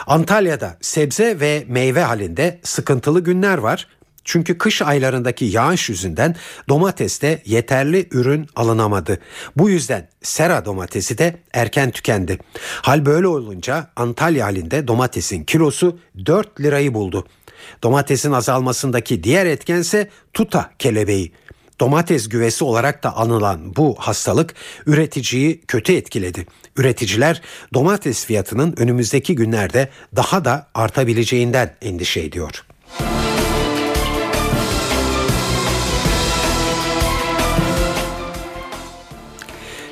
Antalya'da 0.07 0.77
sebze 0.81 1.39
ve 1.39 1.65
meyve 1.67 2.01
halinde 2.01 2.59
sıkıntılı 2.63 3.19
günler 3.23 3.57
var. 3.57 3.87
Çünkü 4.29 4.57
kış 4.57 4.81
aylarındaki 4.81 5.45
yağış 5.45 5.89
yüzünden 5.89 6.35
domateste 6.69 7.41
yeterli 7.45 8.07
ürün 8.11 8.47
alınamadı. 8.55 9.19
Bu 9.57 9.69
yüzden 9.69 10.09
sera 10.21 10.65
domatesi 10.65 11.17
de 11.17 11.37
erken 11.53 11.91
tükendi. 11.91 12.37
Hal 12.81 13.05
böyle 13.05 13.27
olunca 13.27 13.91
Antalya 13.95 14.45
halinde 14.45 14.87
domatesin 14.87 15.43
kilosu 15.43 15.99
4 16.25 16.61
lirayı 16.61 16.93
buldu. 16.93 17.27
Domatesin 17.83 18.31
azalmasındaki 18.31 19.23
diğer 19.23 19.45
etkense 19.45 20.09
tuta 20.33 20.71
kelebeği. 20.79 21.31
Domates 21.79 22.29
güvesi 22.29 22.63
olarak 22.63 23.03
da 23.03 23.17
anılan 23.17 23.75
bu 23.75 23.95
hastalık 23.99 24.53
üreticiyi 24.85 25.61
kötü 25.61 25.93
etkiledi. 25.93 26.45
Üreticiler 26.77 27.41
domates 27.73 28.25
fiyatının 28.25 28.73
önümüzdeki 28.77 29.35
günlerde 29.35 29.89
daha 30.15 30.45
da 30.45 30.67
artabileceğinden 30.73 31.75
endişe 31.81 32.21
ediyor. 32.21 32.68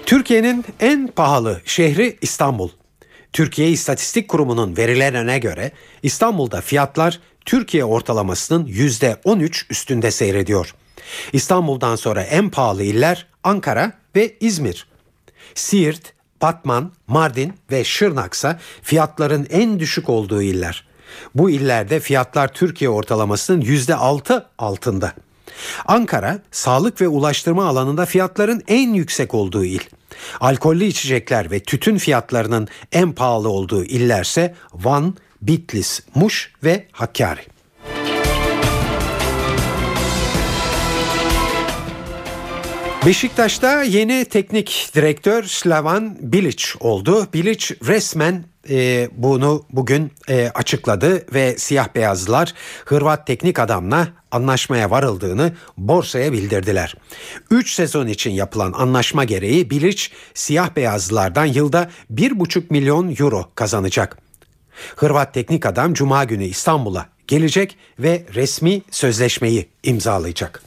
Türkiye'nin 0.07 0.65
en 0.79 1.07
pahalı 1.07 1.61
şehri 1.65 2.17
İstanbul. 2.21 2.69
Türkiye 3.33 3.69
İstatistik 3.69 4.27
Kurumu'nun 4.27 4.77
verilerine 4.77 5.39
göre 5.39 5.71
İstanbul'da 6.03 6.61
fiyatlar 6.61 7.19
Türkiye 7.45 7.85
ortalamasının 7.85 8.65
%13 8.65 9.65
üstünde 9.69 10.11
seyrediyor. 10.11 10.75
İstanbul'dan 11.33 11.95
sonra 11.95 12.23
en 12.23 12.49
pahalı 12.49 12.83
iller 12.83 13.27
Ankara 13.43 13.91
ve 14.15 14.35
İzmir. 14.39 14.87
Siirt, 15.55 16.13
Batman, 16.41 16.91
Mardin 17.07 17.53
ve 17.71 17.83
Şırnaksa 17.83 18.59
fiyatların 18.81 19.47
en 19.49 19.79
düşük 19.79 20.09
olduğu 20.09 20.41
iller. 20.41 20.87
Bu 21.35 21.49
illerde 21.49 21.99
fiyatlar 21.99 22.53
Türkiye 22.53 22.89
ortalamasının 22.89 23.61
%6 23.61 24.45
altında. 24.57 25.13
Ankara, 25.85 26.39
sağlık 26.51 27.01
ve 27.01 27.07
ulaştırma 27.07 27.65
alanında 27.65 28.05
fiyatların 28.05 28.63
en 28.67 28.93
yüksek 28.93 29.33
olduğu 29.33 29.65
il. 29.65 29.81
Alkollü 30.39 30.85
içecekler 30.85 31.51
ve 31.51 31.59
tütün 31.59 31.97
fiyatlarının 31.97 32.67
en 32.91 33.11
pahalı 33.11 33.49
olduğu 33.49 33.85
illerse 33.85 34.55
Van, 34.73 35.15
Bitlis, 35.41 36.01
Muş 36.15 36.53
ve 36.63 36.87
Hakkari. 36.91 37.41
Beşiktaş'ta 43.05 43.83
yeni 43.83 44.25
teknik 44.25 44.89
direktör 44.95 45.43
Slavan 45.43 46.17
Bilic 46.21 46.63
oldu. 46.79 47.27
Bilic 47.33 47.75
resmen 47.87 48.43
e, 48.69 49.09
bunu 49.11 49.65
bugün 49.69 50.11
e, 50.29 50.49
açıkladı 50.55 51.25
ve 51.33 51.57
siyah 51.57 51.95
beyazlılar 51.95 52.53
Hırvat 52.85 53.27
teknik 53.27 53.59
adamla 53.59 54.07
anlaşmaya 54.31 54.91
varıldığını 54.91 55.53
borsaya 55.77 56.33
bildirdiler. 56.33 56.95
3 57.51 57.73
sezon 57.73 58.07
için 58.07 58.31
yapılan 58.31 58.73
anlaşma 58.73 59.23
gereği 59.23 59.69
Bilic 59.69 60.03
siyah 60.33 60.75
beyazlılardan 60.75 61.45
yılda 61.45 61.89
1,5 62.13 62.63
milyon 62.69 63.15
euro 63.19 63.49
kazanacak. 63.55 64.17
Hırvat 64.95 65.33
teknik 65.33 65.65
adam 65.65 65.93
Cuma 65.93 66.23
günü 66.23 66.43
İstanbul'a 66.43 67.05
gelecek 67.27 67.77
ve 67.99 68.25
resmi 68.35 68.81
sözleşmeyi 68.91 69.69
imzalayacak. 69.83 70.61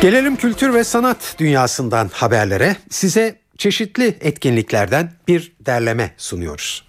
Gelelim 0.00 0.36
kültür 0.36 0.74
ve 0.74 0.84
sanat 0.84 1.36
dünyasından 1.38 2.10
haberlere. 2.12 2.76
Size 2.90 3.36
çeşitli 3.58 4.18
etkinliklerden 4.20 5.12
bir 5.28 5.52
derleme 5.66 6.14
sunuyoruz. 6.16 6.84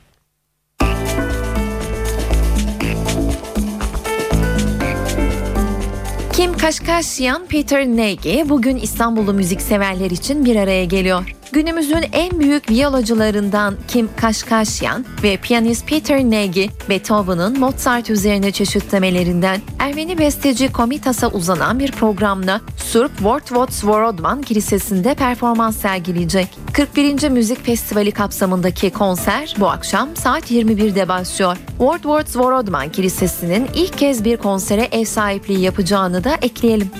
Kim 6.33 6.57
Kaşkaşyan, 6.57 7.45
Peter 7.45 7.87
Nagy 7.87 8.49
bugün 8.49 8.77
İstanbullu 8.77 9.33
müzikseverler 9.33 10.11
için 10.11 10.45
bir 10.45 10.55
araya 10.55 10.85
geliyor. 10.85 11.35
Günümüzün 11.53 12.05
en 12.11 12.39
büyük 12.39 12.69
viyolacılarından 12.69 13.75
Kim 13.87 14.09
Kaşkaşyan 14.15 15.05
ve 15.23 15.37
piyanist 15.37 15.87
Peter 15.87 16.23
Nagy, 16.23 16.67
Beethoven'ın 16.89 17.59
Mozart 17.59 18.09
üzerine 18.09 18.51
çeşitlemelerinden 18.51 19.61
Ermeni 19.79 20.17
besteci 20.17 20.71
Komitas'a 20.71 21.27
uzanan 21.27 21.79
bir 21.79 21.91
programla 21.91 22.61
Surp 22.77 23.17
Wortvots 23.17 23.75
Svorodman 23.75 24.41
Kilisesi'nde 24.41 25.13
performans 25.13 25.77
sergileyecek. 25.77 26.47
41. 26.73 27.29
Müzik 27.29 27.65
Festivali 27.65 28.11
kapsamındaki 28.11 28.89
konser 28.89 29.55
bu 29.59 29.69
akşam 29.69 30.15
saat 30.15 30.51
21'de 30.51 31.09
başlıyor. 31.09 31.57
Wortvots 31.67 32.31
Svorodman 32.31 32.89
Kilisesi'nin 32.89 33.67
ilk 33.75 33.97
kez 33.97 34.25
bir 34.25 34.37
konsere 34.37 34.87
ev 34.91 35.05
sahipliği 35.05 35.59
yapacağını 35.59 36.23
da 36.23 36.35
ekleyelim. 36.41 36.91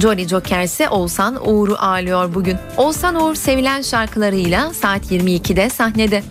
Johnny 0.00 0.28
Joker 0.28 0.62
ise 0.62 0.88
Oğuzhan 0.88 1.48
Uğur'u 1.48 1.76
ağırlıyor 1.78 2.34
bugün. 2.34 2.56
Oğuzhan 2.76 3.14
Uğur 3.14 3.34
sevilen 3.34 3.82
şarkılarıyla 3.82 4.74
saat 4.74 5.12
22'de 5.12 5.70
sahnede. 5.70 6.22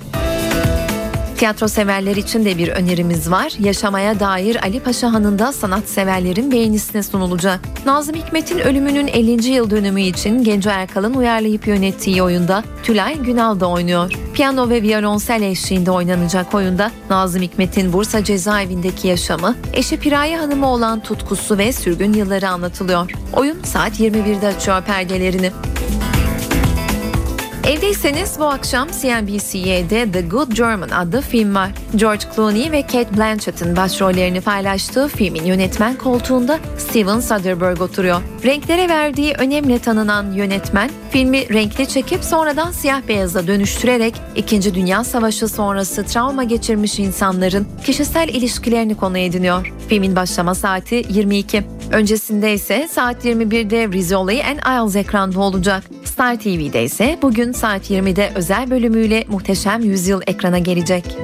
Tiyatro 1.38 1.68
severler 1.68 2.16
için 2.16 2.46
de 2.46 2.58
bir 2.58 2.68
önerimiz 2.68 3.32
var. 3.32 3.54
Yaşamaya 3.60 4.20
dair 4.20 4.64
Ali 4.64 4.80
Paşa 4.80 5.14
Hanı'nda 5.14 5.54
sanatseverlerin 5.54 6.52
beğenisine 6.52 7.04
sunulacak. 7.04 7.60
Nazım 7.86 8.16
Hikmet'in 8.16 8.60
ölümünün 8.60 9.08
50. 9.08 9.48
yıl 9.50 9.70
dönümü 9.70 10.02
için 10.02 10.44
Genco 10.44 10.70
Erkal'ın 10.70 11.14
uyarlayıp 11.14 11.68
yönettiği 11.68 12.24
oyunda 12.24 12.64
Tülay 12.84 13.18
Günal 13.20 13.60
da 13.60 13.70
oynuyor. 13.70 14.12
Piyano 14.34 14.70
ve 14.70 14.82
violonsel 14.82 15.42
eşliğinde 15.42 15.92
oynanacak 15.92 16.54
oyunda 16.54 16.92
Nazım 17.10 17.42
Hikmet'in 17.42 17.94
Bursa 17.94 18.24
cezaevindeki 18.24 19.08
yaşamı, 19.08 19.56
eşi 19.74 20.00
Piraye 20.00 20.38
Hanım'a 20.38 20.74
olan 20.74 21.00
tutkusu 21.00 21.58
ve 21.58 21.74
sürgün 21.74 22.14
yılları 22.14 22.50
anlatılıyor. 22.50 23.12
Oyun 23.34 23.64
saat 23.64 24.00
21'de 24.00 24.48
açıyor 24.48 24.82
perdelerini. 24.82 25.52
Evdeyseniz 27.68 28.40
bu 28.40 28.46
akşam 28.46 28.88
CNBC'de 28.88 30.12
The 30.12 30.22
Good 30.22 30.52
German 30.52 30.90
adlı 30.90 31.22
film 31.22 31.56
var. 31.56 31.70
George 31.96 32.26
Clooney 32.36 32.72
ve 32.72 32.82
Kate 32.82 33.18
Blanchett'in 33.18 33.76
başrollerini 33.76 34.42
paylaştığı 34.42 35.08
filmin 35.08 35.46
yönetmen 35.46 35.96
koltuğunda 35.96 36.60
Steven 36.78 37.20
Soderbergh 37.20 37.82
oturuyor. 37.82 38.22
Renklere 38.46 38.90
verdiği 38.90 39.34
önemle 39.34 39.80
tanınan 39.80 40.32
yönetmen, 40.32 40.90
filmi 41.18 41.54
renkli 41.54 41.88
çekip 41.88 42.24
sonradan 42.24 42.72
siyah 42.72 43.02
beyaza 43.08 43.48
dönüştürerek 43.48 44.14
2. 44.36 44.76
Dünya 44.76 45.04
Savaşı 45.04 45.48
sonrası 45.48 46.06
travma 46.06 46.44
geçirmiş 46.44 47.00
insanların 47.00 47.68
kişisel 47.86 48.30
ilişkilerini 48.30 48.98
konu 48.98 49.18
ediniyor. 49.18 49.74
Filmin 49.90 50.16
başlama 50.16 50.56
saati 50.56 51.06
22. 51.10 51.64
Öncesinde 51.92 52.54
ise 52.54 52.88
saat 52.92 53.26
21'de 53.26 53.88
Rizzoli 53.88 54.44
and 54.44 54.90
Isles 54.90 55.06
ekranda 55.06 55.40
olacak. 55.40 55.84
Star 56.04 56.40
TV'de 56.40 56.84
ise 56.84 57.18
bugün 57.22 57.52
saat 57.52 57.92
20'de 57.92 58.32
özel 58.36 58.70
bölümüyle 58.70 59.26
Muhteşem 59.28 59.82
Yüzyıl 59.82 60.22
ekrana 60.28 60.60
gelecek. 60.60 61.18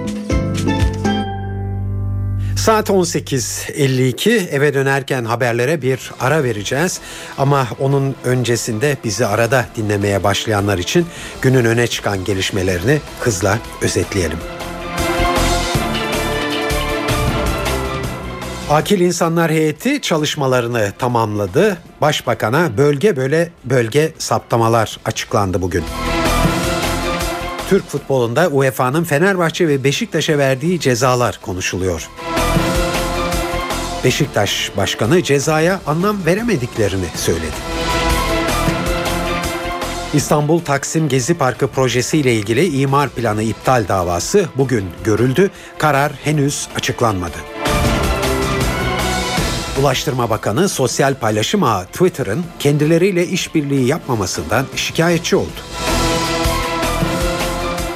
Saat 2.63 2.89
18.52 2.89 4.49
eve 4.49 4.73
dönerken 4.73 5.25
haberlere 5.25 5.81
bir 5.81 6.11
ara 6.19 6.43
vereceğiz. 6.43 6.99
Ama 7.37 7.67
onun 7.79 8.15
öncesinde 8.23 8.97
bizi 9.03 9.25
arada 9.25 9.65
dinlemeye 9.75 10.23
başlayanlar 10.23 10.77
için 10.77 11.05
günün 11.41 11.65
öne 11.65 11.87
çıkan 11.87 12.23
gelişmelerini 12.23 13.01
hızla 13.19 13.59
özetleyelim. 13.81 14.37
Akil 18.69 18.99
İnsanlar 18.99 19.51
Heyeti 19.51 20.01
çalışmalarını 20.01 20.93
tamamladı. 20.99 21.77
Başbakan'a 22.01 22.77
bölge 22.77 23.15
böyle 23.15 23.49
bölge 23.65 24.13
saptamalar 24.17 24.99
açıklandı 25.05 25.61
bugün. 25.61 25.83
Türk 27.69 27.89
futbolunda 27.89 28.47
UEFA'nın 28.47 29.03
Fenerbahçe 29.03 29.67
ve 29.67 29.83
Beşiktaş'a 29.83 30.37
verdiği 30.37 30.79
cezalar 30.79 31.39
konuşuluyor. 31.41 32.09
Beşiktaş 34.03 34.71
Başkanı 34.77 35.23
cezaya 35.23 35.81
anlam 35.87 36.25
veremediklerini 36.25 37.05
söyledi. 37.15 37.55
İstanbul 40.13 40.59
Taksim 40.59 41.09
Gezi 41.09 41.33
Parkı 41.33 41.67
projesi 41.67 42.17
ile 42.17 42.33
ilgili 42.33 42.81
imar 42.81 43.09
planı 43.09 43.43
iptal 43.43 43.87
davası 43.87 44.45
bugün 44.57 44.85
görüldü. 45.03 45.51
Karar 45.77 46.11
henüz 46.11 46.67
açıklanmadı. 46.75 47.37
Ulaştırma 49.81 50.29
Bakanı 50.29 50.69
sosyal 50.69 51.15
paylaşım 51.15 51.63
ağı 51.63 51.85
Twitter'ın 51.85 52.43
kendileriyle 52.59 53.27
işbirliği 53.27 53.87
yapmamasından 53.87 54.65
şikayetçi 54.75 55.35
oldu. 55.35 55.82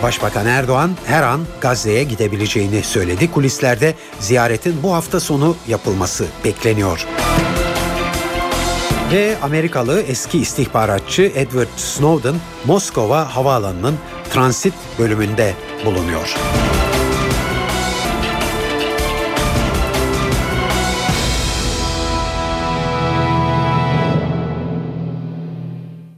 Başbakan 0.04 0.46
Erdoğan 0.46 0.92
her 1.06 1.24
an 1.24 1.42
Gazze'ye 1.62 2.04
gidebileceğini 2.04 2.84
söyledi. 2.84 3.32
Kulislerde 3.32 3.96
ziyaretin 4.20 4.84
bu 4.84 4.94
hafta 4.94 5.20
sonu 5.20 5.56
yapılması 5.68 6.26
bekleniyor. 6.46 7.08
Ve 9.12 9.36
Amerikalı 9.42 10.02
eski 10.02 10.40
istihbaratçı 10.40 11.22
Edward 11.36 11.68
Snowden 11.78 12.36
Moskova 12.66 13.36
havaalanının 13.36 13.96
transit 14.34 14.74
bölümünde 15.00 15.54
bulunuyor. 15.86 16.36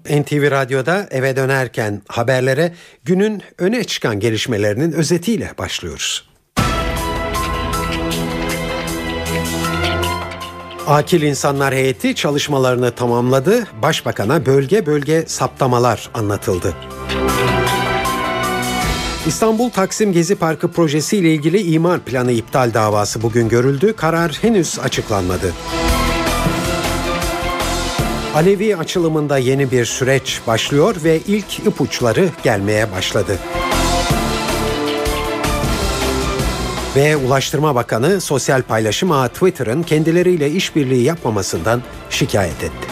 NTV 0.10 0.51
Radyo'da 0.51 1.07
eve 1.12 1.36
dönerken 1.36 2.01
haberlere 2.07 2.74
günün 3.03 3.43
öne 3.57 3.84
çıkan 3.84 4.20
gelişmelerinin 4.20 4.91
özetiyle 4.91 5.51
başlıyoruz. 5.57 6.30
Akil 10.88 11.22
İnsanlar 11.22 11.74
Heyeti 11.74 12.16
çalışmalarını 12.16 12.91
tamamladı. 12.91 13.68
Başbakan'a 13.82 14.45
bölge 14.45 14.86
bölge 14.86 15.24
saptamalar 15.28 16.10
anlatıldı. 16.14 16.76
İstanbul 19.28 19.70
Taksim 19.70 20.14
Gezi 20.14 20.36
Parkı 20.36 20.72
projesi 20.72 21.18
ile 21.18 21.34
ilgili 21.34 21.62
imar 21.62 21.99
planı 21.99 22.32
iptal 22.32 22.74
davası 22.74 23.22
bugün 23.22 23.49
görüldü. 23.49 23.93
Karar 23.95 24.32
henüz 24.41 24.80
açıklanmadı. 24.80 25.53
Alevi 28.36 28.75
açılımında 28.75 29.38
yeni 29.38 29.71
bir 29.71 29.86
süreç 29.86 30.41
başlıyor 30.47 30.95
ve 31.03 31.19
ilk 31.27 31.59
ipuçları 31.59 32.30
gelmeye 32.43 32.91
başladı. 32.91 33.39
Ve 36.95 37.15
Ulaştırma 37.17 37.75
Bakanı 37.75 38.21
sosyal 38.21 38.61
paylaşım 38.61 39.11
ağı 39.11 39.30
Twitter'ın 39.30 39.84
kendileriyle 39.84 40.51
işbirliği 40.51 41.03
yapmamasından 41.03 41.82
şikayet 42.09 42.63
etti. 42.63 42.88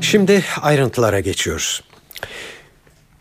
Şimdi 0.00 0.44
ayrıntılara 0.62 1.20
geçiyoruz. 1.20 1.82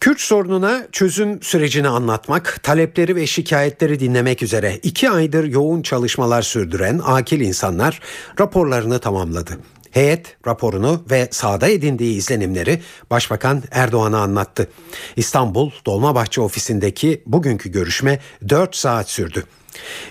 Kürt 0.07 0.21
sorununa 0.21 0.87
çözüm 0.91 1.41
sürecini 1.41 1.87
anlatmak, 1.87 2.59
talepleri 2.63 3.15
ve 3.15 3.27
şikayetleri 3.27 3.99
dinlemek 3.99 4.43
üzere 4.43 4.79
iki 4.83 5.09
aydır 5.09 5.43
yoğun 5.43 5.81
çalışmalar 5.81 6.41
sürdüren 6.41 7.01
akil 7.03 7.41
insanlar 7.41 7.99
raporlarını 8.39 8.99
tamamladı. 8.99 9.57
Heyet 9.91 10.37
raporunu 10.47 11.05
ve 11.11 11.27
sahada 11.31 11.67
edindiği 11.67 12.17
izlenimleri 12.17 12.81
Başbakan 13.09 13.63
Erdoğan'a 13.71 14.19
anlattı. 14.19 14.69
İstanbul 15.15 15.71
Dolmabahçe 15.85 16.41
ofisindeki 16.41 17.23
bugünkü 17.25 17.71
görüşme 17.71 18.19
4 18.49 18.75
saat 18.75 19.09
sürdü. 19.09 19.43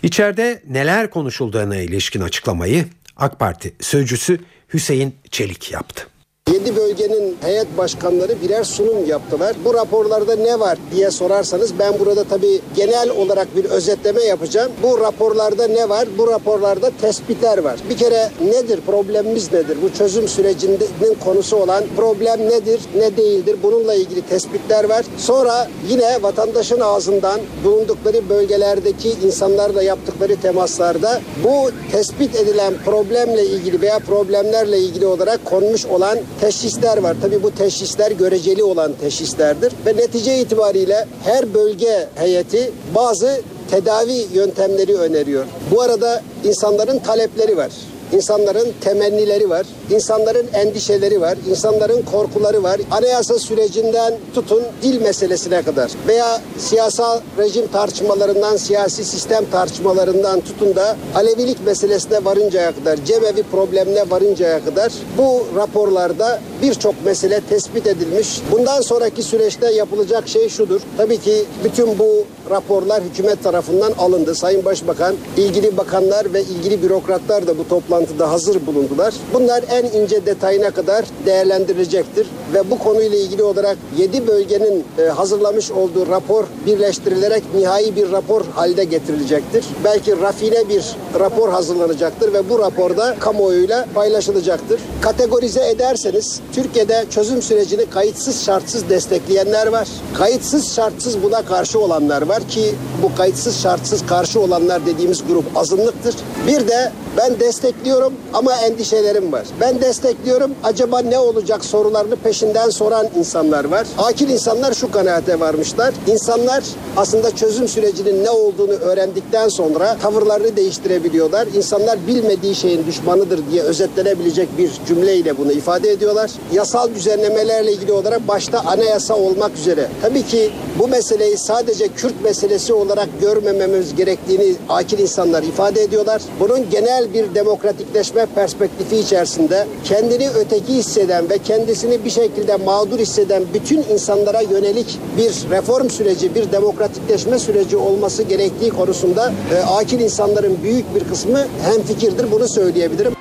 İçeride 0.02 0.62
neler 0.68 1.10
konuşulduğuna 1.10 1.76
ilişkin 1.76 2.20
açıklamayı 2.20 2.84
AK 3.16 3.38
Parti 3.38 3.74
sözcüsü 3.80 4.40
Hüseyin 4.74 5.14
Çelik 5.30 5.72
yaptı. 5.72 6.15
7 6.52 6.76
bölgenin 6.76 7.36
heyet 7.40 7.78
başkanları 7.78 8.42
birer 8.42 8.64
sunum 8.64 9.06
yaptılar. 9.06 9.56
Bu 9.64 9.74
raporlarda 9.74 10.36
ne 10.36 10.60
var 10.60 10.78
diye 10.94 11.10
sorarsanız 11.10 11.78
ben 11.78 11.98
burada 11.98 12.24
tabii 12.24 12.60
genel 12.76 13.10
olarak 13.10 13.56
bir 13.56 13.64
özetleme 13.64 14.22
yapacağım. 14.22 14.72
Bu 14.82 15.00
raporlarda 15.00 15.66
ne 15.66 15.88
var? 15.88 16.08
Bu 16.18 16.26
raporlarda 16.26 16.90
tespitler 17.00 17.58
var. 17.58 17.76
Bir 17.90 17.96
kere 17.96 18.30
nedir? 18.44 18.80
Problemimiz 18.86 19.52
nedir? 19.52 19.78
Bu 19.82 19.98
çözüm 19.98 20.28
sürecinin 20.28 20.78
konusu 21.24 21.56
olan 21.56 21.84
problem 21.96 22.48
nedir? 22.48 22.80
Ne 22.96 23.16
değildir? 23.16 23.56
Bununla 23.62 23.94
ilgili 23.94 24.22
tespitler 24.22 24.84
var. 24.84 25.04
Sonra 25.18 25.68
yine 25.88 26.22
vatandaşın 26.22 26.80
ağzından 26.80 27.40
bulundukları 27.64 28.28
bölgelerdeki 28.28 29.10
insanlarla 29.24 29.82
yaptıkları 29.82 30.40
temaslarda 30.40 31.20
bu 31.44 31.70
tespit 31.92 32.36
edilen 32.36 32.74
problemle 32.84 33.46
ilgili 33.46 33.80
veya 33.80 33.98
problemlerle 33.98 34.78
ilgili 34.78 35.06
olarak 35.06 35.44
konmuş 35.44 35.86
olan 35.86 36.18
teşhisler 36.40 36.98
var. 36.98 37.16
Tabii 37.22 37.42
bu 37.42 37.50
teşhisler 37.50 38.10
göreceli 38.10 38.64
olan 38.64 38.92
teşhislerdir 39.00 39.72
ve 39.86 39.96
netice 39.96 40.38
itibariyle 40.38 41.06
her 41.24 41.54
bölge 41.54 42.08
heyeti 42.14 42.72
bazı 42.94 43.40
tedavi 43.70 44.26
yöntemleri 44.34 44.94
öneriyor. 44.94 45.44
Bu 45.70 45.82
arada 45.82 46.22
insanların 46.44 46.98
talepleri 46.98 47.56
var. 47.56 47.70
İnsanların 48.12 48.72
temennileri 48.80 49.50
var, 49.50 49.66
insanların 49.90 50.46
endişeleri 50.54 51.20
var, 51.20 51.38
insanların 51.50 52.02
korkuları 52.02 52.62
var. 52.62 52.80
Anayasa 52.90 53.38
sürecinden 53.38 54.14
tutun 54.34 54.62
dil 54.82 55.00
meselesine 55.00 55.62
kadar 55.62 55.90
veya 56.08 56.40
siyasal 56.58 57.20
rejim 57.38 57.66
tartışmalarından, 57.66 58.56
siyasi 58.56 59.04
sistem 59.04 59.44
tartışmalarından 59.52 60.40
tutun 60.40 60.76
da 60.76 60.96
Alevilik 61.14 61.66
meselesine 61.66 62.24
varıncaya 62.24 62.74
kadar, 62.74 63.04
cemevi 63.04 63.42
problemine 63.42 64.10
varıncaya 64.10 64.64
kadar 64.64 64.92
bu 65.18 65.46
raporlarda 65.56 66.40
birçok 66.62 67.04
mesele 67.04 67.40
tespit 67.40 67.86
edilmiş. 67.86 68.40
Bundan 68.52 68.80
sonraki 68.80 69.22
süreçte 69.22 69.72
yapılacak 69.72 70.28
şey 70.28 70.48
şudur. 70.48 70.80
Tabii 70.96 71.18
ki 71.18 71.44
bütün 71.64 71.98
bu 71.98 72.24
raporlar 72.50 73.02
hükümet 73.02 73.42
tarafından 73.42 73.92
alındı. 73.98 74.34
Sayın 74.34 74.64
Başbakan, 74.64 75.16
ilgili 75.36 75.76
bakanlar 75.76 76.32
ve 76.32 76.42
ilgili 76.42 76.82
bürokratlar 76.82 77.46
da 77.46 77.58
bu 77.58 77.68
toplantıda 77.96 78.30
hazır 78.30 78.66
bulundular. 78.66 79.14
Bunlar 79.34 79.64
en 79.70 79.84
ince 79.84 80.26
detayına 80.26 80.70
kadar 80.70 81.04
değerlendirilecektir 81.26 82.26
ve 82.54 82.70
bu 82.70 82.78
konuyla 82.78 83.18
ilgili 83.18 83.42
olarak 83.42 83.76
7 83.98 84.26
bölgenin 84.26 84.84
e, 84.98 85.02
hazırlamış 85.02 85.70
olduğu 85.70 86.06
rapor 86.08 86.44
birleştirilerek 86.66 87.42
nihai 87.54 87.96
bir 87.96 88.12
rapor 88.12 88.42
halde 88.54 88.84
getirilecektir. 88.84 89.64
Belki 89.84 90.20
rafine 90.20 90.68
bir 90.68 90.84
rapor 91.20 91.48
hazırlanacaktır 91.48 92.32
ve 92.32 92.50
bu 92.50 92.58
raporda 92.58 93.16
kamuoyuyla 93.20 93.86
paylaşılacaktır. 93.94 94.80
Kategorize 95.00 95.68
ederseniz 95.70 96.40
Türkiye'de 96.52 97.04
çözüm 97.10 97.42
sürecini 97.42 97.86
kayıtsız 97.90 98.44
şartsız 98.44 98.88
destekleyenler 98.88 99.66
var. 99.66 99.88
Kayıtsız 100.18 100.74
şartsız 100.74 101.22
buna 101.22 101.42
karşı 101.42 101.78
olanlar 101.78 102.22
var 102.22 102.48
ki 102.48 102.74
bu 103.02 103.16
kayıtsız 103.16 103.62
şartsız 103.62 104.06
karşı 104.06 104.40
olanlar 104.40 104.86
dediğimiz 104.86 105.26
grup 105.28 105.44
azınlıktır. 105.56 106.14
Bir 106.46 106.68
de 106.68 106.92
ben 107.16 107.40
destekliyorum 107.86 108.14
ama 108.32 108.56
endişelerim 108.56 109.32
var. 109.32 109.46
Ben 109.60 109.80
destekliyorum 109.80 110.50
acaba 110.64 110.98
ne 110.98 111.18
olacak 111.18 111.64
sorularını 111.64 112.16
peşinden 112.16 112.70
soran 112.70 113.06
insanlar 113.16 113.64
var. 113.64 113.86
Akil 113.98 114.28
insanlar 114.28 114.74
şu 114.74 114.90
kanaate 114.90 115.40
varmışlar. 115.40 115.94
İnsanlar 116.06 116.64
aslında 116.96 117.36
çözüm 117.36 117.68
sürecinin 117.68 118.24
ne 118.24 118.30
olduğunu 118.30 118.72
öğrendikten 118.72 119.48
sonra 119.48 119.96
tavırlarını 120.02 120.56
değiştirebiliyorlar. 120.56 121.46
İnsanlar 121.46 121.98
bilmediği 122.06 122.54
şeyin 122.54 122.86
düşmanıdır 122.86 123.40
diye 123.50 123.62
özetlenebilecek 123.62 124.58
bir 124.58 124.70
cümleyle 124.86 125.38
bunu 125.38 125.52
ifade 125.52 125.90
ediyorlar. 125.90 126.30
Yasal 126.52 126.94
düzenlemelerle 126.94 127.72
ilgili 127.72 127.92
olarak 127.92 128.28
başta 128.28 128.60
anayasa 128.60 129.16
olmak 129.16 129.54
üzere. 129.56 129.88
Tabii 130.02 130.22
ki 130.22 130.50
bu 130.78 130.88
meseleyi 130.88 131.38
sadece 131.38 131.88
Kürt 131.88 132.22
meselesi 132.24 132.72
olarak 132.72 133.08
görmememiz 133.20 133.94
gerektiğini 133.94 134.54
akil 134.68 134.98
insanlar 134.98 135.42
ifade 135.42 135.82
ediyorlar. 135.82 136.22
Bunun 136.40 136.70
genel 136.70 137.14
bir 137.14 137.34
demokratikleşme 137.76 138.26
perspektifi 138.26 138.96
içerisinde 138.96 139.66
kendini 139.84 140.30
öteki 140.30 140.74
hisseden 140.74 141.30
ve 141.30 141.38
kendisini 141.38 142.04
bir 142.04 142.10
şekilde 142.10 142.56
mağdur 142.56 142.98
hisseden 142.98 143.42
bütün 143.54 143.82
insanlara 143.92 144.40
yönelik 144.40 144.98
bir 145.16 145.50
reform 145.50 145.90
süreci, 145.90 146.34
bir 146.34 146.52
demokratikleşme 146.52 147.38
süreci 147.38 147.76
olması 147.76 148.22
gerektiği 148.22 148.70
konusunda 148.70 149.32
e, 149.54 149.62
akil 149.62 150.00
insanların 150.00 150.58
büyük 150.62 150.94
bir 150.94 151.04
kısmı 151.04 151.46
hemfikirdir. 151.62 152.32
Bunu 152.32 152.48
söyleyebilirim. 152.48 153.12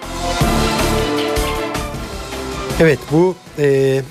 Evet 2.80 2.99
bu 3.12 3.36
e, 3.60 4.01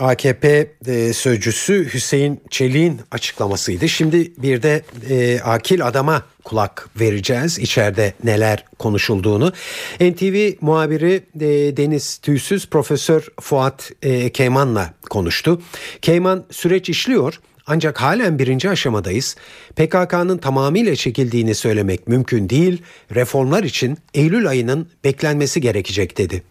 AKP 0.00 0.70
e, 0.86 1.12
sözcüsü 1.12 1.94
Hüseyin 1.94 2.40
Çelik'in 2.50 3.00
açıklamasıydı. 3.10 3.88
Şimdi 3.88 4.32
bir 4.42 4.62
de 4.62 4.82
e, 5.10 5.40
akil 5.40 5.86
adama 5.86 6.22
kulak 6.44 6.88
vereceğiz 7.00 7.58
içeride 7.58 8.14
neler 8.24 8.64
konuşulduğunu. 8.78 9.52
NTV 10.00 10.52
muhabiri 10.60 11.22
e, 11.40 11.76
Deniz 11.76 12.18
Tüysüz 12.18 12.66
Profesör 12.66 13.26
Fuat 13.40 13.90
e, 14.02 14.30
Keyman'la 14.30 14.94
konuştu. 15.10 15.62
Keyman 16.02 16.44
süreç 16.50 16.88
işliyor 16.88 17.40
ancak 17.66 18.00
halen 18.00 18.38
birinci 18.38 18.70
aşamadayız. 18.70 19.36
PKK'nın 19.76 20.38
tamamıyla 20.38 20.96
çekildiğini 20.96 21.54
söylemek 21.54 22.08
mümkün 22.08 22.48
değil. 22.48 22.82
Reformlar 23.14 23.64
için 23.64 23.98
Eylül 24.14 24.48
ayının 24.48 24.88
beklenmesi 25.04 25.60
gerekecek 25.60 26.18
dedi. 26.18 26.42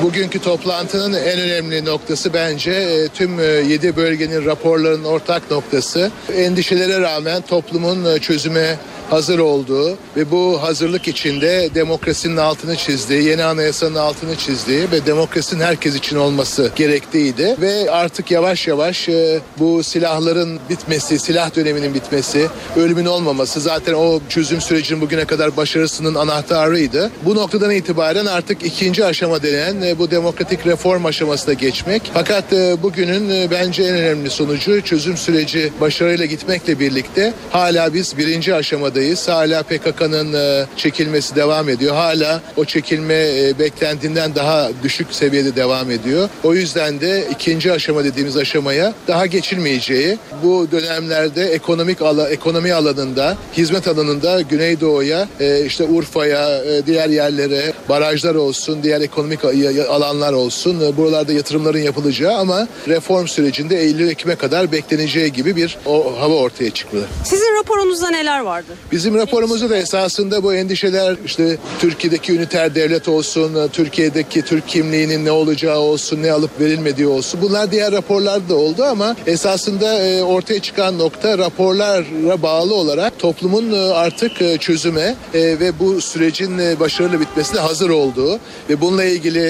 Bugünkü 0.00 0.38
toplantının 0.38 1.12
en 1.12 1.40
önemli 1.40 1.84
noktası 1.84 2.34
bence 2.34 2.70
e, 2.70 3.08
tüm 3.08 3.38
7 3.68 3.96
bölgenin 3.96 4.44
raporlarının 4.44 5.04
ortak 5.04 5.50
noktası. 5.50 6.10
Endişelere 6.36 7.00
rağmen 7.00 7.42
toplumun 7.42 8.04
e, 8.04 8.18
çözüme 8.18 8.76
hazır 9.14 9.38
olduğu 9.38 9.98
ve 10.16 10.30
bu 10.30 10.62
hazırlık 10.62 11.08
içinde 11.08 11.68
demokrasinin 11.74 12.36
altını 12.36 12.76
çizdiği, 12.76 13.22
yeni 13.22 13.44
anayasanın 13.44 13.94
altını 13.94 14.36
çizdiği 14.36 14.90
ve 14.92 15.06
demokrasinin 15.06 15.60
herkes 15.60 15.94
için 15.94 16.16
olması 16.16 16.72
gerektiğiydi. 16.76 17.56
Ve 17.60 17.90
artık 17.90 18.30
yavaş 18.30 18.68
yavaş 18.68 19.08
e, 19.08 19.40
bu 19.58 19.82
silahların 19.82 20.58
bitmesi, 20.70 21.18
silah 21.18 21.56
döneminin 21.56 21.94
bitmesi, 21.94 22.48
ölümün 22.76 23.04
olmaması 23.04 23.60
zaten 23.60 23.94
o 23.94 24.20
çözüm 24.28 24.60
sürecinin 24.60 25.00
bugüne 25.00 25.24
kadar 25.24 25.56
başarısının 25.56 26.14
anahtarıydı. 26.14 27.10
Bu 27.24 27.34
noktadan 27.34 27.70
itibaren 27.70 28.26
artık 28.26 28.62
ikinci 28.62 29.04
aşama 29.04 29.42
denen 29.42 29.82
e, 29.82 29.98
bu 29.98 30.10
demokratik 30.10 30.66
reform 30.66 31.04
aşamasına 31.04 31.54
geçmek. 31.54 32.10
Fakat 32.14 32.52
e, 32.52 32.82
bugünün 32.82 33.50
bence 33.50 33.82
en 33.82 33.94
önemli 33.94 34.30
sonucu 34.30 34.80
çözüm 34.80 35.16
süreci 35.16 35.72
başarıyla 35.80 36.26
gitmekle 36.26 36.78
birlikte 36.78 37.32
hala 37.50 37.94
biz 37.94 38.18
birinci 38.18 38.54
aşamada 38.54 39.03
aşamadayız. 39.04 39.28
Hala 39.28 39.62
PKK'nın 39.62 40.32
e, 40.32 40.66
çekilmesi 40.76 41.36
devam 41.36 41.68
ediyor. 41.68 41.94
Hala 41.94 42.40
o 42.56 42.64
çekilme 42.64 43.14
e, 43.14 43.58
beklendiğinden 43.58 44.34
daha 44.34 44.70
düşük 44.82 45.12
seviyede 45.14 45.56
devam 45.56 45.90
ediyor. 45.90 46.28
O 46.44 46.54
yüzden 46.54 47.00
de 47.00 47.24
ikinci 47.30 47.72
aşama 47.72 48.04
dediğimiz 48.04 48.36
aşamaya 48.36 48.94
daha 49.08 49.26
geçilmeyeceği, 49.26 50.18
bu 50.42 50.68
dönemlerde 50.70 51.44
ekonomik 51.44 52.02
ala, 52.02 52.30
ekonomi 52.30 52.74
alanında, 52.74 53.36
hizmet 53.56 53.88
alanında 53.88 54.40
Güneydoğu'ya, 54.40 55.28
e, 55.40 55.64
işte 55.64 55.84
Urfa'ya, 55.84 56.60
diğer 56.86 57.08
yerlere, 57.08 57.72
barajlar 57.88 58.34
olsun, 58.34 58.82
diğer 58.82 59.00
ekonomik 59.00 59.44
alanlar 59.90 60.32
olsun, 60.32 60.96
buralarda 60.96 61.32
yatırımların 61.32 61.78
yapılacağı 61.78 62.34
ama 62.36 62.68
reform 62.88 63.26
sürecinde 63.26 63.80
Eylül-Ekim'e 63.80 64.36
kadar 64.36 64.72
bekleneceği 64.72 65.32
gibi 65.32 65.56
bir 65.56 65.78
o 65.86 66.20
hava 66.20 66.34
ortaya 66.34 66.70
çıktı. 66.70 67.08
Sizin 67.24 67.54
raporunuzda 67.58 68.10
neler 68.10 68.40
vardı? 68.40 68.72
Bizim 68.92 69.14
raporumuzda 69.14 69.70
da 69.70 69.76
esasında 69.76 70.42
bu 70.42 70.54
endişeler 70.54 71.16
işte 71.26 71.56
Türkiye'deki 71.78 72.32
üniter 72.32 72.74
devlet 72.74 73.08
olsun, 73.08 73.68
Türkiye'deki 73.72 74.42
Türk 74.42 74.68
kimliğinin 74.68 75.24
ne 75.24 75.30
olacağı 75.30 75.78
olsun, 75.78 76.22
ne 76.22 76.32
alıp 76.32 76.60
verilmediği 76.60 77.06
olsun. 77.06 77.40
Bunlar 77.42 77.70
diğer 77.72 77.92
raporlarda 77.92 78.48
da 78.48 78.54
oldu 78.54 78.84
ama 78.84 79.16
esasında 79.26 79.98
e, 79.98 80.22
ortaya 80.22 80.60
çıkan 80.60 80.98
nokta 80.98 81.38
raporlara 81.38 82.42
bağlı 82.42 82.74
olarak 82.74 83.18
toplumun 83.18 83.72
e, 83.72 83.76
artık 83.76 84.42
e, 84.42 84.58
çözüme 84.58 85.14
ve 85.34 85.78
bu 85.78 86.00
sürecin 86.00 86.80
başarılı 86.80 87.20
bitmesine 87.20 87.60
hazır 87.60 87.90
olduğu 87.90 88.38
ve 88.70 88.80
bununla 88.80 89.04
ilgili 89.04 89.44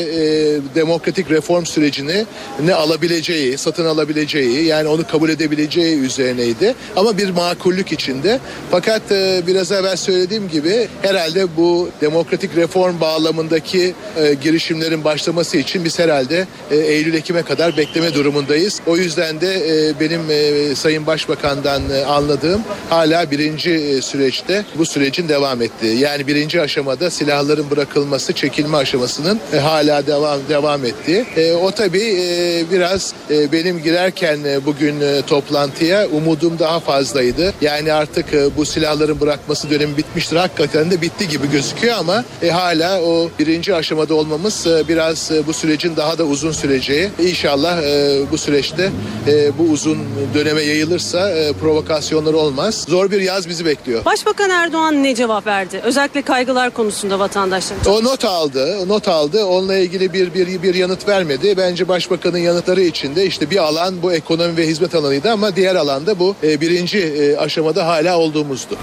demokratik 0.75 1.31
reform 1.31 1.65
sürecini 1.65 2.25
ne 2.65 2.75
alabileceği, 2.75 3.59
satın 3.59 3.85
alabileceği 3.85 4.65
yani 4.65 4.89
onu 4.89 5.07
kabul 5.07 5.29
edebileceği 5.29 5.99
üzerineydi. 5.99 6.75
Ama 6.97 7.19
bir 7.19 7.31
makullük 7.31 7.93
içinde. 7.93 8.41
Fakat 8.71 9.03
biraz 9.47 9.73
evvel 9.73 9.97
söylediğim 9.97 10.49
gibi 10.49 10.89
herhalde 11.03 11.57
bu 11.57 11.89
demokratik 12.01 12.57
reform 12.57 13.01
bağlamındaki 13.01 13.95
e, 14.17 14.35
girişimlerin 14.35 15.05
başlaması 15.05 15.57
için 15.57 15.85
biz 15.85 15.99
herhalde 15.99 16.47
e, 16.71 16.77
Eylül-Ekim'e 16.77 17.43
kadar 17.43 17.77
bekleme 17.77 18.15
durumundayız. 18.15 18.81
O 18.87 18.97
yüzden 18.97 19.41
de 19.41 19.55
e, 19.55 20.01
benim 20.01 20.21
e, 20.31 20.75
Sayın 20.75 21.07
Başbakan'dan 21.07 21.83
e, 21.91 22.05
anladığım 22.05 22.63
hala 22.91 23.31
birinci 23.31 23.71
e, 23.71 24.03
süreçte 24.03 24.65
bu 24.79 24.87
sürecin 24.87 25.29
devam 25.29 25.63
ettiği. 25.63 25.99
Yani 25.99 26.27
birinci 26.27 26.61
aşamada 26.61 27.11
silahların 27.11 27.71
bırakılması, 27.71 28.33
çekilme 28.33 28.77
aşamasının 28.77 29.41
e, 29.53 29.59
hala 29.59 30.07
devam 30.07 30.39
devam 30.49 30.85
ettiği. 30.85 31.27
E, 31.37 31.53
o 31.53 31.71
tabii 31.71 32.17
e, 32.21 32.65
biraz 32.71 33.13
e, 33.31 33.53
benim 33.53 33.83
girerken 33.83 34.39
e, 34.45 34.67
bugün 34.67 35.01
e, 35.01 35.23
toplantıya 35.27 36.09
umudum 36.09 36.59
daha 36.59 36.81
fazlaydı. 36.81 37.55
Yani 37.61 37.93
artık 37.93 38.35
e, 38.35 38.57
bu 38.57 38.65
silahların 38.65 39.14
bırakması 39.21 39.71
dönemi 39.71 39.97
bitmiştir. 39.97 40.37
Hakikaten 40.37 40.91
de 40.91 41.01
bitti 41.01 41.29
gibi 41.29 41.51
gözüküyor 41.51 41.97
ama 41.99 42.25
e, 42.43 42.51
hala 42.51 43.03
o 43.03 43.29
birinci 43.39 43.75
aşamada 43.75 44.15
olmamız 44.15 44.67
e, 44.67 44.89
biraz 44.89 45.31
e, 45.31 45.47
bu 45.47 45.53
sürecin 45.53 45.97
daha 45.97 46.19
da 46.19 46.25
uzun 46.25 46.53
süreceği. 46.53 47.09
İnşallah 47.23 47.83
e, 47.83 48.21
bu 48.33 48.39
süreçte 48.39 48.91
e, 49.29 49.59
bu 49.59 49.63
uzun 49.63 49.99
döneme 50.35 50.63
yayılırsa 50.63 51.31
e, 51.31 51.53
provokasyonlar 51.53 52.35
olmaz. 52.35 52.85
Zor 52.89 53.11
bir 53.11 53.21
yaz 53.21 53.49
bizi 53.49 53.65
bekliyor. 53.67 54.05
Başbakan 54.05 54.51
Erdoğan 54.51 55.03
ne 55.03 55.15
cevap 55.15 55.47
verdi? 55.47 55.81
Özellikle 55.85 56.23
kaygılar 56.23 56.71
konusunda 56.71 57.19
vatandaşların. 57.19 57.93
O 57.93 58.05
not 58.05 58.25
aldı, 58.25 58.89
not 58.89 59.09
aldı. 59.09 59.45
Onunla 59.45 59.77
ilgili 59.77 60.13
bir 60.13 60.35
bir 60.35 60.63
bir 60.63 60.75
yanıt 60.75 61.09
vermedi. 61.09 61.55
Bence 61.57 61.89
başbakanın 61.89 62.39
yanıtları 62.39 62.81
içinde 62.81 63.27
işte 63.27 63.51
bir 63.51 63.57
alan 63.57 64.03
bu 64.03 64.13
ekonomi 64.13 64.57
ve 64.57 64.67
hizmet 64.67 64.95
alanıydı 64.95 65.31
ama 65.31 65.57
diğer 65.57 65.75
alanda 65.75 66.19
bu 66.19 66.35
e, 66.43 66.61
birinci 66.61 66.99
e, 66.99 67.37
aşamada 67.37 67.87
hala 67.87 68.19
olduğumuzdu. 68.19 68.77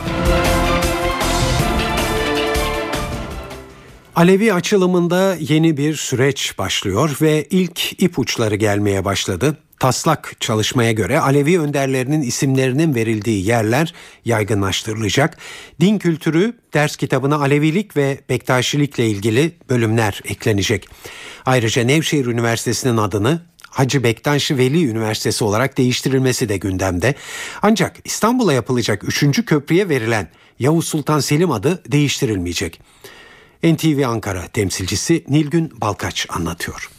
Alevi 4.15 4.53
açılımında 4.53 5.36
yeni 5.39 5.78
bir 5.78 5.95
süreç 5.95 6.57
başlıyor 6.57 7.17
ve 7.22 7.47
ilk 7.49 8.01
ipuçları 8.01 8.55
gelmeye 8.55 9.05
başladı. 9.05 9.57
Taslak 9.80 10.36
çalışmaya 10.39 10.91
göre 10.91 11.19
Alevi 11.19 11.59
önderlerinin 11.59 12.22
isimlerinin 12.22 12.95
verildiği 12.95 13.45
yerler 13.47 13.93
yaygınlaştırılacak. 14.26 15.38
Din 15.80 15.99
kültürü 15.99 16.53
ders 16.74 16.95
kitabına 16.95 17.36
Alevilik 17.36 17.97
ve 17.97 18.19
Bektaşilikle 18.30 19.07
ilgili 19.07 19.51
bölümler 19.69 20.22
eklenecek. 20.26 20.88
Ayrıca 21.45 21.84
Nevşehir 21.84 22.26
Üniversitesi'nin 22.26 22.97
adını 22.97 23.41
Hacı 23.72 24.03
Bektaş 24.03 24.51
Veli 24.51 24.88
Üniversitesi 24.88 25.43
olarak 25.43 25.78
değiştirilmesi 25.78 26.49
de 26.49 26.57
gündemde. 26.57 27.15
Ancak 27.61 27.97
İstanbul'a 28.05 28.53
yapılacak 28.53 29.03
3. 29.03 29.45
köprüye 29.45 29.89
verilen 29.89 30.30
Yavuz 30.59 30.88
Sultan 30.88 31.19
Selim 31.19 31.51
adı 31.51 31.84
değiştirilmeyecek. 31.91 32.82
NTV 33.63 34.03
Ankara 34.07 34.47
temsilcisi 34.47 35.26
Nilgün 35.28 35.82
Balkaç 35.82 36.28
anlatıyor. 36.30 36.89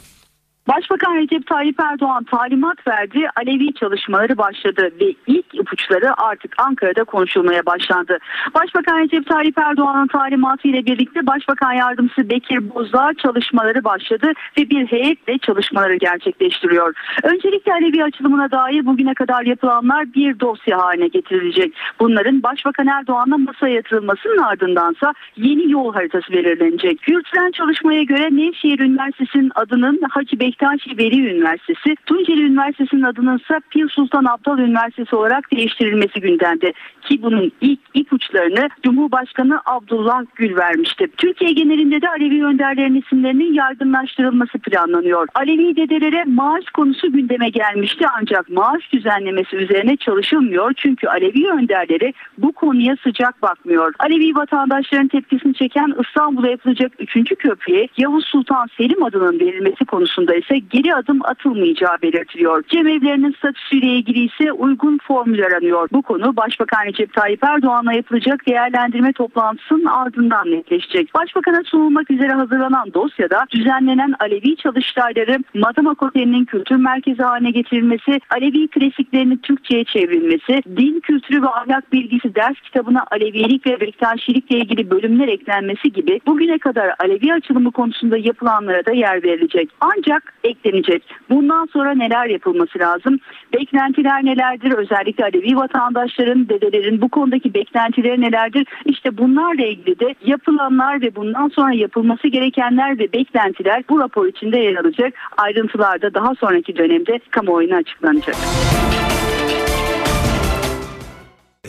Başbakan 0.69 1.15
Recep 1.17 1.47
Tayyip 1.47 1.81
Erdoğan 1.81 2.25
talimat 2.25 2.87
verdi, 2.89 3.29
Alevi 3.37 3.75
çalışmaları 3.75 4.39
başladı 4.39 4.91
ve 5.01 5.15
ilk 5.27 5.55
ipuçları 5.55 6.23
artık 6.23 6.55
Ankara'da 6.59 7.05
konuşulmaya 7.05 7.67
başlandı. 7.67 8.19
Başbakan 8.55 8.99
Recep 8.99 9.27
Tayyip 9.27 9.59
Erdoğan'ın 9.59 10.07
talimatı 10.07 10.69
ile 10.69 10.87
birlikte 10.87 11.27
Başbakan 11.27 11.73
Yardımcısı 11.73 12.31
Bekir 12.31 12.75
Bozdağ 12.75 13.11
çalışmaları 13.23 13.85
başladı 13.85 14.33
ve 14.59 14.71
bir 14.71 14.87
heyetle 14.87 15.39
çalışmaları 15.39 15.97
gerçekleştiriyor. 15.97 16.95
Öncelikle 17.23 17.73
Alevi 17.73 18.05
açılımına 18.05 18.51
dair 18.51 18.87
bugüne 18.87 19.15
kadar 19.15 19.43
yapılanlar 19.43 20.15
bir 20.15 20.41
dosya 20.41 20.79
haline 20.79 21.09
getirilecek. 21.09 21.75
Bunların 22.01 22.43
Başbakan 22.43 22.87
Erdoğan'la 22.87 23.39
masaya 23.39 23.75
yatırılmasının 23.75 24.39
ardındansa 24.39 25.15
yeni 25.37 25.73
yol 25.73 25.95
haritası 25.95 26.33
belirlenecek. 26.33 27.09
Yürütülen 27.09 27.51
çalışmaya 27.51 28.03
göre 28.03 28.29
Nevşehir 28.31 28.79
Üniversitesi'nin 28.79 29.53
adının 29.55 30.01
Hacı 30.11 30.41
Bektaş 30.41 30.52
Bektaşi 30.53 30.99
Veli 30.99 31.29
Üniversitesi, 31.31 31.97
Tunceli 32.07 32.43
Üniversitesi'nin 32.43 33.03
adının 33.03 33.39
ise 33.39 33.61
Pir 33.71 33.89
Sultan 33.89 34.25
Abdal 34.25 34.59
Üniversitesi 34.59 35.17
olarak 35.17 35.53
değiştirilmesi 35.53 36.21
gündemde. 36.21 36.73
Ki 37.03 37.23
bunun 37.23 37.53
ilk 37.61 37.81
ipuçlarını 37.95 38.69
Cumhurbaşkanı 38.83 39.61
Abdullah 39.67 40.23
Gül 40.35 40.57
vermişti. 40.57 41.07
Türkiye 41.17 41.53
genelinde 41.53 42.03
de 42.03 42.09
Alevi 42.09 42.45
önderlerin 42.45 42.95
isimlerinin 42.95 43.53
yaygınlaştırılması 43.53 44.59
planlanıyor. 44.59 45.29
Alevi 45.35 45.77
dedelere 45.77 46.25
maaş 46.25 46.65
konusu 46.65 47.13
gündeme 47.13 47.49
gelmişti 47.49 48.07
ancak 48.21 48.51
maaş 48.51 48.93
düzenlemesi 48.93 49.57
üzerine 49.57 49.97
çalışılmıyor. 49.97 50.73
Çünkü 50.77 51.09
Alevi 51.09 51.51
önderleri 51.51 52.15
bu 52.39 52.53
konuya 52.53 52.97
sıcak 53.03 53.43
bakmıyor. 53.43 53.93
Alevi 53.99 54.35
vatandaşların 54.35 55.09
tepkisini 55.09 55.55
çeken 55.55 55.95
İstanbul'a 56.07 56.49
yapılacak 56.49 56.93
3. 56.99 57.35
köprüye 57.39 57.89
Yavuz 57.97 58.25
Sultan 58.27 58.67
Selim 58.77 59.03
adının 59.03 59.41
verilmesi 59.41 59.85
konusunda 59.85 60.42
ise 60.43 60.59
geri 60.59 60.95
adım 60.95 61.21
atılmayacağı 61.25 61.97
belirtiliyor. 62.03 62.63
Cemevlerinin 62.69 63.33
statüsüyle 63.33 63.87
ilgili 63.87 64.25
ise 64.25 64.53
uygun 64.53 64.99
formül 64.99 65.45
aranıyor. 65.45 65.89
Bu 65.93 66.03
konu 66.03 66.37
Başbakan 66.37 66.87
Recep 66.87 67.13
Tayyip 67.13 67.45
Erdoğan'la 67.45 67.93
yapılacak 67.93 68.47
değerlendirme 68.47 69.13
toplantısının 69.13 69.85
ardından 69.85 70.51
netleşecek. 70.51 71.15
Başbakan'a 71.15 71.63
sunulmak 71.65 72.11
üzere 72.11 72.33
hazırlanan 72.33 72.95
dosyada 72.95 73.45
düzenlenen 73.51 74.15
Alevi 74.21 74.57
çalıştayları 74.57 75.39
Madımak 75.55 76.03
Oteli'nin 76.03 76.45
kültür 76.45 76.77
merkezi 76.77 77.23
haline 77.23 77.51
getirilmesi, 77.51 78.21
Alevi 78.31 78.69
klasiklerinin 78.69 79.37
Türkçe'ye 79.37 79.85
çevrilmesi, 79.85 80.63
din 80.77 81.01
kültürü 81.01 81.43
ve 81.43 81.49
ahlak 81.49 81.93
bilgisi 81.93 82.35
ders 82.35 82.61
kitabına 82.61 83.05
Alevilik 83.11 83.67
ve 83.67 83.81
Bektaşilikle 83.81 84.59
ilgili 84.59 84.91
bölümler 84.91 85.29
eklenmesi 85.29 85.93
gibi 85.93 86.21
bugüne 86.27 86.59
kadar 86.59 86.95
Alevi 86.99 87.35
açılımı 87.35 87.73
konusunda 87.73 88.17
yapılanlara 88.17 88.87
da 88.87 88.93
yer 88.93 89.23
verilecek. 89.23 89.71
Ancak 89.81 90.32
eklenecek. 90.45 91.03
Bundan 91.31 91.67
sonra 91.73 91.95
neler 91.95 92.27
yapılması 92.27 92.79
lazım? 92.79 93.19
Beklentiler 93.55 94.25
nelerdir? 94.25 94.73
Özellikle 94.73 95.25
Alevi 95.25 95.57
vatandaşların, 95.57 96.49
dedelerin 96.49 97.01
bu 97.01 97.09
konudaki 97.09 97.55
beklentileri 97.55 98.21
nelerdir? 98.21 98.67
İşte 98.85 99.19
bunlarla 99.19 99.67
ilgili 99.67 100.01
de 100.01 100.15
yapılanlar 100.25 101.03
ve 101.03 101.17
bundan 101.17 101.49
sonra 101.49 101.73
yapılması 101.75 102.29
gerekenler 102.29 102.99
ve 102.99 103.13
beklentiler 103.13 103.85
bu 103.91 104.01
rapor 104.01 104.27
içinde 104.27 104.59
yer 104.59 104.77
alacak. 104.77 105.15
Ayrıntılar 105.37 106.03
da 106.03 106.15
daha 106.15 106.35
sonraki 106.35 106.77
dönemde 106.77 107.21
kamuoyuna 107.31 107.77
açıklanacak. 107.77 108.37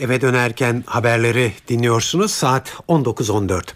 Eve 0.00 0.20
dönerken 0.20 0.82
haberleri 0.86 1.52
dinliyorsunuz 1.68 2.30
saat 2.30 2.68
19.14. 2.88 3.74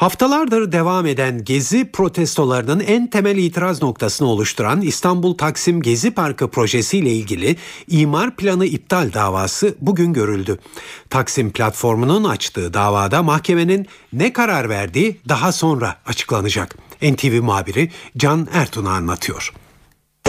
Haftalardır 0.00 0.72
devam 0.72 1.06
eden 1.06 1.44
gezi 1.44 1.90
protestolarının 1.92 2.80
en 2.80 3.06
temel 3.06 3.36
itiraz 3.36 3.82
noktasını 3.82 4.28
oluşturan 4.28 4.80
İstanbul 4.80 5.36
Taksim 5.36 5.82
Gezi 5.82 6.10
Parkı 6.10 6.50
projesiyle 6.50 7.10
ilgili 7.10 7.56
imar 7.88 8.36
planı 8.36 8.66
iptal 8.66 9.12
davası 9.12 9.74
bugün 9.80 10.12
görüldü. 10.12 10.58
Taksim 11.10 11.50
platformunun 11.50 12.24
açtığı 12.24 12.74
davada 12.74 13.22
mahkemenin 13.22 13.86
ne 14.12 14.32
karar 14.32 14.68
verdiği 14.68 15.20
daha 15.28 15.52
sonra 15.52 15.96
açıklanacak. 16.06 16.76
NTV 17.02 17.42
muhabiri 17.42 17.90
Can 18.16 18.48
Ertun'a 18.52 18.90
anlatıyor. 18.90 19.52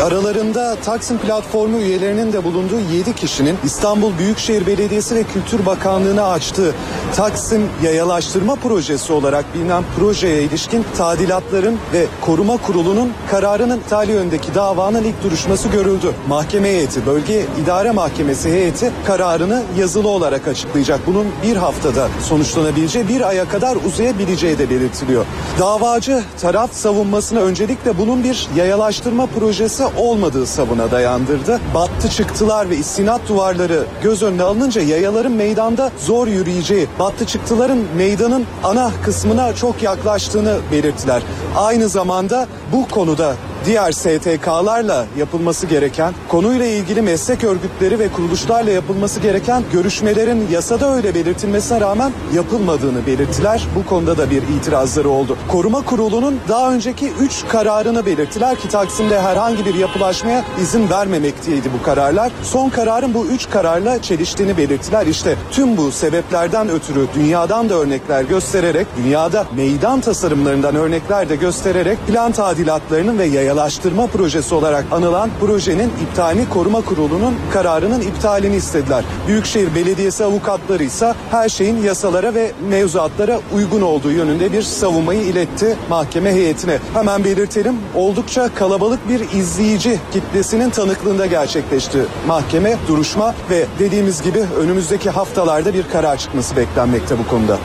Aralarında 0.01 0.75
Taksim 0.75 1.17
platformu 1.17 1.77
üyelerinin 1.77 2.33
de 2.33 2.43
bulunduğu 2.43 2.79
7 2.93 3.15
kişinin 3.15 3.57
İstanbul 3.63 4.17
Büyükşehir 4.17 4.67
Belediyesi 4.67 5.15
ve 5.15 5.23
Kültür 5.23 5.65
Bakanlığı'na 5.65 6.27
açtığı 6.27 6.73
Taksim 7.15 7.69
Yayalaştırma 7.83 8.55
Projesi 8.55 9.13
olarak 9.13 9.45
bilinen 9.53 9.83
projeye 9.99 10.43
ilişkin 10.43 10.85
tadilatların 10.97 11.77
ve 11.93 12.05
koruma 12.21 12.57
kurulunun 12.57 13.11
kararının 13.31 13.77
iptali 13.77 14.11
yönündeki 14.11 14.55
davanın 14.55 15.03
ilk 15.03 15.23
duruşması 15.23 15.67
görüldü. 15.67 16.13
Mahkeme 16.27 16.67
heyeti, 16.69 17.05
Bölge 17.05 17.45
İdare 17.63 17.91
Mahkemesi 17.91 18.49
heyeti 18.51 18.91
kararını 19.07 19.63
yazılı 19.77 20.07
olarak 20.07 20.47
açıklayacak. 20.47 20.99
Bunun 21.07 21.27
bir 21.43 21.55
haftada 21.55 22.07
sonuçlanabileceği 22.29 23.07
bir 23.07 23.21
aya 23.21 23.49
kadar 23.49 23.75
uzayabileceği 23.75 24.59
de 24.59 24.69
belirtiliyor. 24.69 25.25
Davacı 25.59 26.23
taraf 26.41 26.73
savunmasına 26.73 27.39
öncelikle 27.39 27.97
bunun 27.97 28.23
bir 28.23 28.47
yayalaştırma 28.55 29.25
projesi 29.25 29.90
olmadığı 29.97 30.45
savına 30.45 30.91
dayandırdı. 30.91 31.59
Battı 31.73 32.09
çıktılar 32.09 32.69
ve 32.69 32.77
istinat 32.77 33.21
duvarları 33.29 33.83
göz 34.03 34.23
önüne 34.23 34.43
alınınca 34.43 34.81
yayaların 34.81 35.31
meydanda 35.31 35.91
zor 35.99 36.27
yürüyeceği, 36.27 36.87
battı 36.99 37.25
çıktıların 37.25 37.79
meydanın 37.97 38.45
ana 38.63 38.91
kısmına 39.03 39.55
çok 39.55 39.83
yaklaştığını 39.83 40.57
belirttiler. 40.71 41.21
Aynı 41.55 41.89
zamanda 41.89 42.47
bu 42.71 42.87
konuda 42.87 43.35
diğer 43.65 43.91
STK'larla 43.91 45.05
yapılması 45.17 45.67
gereken, 45.67 46.13
konuyla 46.29 46.65
ilgili 46.65 47.01
meslek 47.01 47.43
örgütleri 47.43 47.99
ve 47.99 48.11
kuruluşlarla 48.11 48.71
yapılması 48.71 49.19
gereken 49.19 49.63
görüşmelerin 49.73 50.47
yasada 50.51 50.95
öyle 50.95 51.15
belirtilmesine 51.15 51.81
rağmen 51.81 52.11
yapılmadığını 52.33 53.07
belirttiler. 53.07 53.67
Bu 53.75 53.85
konuda 53.85 54.17
da 54.17 54.29
bir 54.29 54.43
itirazları 54.43 55.09
oldu. 55.09 55.37
Koruma 55.47 55.81
Kurulu'nun 55.81 56.39
daha 56.49 56.73
önceki 56.73 57.11
3 57.19 57.47
kararını 57.47 58.05
belirttiler 58.05 58.55
ki 58.55 58.67
Taksim'de 58.67 59.21
herhangi 59.21 59.65
bir 59.65 59.75
yapılaşmaya 59.75 60.45
izin 60.61 60.89
vermemekteydi 60.89 61.69
bu 61.79 61.83
kararlar. 61.83 62.31
Son 62.43 62.69
kararın 62.69 63.13
bu 63.13 63.25
3 63.25 63.49
kararla 63.49 64.01
çeliştiğini 64.01 64.57
belirttiler. 64.57 65.07
İşte 65.07 65.35
tüm 65.51 65.77
bu 65.77 65.91
sebeplerden 65.91 66.69
ötürü 66.69 67.07
dünyadan 67.15 67.69
da 67.69 67.73
örnekler 67.73 68.23
göstererek, 68.23 68.87
dünyada 68.97 69.45
meydan 69.55 70.01
tasarımlarından 70.01 70.75
örnekler 70.75 71.29
de 71.29 71.35
göstererek 71.35 71.97
plan 72.07 72.31
tadilatlarının 72.31 73.19
ve 73.19 73.25
yayalaştırma 73.51 74.07
projesi 74.07 74.55
olarak 74.55 74.85
anılan 74.91 75.29
projenin 75.39 75.91
iptalini 76.03 76.49
Koruma 76.49 76.81
Kurulu'nun 76.81 77.35
kararının 77.53 78.01
iptalini 78.01 78.55
istediler. 78.55 79.03
Büyükşehir 79.27 79.75
Belediyesi 79.75 80.23
avukatları 80.23 80.83
ise 80.83 81.13
her 81.31 81.49
şeyin 81.49 81.83
yasalara 81.83 82.33
ve 82.33 82.51
mevzuatlara 82.69 83.39
uygun 83.55 83.81
olduğu 83.81 84.11
yönünde 84.11 84.51
bir 84.51 84.61
savunmayı 84.61 85.21
iletti 85.21 85.77
mahkeme 85.89 86.33
heyetine. 86.33 86.79
Hemen 86.93 87.23
belirtelim 87.23 87.75
oldukça 87.95 88.55
kalabalık 88.55 89.09
bir 89.09 89.19
izleyici 89.39 89.99
kitlesinin 90.13 90.69
tanıklığında 90.69 91.25
gerçekleşti 91.25 91.99
mahkeme 92.27 92.75
duruşma 92.87 93.35
ve 93.49 93.65
dediğimiz 93.79 94.21
gibi 94.21 94.39
önümüzdeki 94.59 95.09
haftalarda 95.09 95.73
bir 95.73 95.83
karar 95.89 96.17
çıkması 96.17 96.55
beklenmekte 96.55 97.19
bu 97.19 97.27
konuda. 97.27 97.57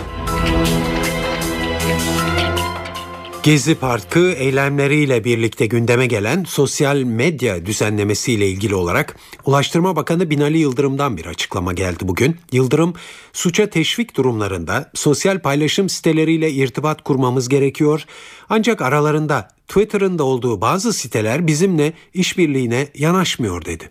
Gezi 3.47 3.75
Parkı 3.75 4.33
eylemleriyle 4.33 5.25
birlikte 5.25 5.67
gündeme 5.67 6.07
gelen 6.07 6.45
sosyal 6.45 6.97
medya 6.97 7.67
düzenlemesiyle 7.67 8.49
ilgili 8.49 8.75
olarak 8.75 9.17
Ulaştırma 9.45 9.97
Bakanı 9.97 10.31
Binali 10.31 10.59
Yıldırım'dan 10.59 11.17
bir 11.17 11.27
açıklama 11.27 11.73
geldi 11.73 11.99
bugün. 12.03 12.37
Yıldırım, 12.53 12.95
suça 13.33 13.71
teşvik 13.71 14.17
durumlarında 14.17 14.91
sosyal 14.95 15.39
paylaşım 15.39 15.89
siteleriyle 15.89 16.51
irtibat 16.51 17.05
kurmamız 17.05 17.49
gerekiyor. 17.49 18.05
Ancak 18.49 18.83
aralarında 18.83 19.49
Twitter'ın 19.69 20.19
da 20.19 20.25
olduğu 20.25 20.61
bazı 20.61 20.93
siteler 20.93 21.47
bizimle 21.47 21.93
işbirliğine 22.15 22.89
yanaşmıyor 22.95 23.65
dedi. 23.65 23.91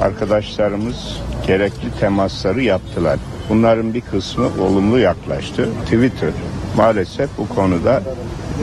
Arkadaşlarımız 0.00 1.20
gerekli 1.46 2.00
temasları 2.00 2.62
yaptılar. 2.62 3.18
Bunların 3.48 3.94
bir 3.94 4.00
kısmı 4.00 4.46
olumlu 4.60 4.98
yaklaştı. 4.98 5.68
Twitter 5.84 6.32
maalesef 6.76 7.30
bu 7.38 7.48
konuda 7.48 8.02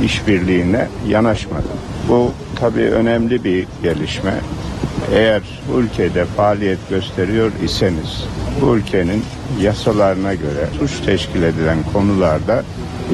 işbirliğine 0.03 0.87
yanaşmadı. 1.07 1.67
Bu 2.09 2.31
tabii 2.59 2.89
önemli 2.89 3.43
bir 3.43 3.67
gelişme. 3.83 4.33
Eğer 5.13 5.41
bu 5.67 5.79
ülkede 5.79 6.25
faaliyet 6.25 6.89
gösteriyor 6.89 7.51
iseniz 7.63 8.25
bu 8.61 8.75
ülkenin 8.75 9.23
yasalarına 9.61 10.33
göre 10.33 10.67
suç 10.79 11.05
teşkil 11.05 11.43
edilen 11.43 11.77
konularda 11.93 12.63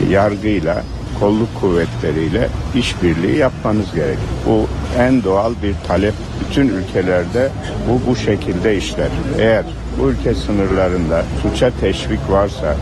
yargıyla 0.09 0.83
kolluk 1.19 1.61
kuvvetleriyle 1.61 2.49
işbirliği 2.75 3.37
yapmanız 3.37 3.93
gerek. 3.95 4.17
Bu 4.45 4.67
en 4.99 5.23
doğal 5.23 5.53
bir 5.63 5.75
talep. 5.87 6.13
Bütün 6.49 6.67
ülkelerde 6.67 7.49
bu 7.89 8.11
bu 8.11 8.15
şekilde 8.15 8.77
işler. 8.77 9.09
Eğer 9.39 9.65
bu 9.99 10.09
ülke 10.09 10.35
sınırlarında 10.35 11.25
suça 11.41 11.71
teşvik 11.79 12.19
varsa, 12.29 12.75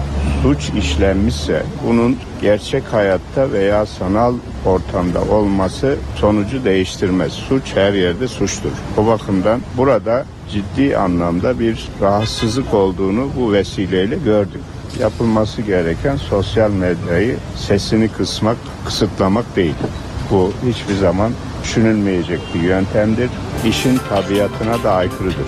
suç 0.43 0.70
işlenmişse 0.78 1.63
bunun 1.88 2.18
gerçek 2.41 2.84
hayatta 2.93 3.51
veya 3.51 3.86
sanal 3.86 4.34
ortamda 4.65 5.22
olması 5.22 5.95
sonucu 6.15 6.65
değiştirmez. 6.65 7.34
Suç 7.34 7.76
her 7.76 7.93
yerde 7.93 8.28
suçtur. 8.28 8.72
O 8.97 9.07
bakımdan 9.07 9.61
burada 9.78 10.26
ciddi 10.51 10.97
anlamda 10.97 11.59
bir 11.59 11.89
rahatsızlık 12.01 12.74
olduğunu 12.74 13.30
bu 13.39 13.53
vesileyle 13.53 14.15
gördük 14.15 14.61
yapılması 14.99 15.61
gereken 15.61 16.15
sosyal 16.15 16.72
medyayı 16.72 17.38
sesini 17.55 18.07
kısmak, 18.07 18.57
kısıtlamak 18.86 19.55
değil. 19.55 19.76
Bu 20.32 20.51
hiçbir 20.70 20.95
zaman 20.95 21.32
düşünülmeyecek 21.63 22.39
bir 22.55 22.59
yöntemdir. 22.59 23.30
İşin 23.65 23.97
tabiatına 24.09 24.84
da 24.84 24.91
aykırıdır. 24.91 25.45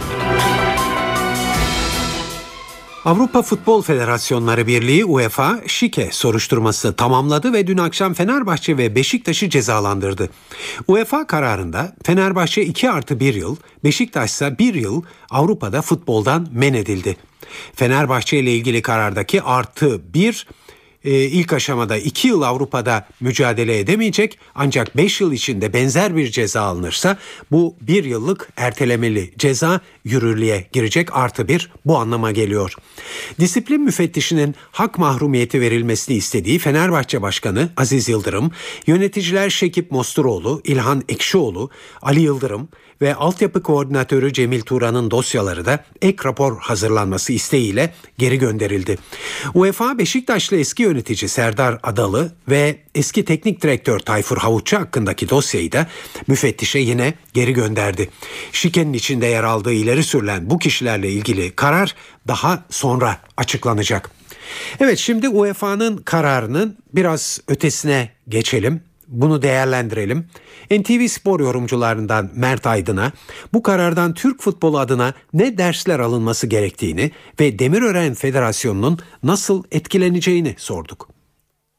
Avrupa 3.06 3.42
Futbol 3.42 3.82
Federasyonları 3.82 4.68
Birliği 4.68 5.06
UEFA 5.06 5.60
şike 5.68 6.10
soruşturması 6.12 6.96
tamamladı 6.96 7.54
ve 7.54 7.68
dün 7.68 7.78
akşam 7.78 8.14
Fenerbahçe 8.14 8.78
ve 8.78 8.96
Beşiktaş'ı 8.96 9.50
cezalandırdı. 9.50 10.30
UEFA 10.88 11.28
kararında 11.28 11.96
Fenerbahçe 12.04 12.66
2 12.66 12.90
artı 12.90 13.20
1 13.20 13.34
yıl, 13.34 13.56
Beşiktaş 13.84 14.32
ise 14.32 14.56
1 14.60 14.74
yıl 14.74 15.02
Avrupa'da 15.30 15.82
futboldan 15.82 16.48
men 16.52 16.74
edildi. 16.74 17.18
Fenerbahçe 17.76 18.40
ile 18.40 18.54
ilgili 18.54 18.82
karardaki 18.82 19.42
artı 19.42 20.14
1 20.14 20.48
e, 21.04 21.12
ilk 21.12 21.54
aşamada 21.54 21.98
2 21.98 22.28
yıl 22.28 22.42
Avrupa'da 22.42 23.08
mücadele 23.20 23.80
edemeyecek 23.80 24.40
ancak 24.56 24.98
5 24.98 25.22
yıl 25.22 25.32
içinde 25.32 25.74
benzer 25.74 26.16
bir 26.16 26.32
ceza 26.32 26.62
alınırsa 26.62 27.18
bu 27.52 27.76
1 27.82 28.04
yıllık 28.04 28.50
ertelemeli 28.58 29.34
ceza 29.38 29.82
yürürlüğe 30.04 30.68
girecek 30.72 31.16
artı 31.16 31.48
bir 31.48 31.72
bu 31.86 31.98
anlama 31.98 32.32
geliyor. 32.32 32.74
Disiplin 33.40 33.82
müfettişinin 33.82 34.56
hak 34.72 34.98
mahrumiyeti 34.98 35.62
verilmesini 35.62 36.18
istediği 36.18 36.60
Fenerbahçe 36.60 37.22
Başkanı 37.22 37.70
Aziz 37.78 38.10
Yıldırım, 38.10 38.52
yöneticiler 38.88 39.50
Şekip 39.50 39.92
Mosturoğlu, 39.92 40.62
İlhan 40.64 41.04
Ekşioğlu, 41.10 41.70
Ali 42.02 42.22
Yıldırım 42.22 42.70
ve 43.02 43.16
altyapı 43.16 43.64
koordinatörü 43.64 44.34
Cemil 44.34 44.62
Turan'ın 44.62 45.12
dosyaları 45.12 45.66
da 45.66 45.84
ek 46.02 46.18
rapor 46.26 46.60
hazırlanması 46.60 47.34
isteğiyle 47.34 47.94
geri 48.18 48.40
gönderildi. 48.40 48.98
UEFA 49.54 49.98
Beşiktaşlı 49.98 50.58
eski 50.58 50.84
yönetici 50.84 51.30
Serdar 51.30 51.80
Adalı 51.84 52.32
ve 52.50 52.80
eski 52.96 53.26
teknik 53.26 53.62
direktör 53.62 54.00
Tayfur 54.00 54.38
Havuççu 54.38 54.78
hakkındaki 54.78 55.30
dosyayı 55.30 55.72
da 55.72 55.88
müfettişe 56.28 56.80
yine 56.80 57.14
geri 57.34 57.54
gönderdi. 57.54 58.10
Şikenin 58.52 58.94
içinde 58.94 59.26
yer 59.26 59.44
aldığı 59.44 59.74
ileri 59.74 60.04
sürülen 60.04 60.50
bu 60.50 60.60
kişilerle 60.60 61.10
ilgili 61.10 61.52
karar 61.52 61.96
daha 62.28 62.64
sonra 62.70 63.18
açıklanacak. 63.38 64.12
Evet 64.80 64.98
şimdi 64.98 65.30
UEFA'nın 65.30 65.98
kararının 65.98 66.78
biraz 66.94 67.40
ötesine 67.48 68.10
geçelim. 68.30 68.89
Bunu 69.10 69.42
değerlendirelim. 69.42 70.26
NTV 70.72 71.08
Spor 71.08 71.40
yorumcularından 71.40 72.30
Mert 72.36 72.68
Aydın'a 72.68 73.12
bu 73.54 73.64
karardan 73.64 74.14
Türk 74.14 74.42
futbolu 74.42 74.80
adına 74.80 75.14
ne 75.34 75.58
dersler 75.58 76.00
alınması 76.00 76.48
gerektiğini 76.48 77.12
ve 77.40 77.60
Demirören 77.60 78.14
Federasyonu'nun 78.14 78.98
nasıl 79.24 79.64
etkileneceğini 79.72 80.56
sorduk. 80.58 81.10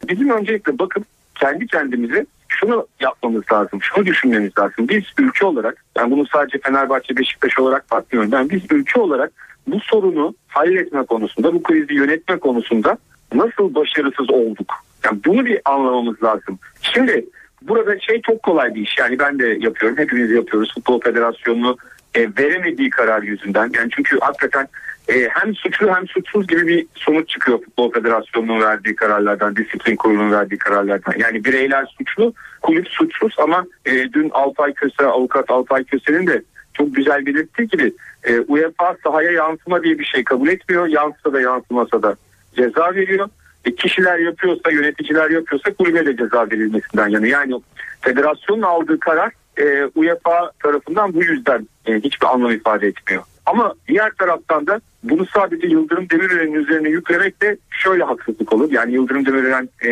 Bizim 0.08 0.30
öncelikle 0.30 0.78
bakıp 0.78 1.04
kendi 1.34 1.66
kendimize 1.66 2.26
şunu 2.48 2.86
yapmamız 3.00 3.42
lazım, 3.52 3.82
şunu 3.82 4.06
düşünmemiz 4.06 4.58
lazım. 4.58 4.88
Biz 4.88 5.04
ülke 5.18 5.46
olarak, 5.46 5.84
ben 5.96 6.10
bunu 6.10 6.26
sadece 6.26 6.58
Fenerbahçe, 6.58 7.16
Beşiktaş 7.16 7.58
olarak 7.58 7.90
bakmıyorum. 7.90 8.32
Ben 8.32 8.50
biz 8.50 8.62
ülke 8.70 9.00
olarak 9.00 9.32
bu 9.66 9.80
sorunu 9.80 10.34
halletme 10.48 11.02
konusunda, 11.02 11.54
bu 11.54 11.62
krizi 11.62 11.94
yönetme 11.94 12.38
konusunda 12.38 12.98
nasıl 13.34 13.74
başarısız 13.74 14.30
olduk? 14.30 14.74
Yani 15.04 15.20
bunu 15.24 15.44
bir 15.44 15.60
anlamamız 15.64 16.22
lazım. 16.22 16.58
Şimdi 16.82 17.26
burada 17.62 18.00
şey 18.00 18.22
çok 18.22 18.42
kolay 18.42 18.74
bir 18.74 18.80
iş. 18.80 18.98
Yani 18.98 19.18
ben 19.18 19.38
de 19.38 19.58
yapıyorum. 19.60 19.98
Hepimiz 19.98 20.30
yapıyoruz. 20.30 20.74
Futbol 20.74 21.00
Federasyonu 21.00 21.76
e, 22.14 22.28
veremediği 22.38 22.90
karar 22.90 23.22
yüzünden. 23.22 23.70
Yani 23.74 23.90
çünkü 23.96 24.18
hakikaten 24.20 24.68
e, 25.08 25.28
hem 25.28 25.54
suçlu 25.54 25.94
hem 25.94 26.08
suçsuz 26.08 26.46
gibi 26.46 26.66
bir 26.66 26.86
sonuç 26.94 27.28
çıkıyor 27.28 27.58
Futbol 27.64 27.92
Federasyonu'nun 27.92 28.60
verdiği 28.60 28.96
kararlardan, 28.96 29.56
disiplin 29.56 29.96
kurulunun 29.96 30.32
verdiği 30.32 30.58
kararlardan. 30.58 31.14
Yani 31.18 31.44
bireyler 31.44 31.94
suçlu, 31.98 32.32
kulüp 32.62 32.88
suçsuz 32.88 33.34
ama 33.38 33.66
e, 33.86 34.12
dün 34.12 34.30
Alpay 34.30 34.72
Köse, 34.72 35.04
avukat 35.06 35.50
Alpay 35.50 35.84
Köse'nin 35.84 36.26
de 36.26 36.42
çok 36.74 36.94
güzel 36.94 37.26
belirttiği 37.26 37.68
gibi 37.68 37.92
e, 38.24 38.40
UEFA 38.40 38.96
sahaya 39.04 39.30
yansıma 39.30 39.82
diye 39.82 39.98
bir 39.98 40.04
şey 40.04 40.24
kabul 40.24 40.48
etmiyor. 40.48 40.86
Yansısa 40.86 41.32
da 41.32 41.40
yansımasa 41.40 42.02
da 42.02 42.16
ceza 42.56 42.94
veriyor. 42.94 43.28
E, 43.64 43.74
kişiler 43.74 44.18
yapıyorsa, 44.18 44.70
yöneticiler 44.70 45.30
yapıyorsa 45.30 45.74
kulübe 45.74 46.06
de 46.06 46.16
ceza 46.16 46.50
verilmesinden 46.50 47.08
yani. 47.08 47.28
Yani 47.28 47.54
federasyonun 48.00 48.62
aldığı 48.62 49.00
karar 49.00 49.32
e, 49.56 49.84
UEFA 49.94 50.50
tarafından 50.62 51.14
bu 51.14 51.22
yüzden 51.22 51.68
e, 51.86 51.94
hiçbir 51.94 52.26
anlam 52.26 52.50
ifade 52.50 52.86
etmiyor. 52.86 53.22
Ama 53.46 53.74
diğer 53.88 54.10
taraftan 54.10 54.66
da 54.66 54.80
bunu 55.02 55.26
sadece 55.26 55.66
Yıldırım 55.66 56.10
Demirören'in 56.10 56.54
üzerine 56.54 56.88
yüklemek 56.88 57.42
de 57.42 57.56
şöyle 57.70 58.04
haksızlık 58.04 58.52
olur. 58.52 58.72
Yani 58.72 58.92
Yıldırım 58.92 59.26
Demirören 59.26 59.68
e, 59.86 59.90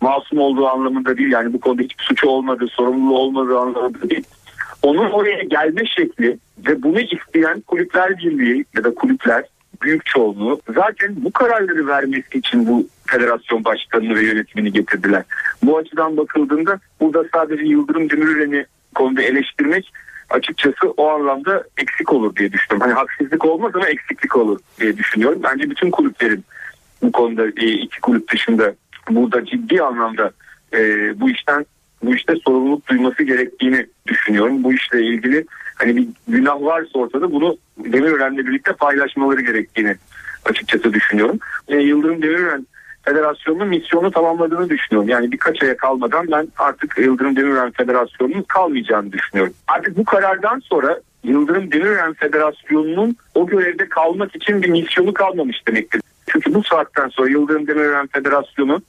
masum 0.00 0.38
olduğu 0.38 0.66
anlamında 0.66 1.16
değil. 1.16 1.32
Yani 1.32 1.52
bu 1.52 1.60
konuda 1.60 1.82
hiçbir 1.82 2.04
suçu 2.04 2.28
olmadığı, 2.28 2.66
sorumluluğu 2.66 3.18
olmadığı 3.18 3.58
anlamında 3.58 4.10
değil. 4.10 4.24
onun 4.82 5.10
oraya 5.10 5.42
gelme 5.42 5.86
şekli 5.86 6.38
ve 6.68 6.82
bunu 6.82 7.00
isteyen 7.00 7.60
kulüpler 7.60 8.18
birliği 8.18 8.64
ya 8.76 8.84
da 8.84 8.94
kulüpler 8.94 9.44
büyük 9.82 10.06
çoğunluğu 10.06 10.60
zaten 10.74 11.14
bu 11.16 11.32
kararları 11.32 11.86
vermesi 11.86 12.38
için 12.38 12.66
bu 12.66 12.86
federasyon 13.06 13.64
başkanını 13.64 14.14
ve 14.14 14.24
yönetimini 14.24 14.72
getirdiler. 14.72 15.22
Bu 15.62 15.78
açıdan 15.78 16.16
bakıldığında 16.16 16.80
burada 17.00 17.24
sadece 17.34 17.64
Yıldırım 17.64 18.10
Demirören'i 18.10 18.66
konuda 18.94 19.22
eleştirmek 19.22 19.92
açıkçası 20.30 20.90
o 20.96 21.08
anlamda 21.10 21.64
eksik 21.78 22.12
olur 22.12 22.36
diye 22.36 22.52
düşünüyorum. 22.52 22.80
Hani 22.80 22.92
haksızlık 22.92 23.44
olmaz 23.44 23.72
ama 23.74 23.88
eksiklik 23.88 24.36
olur 24.36 24.58
diye 24.80 24.96
düşünüyorum. 24.96 25.40
Bence 25.42 25.70
bütün 25.70 25.90
kulüplerin 25.90 26.44
bu 27.02 27.12
konuda 27.12 27.46
e, 27.46 27.66
iki 27.72 28.00
kulüp 28.00 28.32
dışında 28.32 28.74
burada 29.10 29.44
ciddi 29.44 29.82
anlamda 29.82 30.30
e, 30.74 30.80
bu 31.20 31.30
işten 31.30 31.66
bu 32.02 32.14
işte 32.14 32.34
sorumluluk 32.44 32.88
duyması 32.88 33.22
gerektiğini 33.22 33.86
düşünüyorum. 34.06 34.64
Bu 34.64 34.72
işle 34.72 35.02
ilgili 35.02 35.46
hani 35.74 35.96
bir 35.96 36.08
günah 36.28 36.62
varsa 36.62 36.98
ortada 36.98 37.32
bunu 37.32 37.56
Demirören'le 37.78 38.38
birlikte 38.38 38.72
paylaşmaları 38.72 39.40
gerektiğini 39.40 39.96
açıkçası 40.44 40.92
düşünüyorum. 40.92 41.38
E, 41.68 41.76
Yıldırım 41.76 42.22
Demirören 42.22 42.66
Federasyonu'nun 43.02 43.68
misyonu 43.68 44.10
tamamladığını 44.10 44.70
düşünüyorum. 44.70 45.08
Yani 45.08 45.32
birkaç 45.32 45.62
aya 45.62 45.76
kalmadan 45.76 46.26
ben 46.32 46.48
artık 46.58 46.98
Yıldırım 46.98 47.36
Demirören 47.36 47.70
Federasyonu'nun 47.70 48.42
kalmayacağını 48.42 49.12
düşünüyorum. 49.12 49.52
Artık 49.68 49.96
bu 49.96 50.04
karardan 50.04 50.60
sonra 50.60 51.00
Yıldırım 51.24 51.72
Demirören 51.72 52.12
Federasyonu'nun 52.12 53.16
o 53.34 53.46
görevde 53.46 53.88
kalmak 53.88 54.36
için 54.36 54.62
bir 54.62 54.68
misyonu 54.68 55.14
kalmamış 55.14 55.66
demektir. 55.68 56.00
Çünkü 56.26 56.54
bu 56.54 56.62
saatten 56.62 57.08
sonra 57.08 57.30
Yıldırım 57.30 57.66
Demirören 57.66 58.06
Federasyonu 58.06 58.82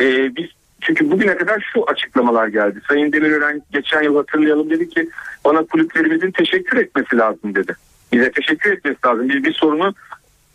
e, 0.00 0.36
biz 0.36 0.46
çünkü 0.80 1.10
bugüne 1.10 1.36
kadar 1.36 1.70
şu 1.72 1.84
açıklamalar 1.90 2.48
geldi. 2.48 2.80
Sayın 2.88 3.12
Demirören 3.12 3.62
geçen 3.72 4.02
yıl 4.02 4.16
hatırlayalım 4.16 4.70
dedi 4.70 4.88
ki 4.88 5.08
bana 5.44 5.64
kulüplerimizin 5.64 6.30
teşekkür 6.30 6.76
etmesi 6.76 7.16
lazım 7.16 7.54
dedi. 7.54 7.76
Bize 8.12 8.30
teşekkür 8.30 8.72
etmesi 8.72 8.98
lazım. 9.06 9.28
Biz 9.28 9.44
bir 9.44 9.52
sorunu 9.52 9.94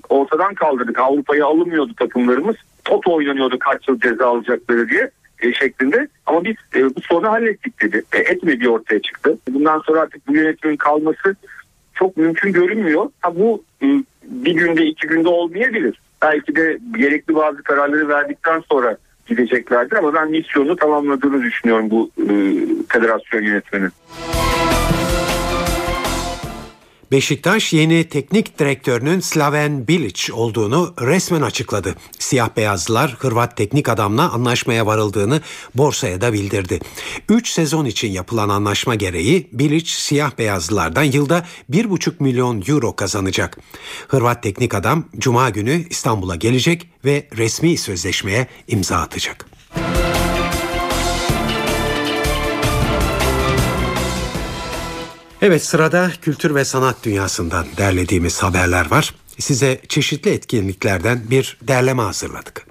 ortadan 0.09 0.53
kaldırdık. 0.53 0.99
Avrupa'ya 0.99 1.45
alınmıyordu 1.45 1.93
takımlarımız. 1.95 2.55
Toto 2.85 3.13
oynanıyordu 3.13 3.59
kaç 3.59 3.87
yıl 3.87 3.99
ceza 3.99 4.27
alacakları 4.27 4.89
diye 4.89 5.11
e, 5.41 5.53
şeklinde. 5.53 6.07
Ama 6.25 6.43
biz 6.43 6.55
e, 6.75 6.95
bu 6.95 7.01
sorunu 7.01 7.31
hallettik 7.31 7.81
dedi. 7.81 8.03
E, 8.13 8.17
etmediği 8.17 8.69
ortaya 8.69 9.01
çıktı. 9.01 9.37
Bundan 9.49 9.79
sonra 9.79 9.99
artık 9.99 10.27
bu 10.27 10.35
yönetimin 10.35 10.77
kalması 10.77 11.35
çok 11.93 12.17
mümkün 12.17 12.53
görünmüyor. 12.53 13.09
Ha, 13.19 13.35
bu 13.35 13.63
e, 13.83 13.87
bir 14.23 14.53
günde 14.53 14.85
iki 14.85 15.07
günde 15.07 15.29
olmayabilir. 15.29 16.01
Belki 16.21 16.55
de 16.55 16.77
gerekli 16.97 17.35
bazı 17.35 17.63
kararları 17.63 18.07
verdikten 18.09 18.63
sonra 18.71 18.97
gideceklerdir 19.35 19.97
ama 19.97 20.13
ben 20.13 20.31
misyonu 20.31 20.75
tamamladığını 20.75 21.41
düşünüyorum 21.41 21.89
bu 21.89 22.09
e, 22.17 22.33
federasyon 22.89 23.41
yönetiminin. 23.41 23.91
Beşiktaş 27.11 27.73
yeni 27.73 28.03
teknik 28.03 28.59
direktörünün 28.59 29.19
Slaven 29.19 29.87
Bilic 29.87 30.33
olduğunu 30.33 30.93
resmen 31.01 31.41
açıkladı. 31.41 31.95
Siyah 32.19 32.49
beyazlılar 32.57 33.15
Hırvat 33.19 33.57
teknik 33.57 33.89
adamla 33.89 34.31
anlaşmaya 34.31 34.85
varıldığını 34.85 35.41
borsaya 35.75 36.21
da 36.21 36.33
bildirdi. 36.33 36.79
3 37.29 37.49
sezon 37.49 37.85
için 37.85 38.11
yapılan 38.11 38.49
anlaşma 38.49 38.95
gereği 38.95 39.47
Bilic 39.51 39.91
siyah 39.91 40.31
beyazlılardan 40.37 41.03
yılda 41.03 41.45
1,5 41.71 42.13
milyon 42.19 42.63
euro 42.67 42.95
kazanacak. 42.95 43.57
Hırvat 44.07 44.43
teknik 44.43 44.75
adam 44.75 45.05
cuma 45.17 45.49
günü 45.49 45.85
İstanbul'a 45.89 46.35
gelecek 46.35 46.89
ve 47.05 47.27
resmi 47.37 47.77
sözleşmeye 47.77 48.47
imza 48.67 48.97
atacak. 48.97 49.50
Evet 55.41 55.63
sırada 55.65 56.11
kültür 56.21 56.55
ve 56.55 56.65
sanat 56.65 56.95
dünyasından 57.03 57.65
derlediğimiz 57.77 58.43
haberler 58.43 58.91
var. 58.91 59.15
Size 59.39 59.81
çeşitli 59.87 60.31
etkinliklerden 60.31 61.21
bir 61.29 61.57
derleme 61.61 62.01
hazırladık. 62.01 62.70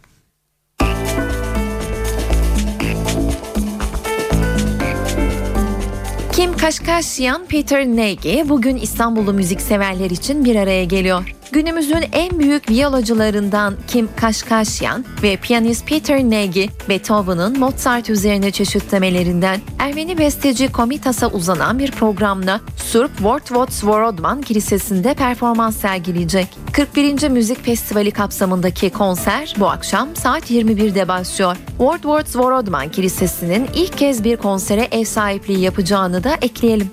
Kaşkaşyan, 6.61 7.47
Peter 7.47 7.87
Nagy 7.87 8.49
bugün 8.49 8.77
İstanbullu 8.77 9.33
müzikseverler 9.33 10.11
için 10.11 10.45
bir 10.45 10.57
araya 10.57 10.85
geliyor. 10.85 11.35
Günümüzün 11.53 12.05
en 12.13 12.39
büyük 12.39 12.71
viyolacılarından 12.71 13.75
Kim 13.89 14.09
Kaşkaşyan 14.17 15.05
ve 15.23 15.37
piyanist 15.37 15.87
Peter 15.87 16.25
Nagy, 16.25 16.69
Beethoven'ın 16.89 17.59
Mozart 17.59 18.11
üzerine 18.11 18.51
çeşitlemelerinden 18.51 19.61
Ermeni 19.79 20.19
besteci 20.19 20.73
Komitas'a 20.73 21.29
uzanan 21.29 21.79
bir 21.79 21.91
programla 21.91 22.61
Surp 22.77 23.17
Wortwot 23.17 23.73
Svorodman 23.73 24.43
Kilisesi'nde 24.43 25.15
performans 25.15 25.77
sergileyecek. 25.77 26.60
41. 26.73 27.29
Müzik 27.29 27.65
Festivali 27.65 28.11
kapsamındaki 28.11 28.91
konser 28.91 29.55
bu 29.59 29.71
akşam 29.71 30.17
saat 30.17 30.51
21'de 30.51 31.09
başlıyor. 31.09 31.57
Wortwot 31.69 32.29
Svorodman 32.29 32.89
Kilisesi'nin 32.89 33.69
ilk 33.75 33.99
kez 33.99 34.25
bir 34.25 34.37
konsere 34.37 34.89
ev 34.91 35.05
sahipliği 35.05 35.61
yapacağını 35.61 36.25
da 36.25 36.35
ekleyelim. 36.43 36.91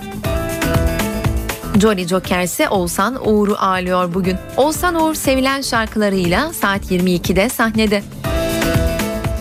Jolly 1.81 2.07
Joker 2.07 2.43
ise 2.43 2.69
Oğuzhan 2.69 3.27
Uğur'u 3.27 3.55
ağırlıyor 3.59 4.13
bugün. 4.13 4.37
Oğuzhan 4.57 4.95
Uğur 4.95 5.13
sevilen 5.13 5.61
şarkılarıyla 5.61 6.53
saat 6.53 6.91
22'de 6.91 7.49
sahnede. 7.49 8.03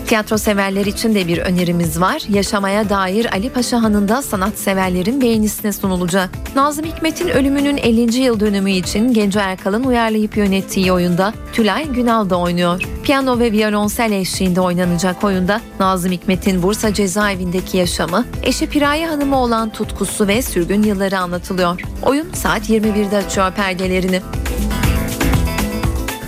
Tiyatro 0.06 0.38
severler 0.38 0.86
için 0.86 1.14
de 1.14 1.28
bir 1.28 1.38
önerimiz 1.38 2.00
var. 2.00 2.22
Yaşamaya 2.28 2.88
dair 2.88 3.32
Ali 3.32 3.50
Paşa 3.50 3.82
Hanı'nda 3.82 4.22
sanatseverlerin 4.22 5.20
beğenisine 5.20 5.72
sunulacak. 5.72 6.30
Nazım 6.56 6.84
Hikmet'in 6.84 7.28
ölümünün 7.28 7.76
50. 7.76 8.16
yıl 8.16 8.40
dönümü 8.40 8.70
için 8.70 9.12
Genco 9.12 9.40
Erkal'ın 9.40 9.84
uyarlayıp 9.84 10.36
yönettiği 10.36 10.92
oyunda 10.92 11.34
Tülay 11.52 11.88
Günal 11.88 12.30
da 12.30 12.38
oynuyor. 12.38 12.82
Piyano 13.02 13.38
ve 13.38 13.52
violonsel 13.52 14.12
eşliğinde 14.12 14.60
oynanacak 14.60 15.24
oyunda 15.24 15.60
Nazım 15.80 16.12
Hikmet'in 16.12 16.62
Bursa 16.62 16.94
cezaevindeki 16.94 17.76
yaşamı, 17.76 18.24
eşi 18.42 18.66
Piraye 18.66 19.06
Hanım'a 19.06 19.42
olan 19.42 19.70
tutkusu 19.70 20.28
ve 20.28 20.42
sürgün 20.42 20.82
yılları 20.82 21.18
anlatılıyor. 21.18 21.80
Oyun 22.02 22.32
saat 22.32 22.70
21'de 22.70 23.16
açıyor 23.16 23.52
perdelerini. 23.52 24.20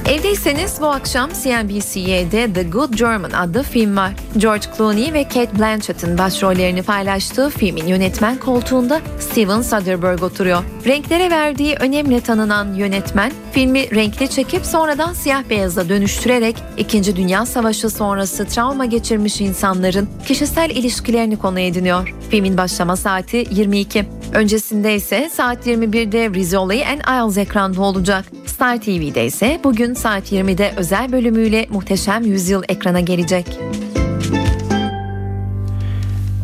Evdeyseniz 0.08 0.80
bu 0.80 0.86
akşam 0.86 1.30
CNBC'de 1.30 2.52
The 2.52 2.62
Good 2.62 2.94
German 2.94 3.30
adlı 3.30 3.62
film 3.62 3.96
var. 3.96 4.12
George 4.36 4.66
Clooney 4.76 5.12
ve 5.12 5.24
Kate 5.24 5.58
Blanchett'ın 5.58 6.18
başrollerini 6.18 6.82
paylaştığı 6.82 7.50
filmin 7.50 7.86
yönetmen 7.86 8.36
koltuğunda 8.36 9.00
Steven 9.20 9.62
Soderbergh 9.62 10.22
oturuyor. 10.22 10.64
Renklere 10.86 11.30
verdiği 11.30 11.74
önemli 11.80 12.20
tanınan 12.20 12.74
yönetmen 12.74 13.32
filmi 13.52 13.94
renkli 13.94 14.30
çekip 14.30 14.66
sonradan 14.66 15.12
siyah 15.12 15.42
beyaza 15.50 15.88
dönüştürerek 15.88 16.56
2. 16.76 17.16
Dünya 17.16 17.46
Savaşı 17.46 17.90
sonrası 17.90 18.44
travma 18.44 18.84
geçirmiş 18.84 19.40
insanların 19.40 20.08
kişisel 20.26 20.70
ilişkilerini 20.70 21.38
konu 21.38 21.60
ediniyor. 21.60 22.14
Filmin 22.30 22.56
başlama 22.56 22.96
saati 22.96 23.46
22. 23.50 24.06
Öncesinde 24.32 24.94
ise 24.94 25.30
saat 25.32 25.66
21'de 25.66 26.30
Rizzoli 26.30 26.84
and 26.86 27.00
Isles 27.00 27.46
ekranda 27.46 27.82
olacak. 27.82 28.24
Star 28.46 28.80
TV'de 28.80 29.26
ise 29.26 29.60
bugün 29.64 29.94
saat 29.98 30.32
20'de 30.32 30.74
özel 30.76 31.12
bölümüyle 31.12 31.66
Muhteşem 31.70 32.24
Yüzyıl 32.24 32.62
ekrana 32.68 33.00
gelecek. 33.00 33.58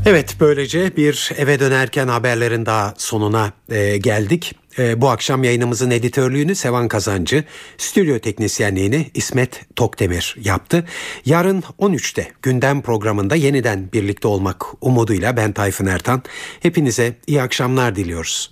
Evet 0.07 0.37
böylece 0.41 0.97
bir 0.97 1.33
eve 1.37 1.61
dönerken 1.61 2.09
haberlerin 2.09 2.67
daha 2.67 2.95
sonuna 2.99 3.53
e, 3.69 3.97
geldik. 3.97 4.55
E, 4.79 5.01
bu 5.01 5.09
akşam 5.09 5.45
yayınımızın 5.45 5.91
editörlüğünü 5.91 6.55
Sevan 6.55 6.89
Kazancı, 6.89 7.45
stüdyo 7.79 8.19
teknisyenliğini 8.19 9.11
İsmet 9.15 9.77
Tokdemir 9.77 10.37
yaptı. 10.41 10.85
Yarın 11.25 11.61
13'te 11.61 12.33
gündem 12.43 12.83
programında 12.83 13.35
yeniden 13.37 13.93
birlikte 13.93 14.29
olmak 14.29 14.65
umuduyla 14.81 15.37
ben 15.37 15.53
Tayfun 15.53 15.87
Ertan. 15.87 16.23
Hepinize 16.61 17.17
iyi 17.27 17.43
akşamlar 17.43 17.97
diliyoruz. 17.97 18.51